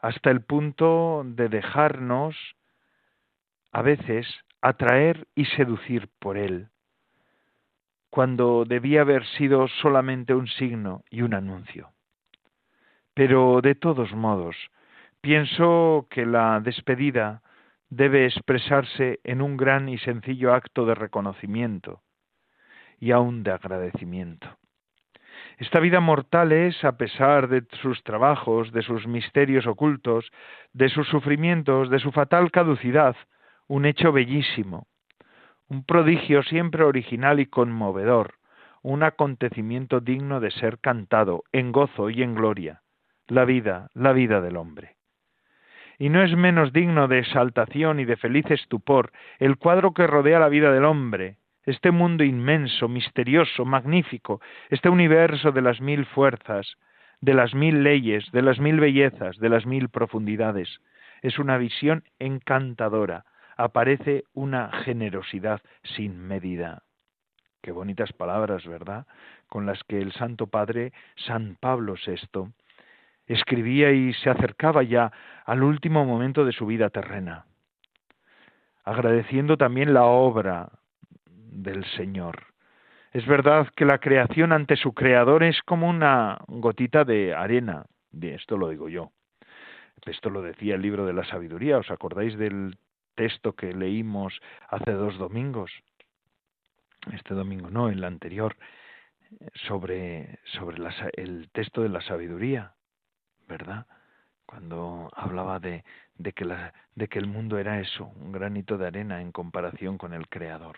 hasta 0.00 0.30
el 0.30 0.40
punto 0.40 1.22
de 1.26 1.50
dejarnos 1.50 2.34
a 3.72 3.82
veces 3.82 4.26
atraer 4.62 5.28
y 5.34 5.44
seducir 5.44 6.08
por 6.18 6.38
él, 6.38 6.68
cuando 8.08 8.64
debía 8.64 9.02
haber 9.02 9.26
sido 9.36 9.68
solamente 9.68 10.34
un 10.34 10.48
signo 10.48 11.04
y 11.10 11.20
un 11.20 11.34
anuncio. 11.34 11.92
Pero 13.16 13.62
de 13.62 13.74
todos 13.74 14.12
modos, 14.12 14.54
pienso 15.22 16.06
que 16.10 16.26
la 16.26 16.60
despedida 16.60 17.40
debe 17.88 18.26
expresarse 18.26 19.20
en 19.24 19.40
un 19.40 19.56
gran 19.56 19.88
y 19.88 19.96
sencillo 19.96 20.52
acto 20.52 20.84
de 20.84 20.94
reconocimiento 20.94 22.02
y 23.00 23.12
aun 23.12 23.42
de 23.42 23.52
agradecimiento. 23.52 24.58
Esta 25.56 25.80
vida 25.80 26.00
mortal 26.00 26.52
es, 26.52 26.84
a 26.84 26.98
pesar 26.98 27.48
de 27.48 27.64
sus 27.80 28.02
trabajos, 28.02 28.70
de 28.72 28.82
sus 28.82 29.06
misterios 29.06 29.66
ocultos, 29.66 30.30
de 30.74 30.90
sus 30.90 31.08
sufrimientos, 31.08 31.88
de 31.88 32.00
su 32.00 32.12
fatal 32.12 32.50
caducidad, 32.50 33.16
un 33.66 33.86
hecho 33.86 34.12
bellísimo, 34.12 34.88
un 35.68 35.84
prodigio 35.84 36.42
siempre 36.42 36.84
original 36.84 37.40
y 37.40 37.46
conmovedor, 37.46 38.34
un 38.82 39.02
acontecimiento 39.04 40.00
digno 40.00 40.38
de 40.40 40.50
ser 40.50 40.80
cantado 40.80 41.44
en 41.52 41.72
gozo 41.72 42.10
y 42.10 42.22
en 42.22 42.34
gloria, 42.34 42.82
la 43.28 43.44
vida, 43.44 43.90
la 43.94 44.12
vida 44.12 44.40
del 44.40 44.56
hombre. 44.56 44.96
Y 45.98 46.10
no 46.10 46.22
es 46.22 46.36
menos 46.36 46.72
digno 46.72 47.08
de 47.08 47.20
exaltación 47.20 48.00
y 48.00 48.04
de 48.04 48.16
feliz 48.16 48.50
estupor 48.50 49.12
el 49.38 49.56
cuadro 49.56 49.92
que 49.94 50.06
rodea 50.06 50.38
la 50.38 50.48
vida 50.48 50.70
del 50.72 50.84
hombre, 50.84 51.38
este 51.64 51.90
mundo 51.90 52.22
inmenso, 52.22 52.88
misterioso, 52.88 53.64
magnífico, 53.64 54.40
este 54.70 54.88
universo 54.88 55.52
de 55.52 55.62
las 55.62 55.80
mil 55.80 56.06
fuerzas, 56.06 56.76
de 57.20 57.34
las 57.34 57.54
mil 57.54 57.82
leyes, 57.82 58.30
de 58.30 58.42
las 58.42 58.60
mil 58.60 58.78
bellezas, 58.78 59.38
de 59.38 59.48
las 59.48 59.66
mil 59.66 59.88
profundidades. 59.88 60.80
Es 61.22 61.38
una 61.38 61.56
visión 61.56 62.04
encantadora, 62.18 63.24
aparece 63.56 64.24
una 64.34 64.70
generosidad 64.84 65.62
sin 65.82 66.18
medida. 66.20 66.82
Qué 67.62 67.72
bonitas 67.72 68.12
palabras, 68.12 68.64
¿verdad? 68.66 69.06
Con 69.48 69.66
las 69.66 69.82
que 69.84 70.00
el 70.00 70.12
Santo 70.12 70.46
Padre 70.46 70.92
San 71.16 71.56
Pablo 71.58 71.94
VI 71.94 72.52
escribía 73.26 73.92
y 73.92 74.12
se 74.14 74.30
acercaba 74.30 74.82
ya 74.82 75.12
al 75.44 75.62
último 75.62 76.04
momento 76.04 76.44
de 76.44 76.52
su 76.52 76.66
vida 76.66 76.90
terrena, 76.90 77.46
agradeciendo 78.84 79.56
también 79.56 79.94
la 79.94 80.04
obra 80.04 80.70
del 81.26 81.84
Señor. 81.96 82.44
Es 83.12 83.26
verdad 83.26 83.68
que 83.74 83.84
la 83.84 83.98
creación 83.98 84.52
ante 84.52 84.76
su 84.76 84.92
creador 84.92 85.42
es 85.42 85.62
como 85.62 85.88
una 85.88 86.38
gotita 86.48 87.04
de 87.04 87.34
arena, 87.34 87.86
esto 88.20 88.56
lo 88.56 88.68
digo 88.68 88.88
yo. 88.88 89.10
Esto 90.04 90.30
lo 90.30 90.42
decía 90.42 90.74
el 90.74 90.82
libro 90.82 91.06
de 91.06 91.12
la 91.12 91.24
sabiduría, 91.24 91.78
¿os 91.78 91.90
acordáis 91.90 92.36
del 92.36 92.78
texto 93.14 93.54
que 93.54 93.72
leímos 93.72 94.40
hace 94.68 94.92
dos 94.92 95.18
domingos? 95.18 95.72
Este 97.12 97.34
domingo 97.34 97.70
no, 97.70 97.88
el 97.88 98.04
anterior, 98.04 98.56
sobre, 99.54 100.38
sobre 100.44 100.78
el 101.14 101.48
texto 101.50 101.82
de 101.82 101.88
la 101.88 102.00
sabiduría. 102.02 102.75
¿Verdad? 103.46 103.86
Cuando 104.46 105.10
hablaba 105.14 105.58
de, 105.58 105.84
de, 106.16 106.32
que 106.32 106.44
la, 106.44 106.72
de 106.94 107.08
que 107.08 107.18
el 107.18 107.26
mundo 107.26 107.58
era 107.58 107.80
eso, 107.80 108.12
un 108.16 108.32
granito 108.32 108.78
de 108.78 108.86
arena 108.86 109.20
en 109.20 109.32
comparación 109.32 109.98
con 109.98 110.12
el 110.12 110.28
Creador. 110.28 110.76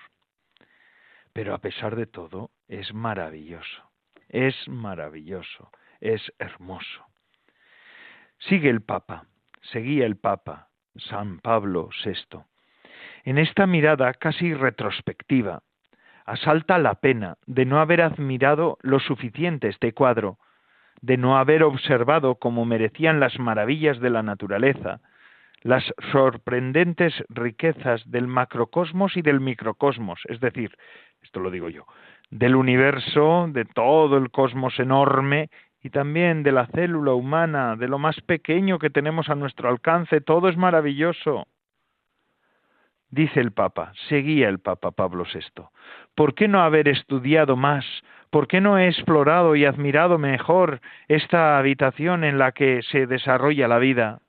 Pero 1.32 1.54
a 1.54 1.58
pesar 1.58 1.96
de 1.96 2.06
todo, 2.06 2.50
es 2.68 2.92
maravilloso, 2.94 3.90
es 4.28 4.54
maravilloso, 4.68 5.70
es 6.00 6.32
hermoso. 6.38 7.06
Sigue 8.38 8.70
el 8.70 8.82
Papa, 8.82 9.26
seguía 9.72 10.06
el 10.06 10.16
Papa, 10.16 10.68
San 10.96 11.40
Pablo 11.40 11.90
VI. 12.04 12.40
En 13.24 13.38
esta 13.38 13.66
mirada 13.66 14.14
casi 14.14 14.54
retrospectiva, 14.54 15.62
asalta 16.24 16.78
la 16.78 16.94
pena 16.94 17.36
de 17.46 17.64
no 17.64 17.80
haber 17.80 18.02
admirado 18.02 18.78
lo 18.82 19.00
suficiente 19.00 19.68
este 19.68 19.92
cuadro, 19.92 20.38
de 21.00 21.16
no 21.16 21.38
haber 21.38 21.62
observado 21.62 22.36
como 22.36 22.64
merecían 22.64 23.20
las 23.20 23.38
maravillas 23.38 24.00
de 24.00 24.10
la 24.10 24.22
naturaleza, 24.22 25.00
las 25.62 25.84
sorprendentes 26.12 27.12
riquezas 27.28 28.02
del 28.10 28.26
macrocosmos 28.28 29.16
y 29.16 29.22
del 29.22 29.40
microcosmos, 29.40 30.20
es 30.28 30.40
decir, 30.40 30.76
esto 31.22 31.40
lo 31.40 31.50
digo 31.50 31.68
yo, 31.68 31.86
del 32.30 32.54
universo, 32.56 33.48
de 33.50 33.64
todo 33.64 34.16
el 34.16 34.30
cosmos 34.30 34.78
enorme 34.78 35.50
y 35.82 35.90
también 35.90 36.42
de 36.42 36.52
la 36.52 36.66
célula 36.66 37.14
humana, 37.14 37.76
de 37.76 37.88
lo 37.88 37.98
más 37.98 38.20
pequeño 38.20 38.78
que 38.78 38.90
tenemos 38.90 39.28
a 39.28 39.34
nuestro 39.34 39.68
alcance, 39.68 40.20
todo 40.20 40.48
es 40.48 40.56
maravilloso. 40.56 41.46
Dice 43.10 43.40
el 43.40 43.52
Papa, 43.52 43.92
seguía 44.08 44.48
el 44.48 44.58
Papa 44.58 44.90
Pablo 44.90 45.24
VI, 45.24 45.64
¿por 46.14 46.34
qué 46.34 46.46
no 46.46 46.60
haber 46.60 46.88
estudiado 46.88 47.56
más 47.56 47.84
¿Por 48.30 48.46
qué 48.46 48.60
no 48.60 48.78
he 48.78 48.88
explorado 48.88 49.56
y 49.56 49.64
admirado 49.64 50.18
mejor 50.18 50.80
esta 51.08 51.58
habitación 51.58 52.24
en 52.24 52.38
la 52.38 52.52
que 52.52 52.82
se 52.82 53.06
desarrolla 53.06 53.68
la 53.68 53.78
vida? 53.78 54.20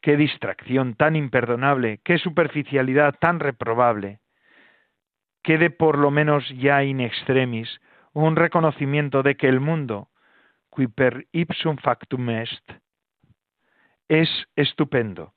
Qué 0.00 0.16
distracción 0.16 0.94
tan 0.94 1.16
imperdonable, 1.16 2.00
qué 2.04 2.18
superficialidad 2.18 3.14
tan 3.20 3.40
reprobable. 3.40 4.20
Quede 5.42 5.70
por 5.70 5.98
lo 5.98 6.10
menos 6.10 6.48
ya 6.58 6.82
in 6.82 7.00
extremis 7.00 7.80
un 8.12 8.36
reconocimiento 8.36 9.22
de 9.22 9.36
que 9.36 9.48
el 9.48 9.60
mundo, 9.60 10.08
qui 10.70 10.88
per 10.88 11.26
ipsum 11.32 11.76
factum 11.78 12.30
est, 12.30 12.64
es 14.08 14.28
estupendo. 14.56 15.34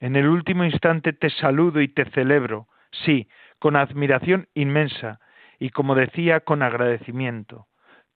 En 0.00 0.16
el 0.16 0.28
último 0.28 0.64
instante 0.64 1.12
te 1.12 1.30
saludo 1.30 1.80
y 1.80 1.88
te 1.88 2.04
celebro, 2.10 2.68
sí, 3.04 3.28
con 3.58 3.76
admiración 3.76 4.48
inmensa, 4.54 5.20
y 5.62 5.70
como 5.70 5.94
decía, 5.94 6.40
con 6.40 6.60
agradecimiento. 6.60 7.68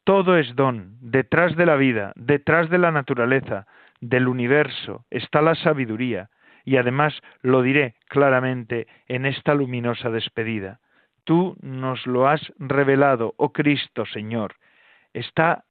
Todo 0.02 0.36
es 0.36 0.56
don, 0.56 0.96
detrás 1.00 1.54
de 1.54 1.64
la 1.64 1.76
vida, 1.76 2.12
detrás 2.16 2.68
de 2.70 2.78
la 2.78 2.90
naturaleza, 2.90 3.68
del 4.00 4.26
universo 4.26 5.04
está 5.10 5.42
la 5.42 5.54
sabiduría, 5.54 6.28
y 6.64 6.76
además 6.76 7.14
lo 7.42 7.62
diré 7.62 7.94
claramente 8.08 8.88
en 9.06 9.26
esta 9.26 9.54
luminosa 9.54 10.10
despedida. 10.10 10.80
Tú 11.22 11.56
nos 11.62 12.04
lo 12.08 12.26
has 12.26 12.52
revelado, 12.58 13.34
oh 13.36 13.52
Cristo 13.52 14.06
Señor. 14.06 14.56
Está 15.12 15.62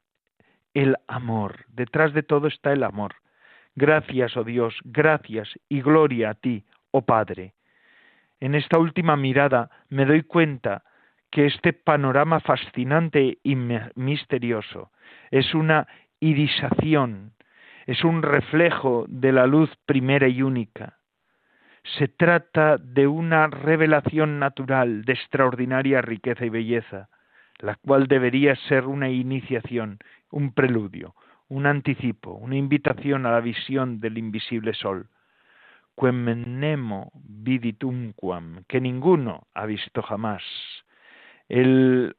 el 0.74 0.96
amor, 1.10 1.66
detrás 1.68 2.14
de 2.14 2.24
todo 2.24 2.48
está 2.48 2.72
el 2.72 2.84
amor. 2.84 3.16
Gracias, 3.76 4.38
oh 4.38 4.46
Dios, 4.46 4.80
gracias 4.86 5.50
y 5.68 5.82
gloria 5.82 6.30
a 6.30 6.34
ti, 6.36 6.64
oh 6.92 7.02
Padre. 7.02 7.54
En 8.40 8.56
esta 8.56 8.80
última 8.80 9.18
mirada 9.18 9.70
me 9.90 10.06
doy 10.06 10.22
cuenta 10.22 10.86
que 11.36 11.48
este 11.48 11.74
panorama 11.74 12.40
fascinante 12.40 13.40
y 13.44 13.58
misterioso 13.96 14.94
es 15.32 15.54
una 15.54 15.86
irisación 16.22 17.34
es 17.88 18.06
un 18.06 18.24
reflejo 18.24 19.06
de 19.10 19.34
la 19.34 19.46
luz 19.46 19.70
primera 19.86 20.30
y 20.30 20.42
única. 20.42 20.98
Se 21.98 22.08
trata 22.08 22.78
de 22.78 23.06
una 23.06 23.48
revelación 23.48 24.40
natural 24.40 25.04
de 25.04 25.12
extraordinaria 25.12 26.02
riqueza 26.02 26.46
y 26.46 26.50
belleza, 26.50 27.10
la 27.60 27.76
cual 27.76 28.08
debería 28.08 28.56
ser 28.70 28.86
una 28.86 29.10
iniciación, 29.10 30.00
un 30.32 30.54
preludio, 30.54 31.16
un 31.50 31.66
anticipo, 31.66 32.32
una 32.32 32.56
invitación 32.56 33.26
a 33.26 33.32
la 33.32 33.42
visión 33.42 34.00
del 34.00 34.18
invisible 34.18 34.74
sol. 34.74 35.10
Quem 35.98 36.26
nemo 36.60 37.12
viditumquam, 37.14 38.64
que 38.70 38.80
ninguno 38.80 39.48
ha 39.54 39.66
visto 39.66 40.02
jamás. 40.02 40.42
El 41.48 42.16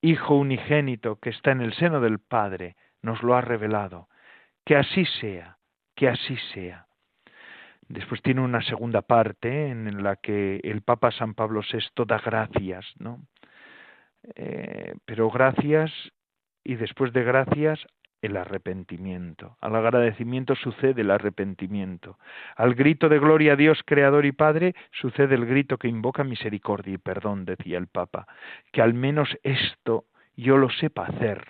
Hijo 0.00 0.36
unigénito 0.36 1.16
que 1.16 1.30
está 1.30 1.52
en 1.52 1.62
el 1.62 1.72
seno 1.74 2.00
del 2.00 2.18
Padre 2.18 2.76
nos 3.00 3.22
lo 3.22 3.34
ha 3.34 3.40
revelado 3.40 4.08
que 4.64 4.76
así 4.76 5.04
sea, 5.20 5.58
que 5.94 6.08
así 6.08 6.36
sea. 6.52 6.86
Después 7.88 8.22
tiene 8.22 8.40
una 8.40 8.62
segunda 8.62 9.02
parte 9.02 9.68
en 9.68 10.02
la 10.02 10.16
que 10.16 10.60
el 10.64 10.82
Papa 10.82 11.10
San 11.12 11.34
Pablo 11.34 11.60
VI 11.60 12.04
da 12.06 12.18
gracias, 12.18 12.86
¿no? 12.98 13.20
Eh, 14.36 14.94
pero 15.04 15.30
gracias 15.30 15.92
y 16.64 16.76
después 16.76 17.12
de 17.12 17.24
gracias 17.24 17.86
el 18.24 18.36
arrepentimiento. 18.36 19.56
Al 19.60 19.76
agradecimiento 19.76 20.54
sucede 20.54 21.02
el 21.02 21.10
arrepentimiento. 21.10 22.18
Al 22.56 22.74
grito 22.74 23.08
de 23.08 23.18
gloria 23.18 23.52
a 23.52 23.56
Dios, 23.56 23.80
Creador 23.84 24.24
y 24.24 24.32
Padre, 24.32 24.74
sucede 24.92 25.34
el 25.34 25.46
grito 25.46 25.78
que 25.78 25.88
invoca 25.88 26.24
misericordia 26.24 26.94
y 26.94 26.98
perdón, 26.98 27.44
decía 27.44 27.78
el 27.78 27.86
Papa. 27.86 28.26
Que 28.72 28.82
al 28.82 28.94
menos 28.94 29.36
esto 29.42 30.04
yo 30.36 30.56
lo 30.56 30.70
sepa 30.70 31.06
hacer 31.06 31.44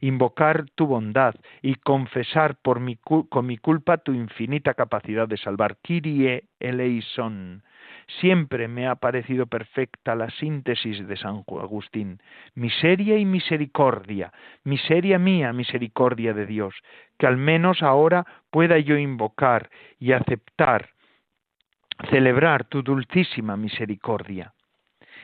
invocar 0.00 0.66
tu 0.74 0.86
bondad 0.86 1.34
y 1.62 1.76
confesar 1.76 2.56
por 2.56 2.80
mi, 2.80 2.96
con 2.96 3.46
mi 3.46 3.56
culpa 3.56 3.96
tu 3.96 4.12
infinita 4.12 4.74
capacidad 4.74 5.26
de 5.26 5.38
salvar. 5.38 5.78
Kyrie 5.82 6.44
eleison. 6.60 7.62
Siempre 8.20 8.68
me 8.68 8.86
ha 8.86 8.94
parecido 8.94 9.46
perfecta 9.46 10.14
la 10.14 10.30
síntesis 10.30 11.06
de 11.06 11.16
San 11.16 11.44
Agustín. 11.60 12.20
Miseria 12.54 13.18
y 13.18 13.24
misericordia. 13.24 14.32
Miseria 14.62 15.18
mía, 15.18 15.52
misericordia 15.52 16.32
de 16.32 16.46
Dios. 16.46 16.74
Que 17.18 17.26
al 17.26 17.36
menos 17.36 17.82
ahora 17.82 18.24
pueda 18.50 18.78
yo 18.78 18.96
invocar 18.96 19.70
y 19.98 20.12
aceptar, 20.12 20.90
celebrar 22.10 22.64
tu 22.64 22.82
dulcísima 22.82 23.56
misericordia. 23.56 24.52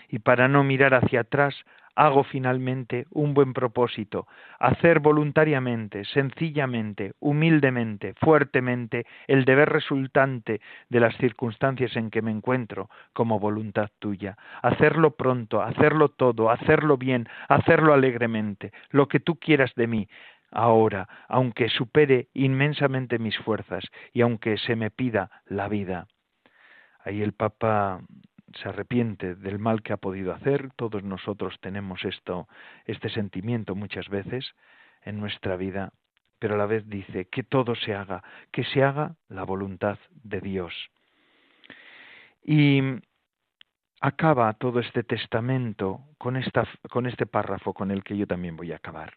Y 0.08 0.18
para 0.18 0.48
no 0.48 0.64
mirar 0.64 0.94
hacia 0.94 1.20
atrás, 1.20 1.54
hago 1.94 2.24
finalmente 2.24 3.06
un 3.10 3.34
buen 3.34 3.52
propósito, 3.52 4.26
hacer 4.58 5.00
voluntariamente, 5.00 6.04
sencillamente, 6.04 7.12
humildemente, 7.20 8.14
fuertemente 8.14 9.06
el 9.26 9.44
deber 9.44 9.68
resultante 9.68 10.60
de 10.88 11.00
las 11.00 11.16
circunstancias 11.16 11.94
en 11.96 12.10
que 12.10 12.22
me 12.22 12.30
encuentro 12.30 12.88
como 13.12 13.38
voluntad 13.38 13.90
tuya, 13.98 14.36
hacerlo 14.62 15.16
pronto, 15.16 15.62
hacerlo 15.62 16.08
todo, 16.08 16.50
hacerlo 16.50 16.96
bien, 16.96 17.28
hacerlo 17.48 17.92
alegremente, 17.92 18.72
lo 18.90 19.08
que 19.08 19.20
tú 19.20 19.36
quieras 19.36 19.72
de 19.74 19.86
mí, 19.86 20.08
ahora, 20.50 21.08
aunque 21.28 21.68
supere 21.68 22.28
inmensamente 22.34 23.18
mis 23.18 23.36
fuerzas 23.38 23.84
y 24.12 24.20
aunque 24.20 24.58
se 24.58 24.76
me 24.76 24.90
pida 24.90 25.30
la 25.46 25.68
vida. 25.68 26.06
Ahí 27.04 27.22
el 27.22 27.32
Papa 27.32 28.00
se 28.60 28.68
arrepiente 28.68 29.34
del 29.34 29.58
mal 29.58 29.82
que 29.82 29.92
ha 29.92 29.96
podido 29.96 30.32
hacer, 30.32 30.70
todos 30.76 31.02
nosotros 31.02 31.58
tenemos 31.60 32.04
esto, 32.04 32.48
este 32.86 33.08
sentimiento 33.08 33.74
muchas 33.74 34.08
veces 34.08 34.54
en 35.02 35.20
nuestra 35.20 35.56
vida, 35.56 35.92
pero 36.38 36.54
a 36.54 36.58
la 36.58 36.66
vez 36.66 36.88
dice 36.88 37.26
que 37.26 37.42
todo 37.42 37.74
se 37.74 37.94
haga, 37.94 38.22
que 38.50 38.64
se 38.64 38.82
haga 38.82 39.14
la 39.28 39.44
voluntad 39.44 39.98
de 40.10 40.40
Dios. 40.40 40.74
Y 42.44 42.80
acaba 44.00 44.52
todo 44.54 44.80
este 44.80 45.04
testamento 45.04 46.00
con, 46.18 46.36
esta, 46.36 46.66
con 46.90 47.06
este 47.06 47.26
párrafo 47.26 47.72
con 47.72 47.90
el 47.90 48.02
que 48.02 48.16
yo 48.16 48.26
también 48.26 48.56
voy 48.56 48.72
a 48.72 48.76
acabar. 48.76 49.14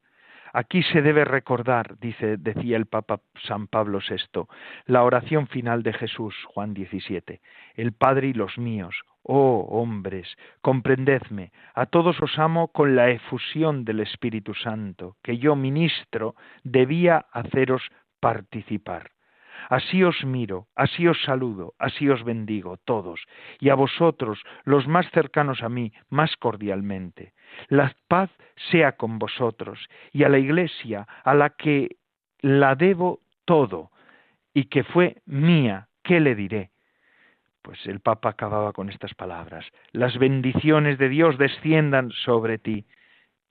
Aquí 0.57 0.83
se 0.83 1.01
debe 1.01 1.25
recordar, 1.25 1.99
dice, 1.99 2.37
decía 2.37 2.77
el 2.77 2.85
Papa 2.85 3.19
San 3.45 3.67
Pablo 3.67 3.99
VI, 3.99 4.43
la 4.85 5.03
oración 5.03 5.47
final 5.47 5.83
de 5.83 5.91
Jesús, 5.91 6.33
Juan 6.45 6.73
17, 6.73 7.41
el 7.75 7.91
Padre 7.91 8.27
y 8.27 8.33
los 8.33 8.57
míos, 8.57 8.95
Oh 9.21 9.67
hombres, 9.69 10.37
comprendedme, 10.61 11.51
a 11.73 11.87
todos 11.87 12.21
os 12.21 12.39
amo 12.39 12.69
con 12.69 12.95
la 12.95 13.09
efusión 13.09 13.83
del 13.83 13.99
Espíritu 13.99 14.53
Santo, 14.53 15.17
que 15.21 15.39
yo, 15.39 15.57
ministro, 15.57 16.35
debía 16.63 17.25
haceros 17.33 17.81
participar. 18.21 19.11
Así 19.69 20.03
os 20.03 20.23
miro, 20.23 20.67
así 20.75 21.07
os 21.07 21.21
saludo, 21.23 21.73
así 21.79 22.09
os 22.09 22.23
bendigo, 22.23 22.77
todos, 22.85 23.21
y 23.59 23.69
a 23.69 23.75
vosotros, 23.75 24.41
los 24.63 24.87
más 24.87 25.09
cercanos 25.11 25.63
a 25.63 25.69
mí, 25.69 25.91
más 26.09 26.35
cordialmente. 26.37 27.33
La 27.69 27.95
paz 28.07 28.29
sea 28.71 28.93
con 28.93 29.19
vosotros, 29.19 29.87
y 30.11 30.23
a 30.23 30.29
la 30.29 30.39
Iglesia, 30.39 31.07
a 31.23 31.33
la 31.33 31.51
que 31.51 31.97
la 32.41 32.75
debo 32.75 33.21
todo, 33.45 33.91
y 34.53 34.65
que 34.65 34.83
fue 34.83 35.17
mía, 35.25 35.87
¿qué 36.03 36.19
le 36.19 36.35
diré? 36.35 36.71
Pues 37.61 37.85
el 37.87 37.99
Papa 37.99 38.29
acababa 38.29 38.73
con 38.73 38.89
estas 38.89 39.15
palabras. 39.15 39.65
Las 39.91 40.17
bendiciones 40.19 40.99
de 40.99 41.09
Dios 41.09 41.37
desciendan 41.37 42.11
sobre 42.11 42.59
ti. 42.59 42.85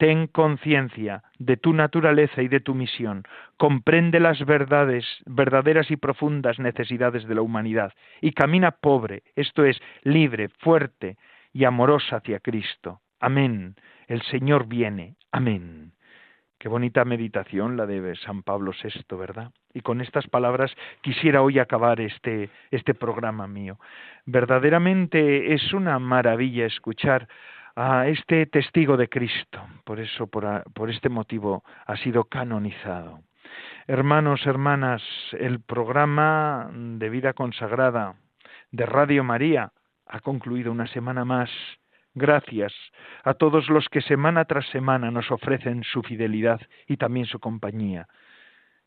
Ten 0.04 0.26
conciencia 0.26 1.22
de 1.38 1.56
tu 1.56 1.72
naturaleza 1.72 2.42
y 2.42 2.48
de 2.48 2.60
tu 2.60 2.74
misión. 2.74 3.22
Comprende 3.56 4.20
las 4.20 4.44
verdades, 4.44 5.06
verdaderas 5.24 5.90
y 5.90 5.96
profundas 5.96 6.58
necesidades 6.58 7.26
de 7.26 7.34
la 7.34 7.40
humanidad 7.40 7.94
y 8.20 8.32
camina 8.32 8.72
pobre, 8.72 9.22
esto 9.34 9.64
es, 9.64 9.80
libre, 10.02 10.50
fuerte 10.58 11.16
y 11.54 11.64
amorosa 11.64 12.16
hacia 12.16 12.40
Cristo. 12.40 13.00
Amén. 13.18 13.76
El 14.06 14.20
Señor 14.24 14.66
viene. 14.66 15.16
Amén. 15.32 15.92
Qué 16.58 16.68
bonita 16.68 17.06
meditación 17.06 17.78
la 17.78 17.86
de 17.86 18.14
San 18.16 18.42
Pablo 18.42 18.72
VI, 18.72 19.16
¿verdad? 19.16 19.52
Y 19.72 19.80
con 19.80 20.02
estas 20.02 20.26
palabras 20.26 20.70
quisiera 21.00 21.40
hoy 21.40 21.58
acabar 21.58 22.02
este, 22.02 22.50
este 22.70 22.92
programa 22.92 23.46
mío. 23.46 23.78
Verdaderamente 24.26 25.54
es 25.54 25.72
una 25.72 25.98
maravilla 25.98 26.66
escuchar 26.66 27.26
a 27.76 28.06
este 28.08 28.46
testigo 28.46 28.96
de 28.96 29.08
Cristo. 29.08 29.60
Por 29.84 30.00
eso, 30.00 30.26
por, 30.26 30.64
por 30.72 30.90
este 30.90 31.08
motivo, 31.08 31.64
ha 31.86 31.96
sido 31.96 32.24
canonizado. 32.24 33.20
Hermanos, 33.86 34.46
hermanas, 34.46 35.02
el 35.32 35.60
programa 35.60 36.70
de 36.72 37.10
vida 37.10 37.32
consagrada 37.32 38.14
de 38.70 38.86
Radio 38.86 39.24
María 39.24 39.72
ha 40.06 40.20
concluido 40.20 40.72
una 40.72 40.86
semana 40.86 41.24
más 41.24 41.50
Gracias 42.16 42.72
a 43.24 43.34
todos 43.34 43.68
los 43.68 43.88
que 43.88 44.00
semana 44.00 44.44
tras 44.44 44.66
semana 44.68 45.10
nos 45.10 45.32
ofrecen 45.32 45.82
su 45.82 46.00
fidelidad 46.02 46.60
y 46.86 46.96
también 46.96 47.26
su 47.26 47.40
compañía. 47.40 48.06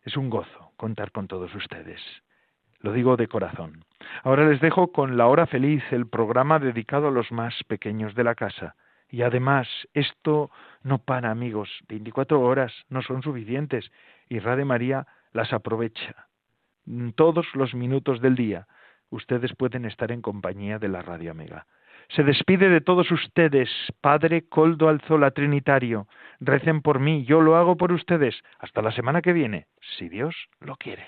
Es 0.03 0.15
un 0.15 0.29
gozo 0.29 0.71
contar 0.77 1.11
con 1.11 1.27
todos 1.27 1.53
ustedes. 1.53 2.01
Lo 2.81 2.93
digo 2.93 3.17
de 3.17 3.27
corazón. 3.27 3.83
Ahora 4.23 4.47
les 4.47 4.61
dejo 4.61 4.91
con 4.91 5.17
La 5.17 5.27
Hora 5.27 5.47
Feliz, 5.47 5.83
el 5.91 6.07
programa 6.07 6.59
dedicado 6.59 7.07
a 7.07 7.11
los 7.11 7.31
más 7.31 7.63
pequeños 7.67 8.15
de 8.15 8.23
la 8.23 8.35
casa. 8.35 8.75
Y 9.09 9.21
además, 9.21 9.67
esto 9.93 10.51
no 10.83 10.99
para, 10.99 11.31
amigos. 11.31 11.69
24 11.87 12.39
horas 12.41 12.73
no 12.89 13.01
son 13.01 13.23
suficientes 13.23 13.91
y 14.29 14.39
Radio 14.39 14.65
María 14.65 15.07
las 15.31 15.53
aprovecha. 15.53 16.27
Todos 17.15 17.47
los 17.53 17.73
minutos 17.73 18.21
del 18.21 18.35
día 18.35 18.67
ustedes 19.09 19.55
pueden 19.55 19.85
estar 19.85 20.11
en 20.11 20.21
compañía 20.21 20.79
de 20.79 20.89
la 20.89 21.01
Radio 21.01 21.31
Amiga. 21.31 21.65
Se 22.09 22.23
despide 22.23 22.69
de 22.69 22.81
todos 22.81 23.11
ustedes, 23.11 23.69
Padre 23.99 24.47
Coldo 24.47 24.87
Alzola 24.87 25.31
Trinitario. 25.31 26.07
Recen 26.39 26.81
por 26.81 26.99
mí, 26.99 27.25
yo 27.25 27.41
lo 27.41 27.57
hago 27.57 27.75
por 27.75 27.91
ustedes. 27.91 28.35
Hasta 28.59 28.81
la 28.81 28.91
semana 28.91 29.21
que 29.21 29.33
viene, 29.33 29.67
si 29.97 30.07
Dios 30.07 30.35
lo 30.61 30.77
quiere. 30.77 31.07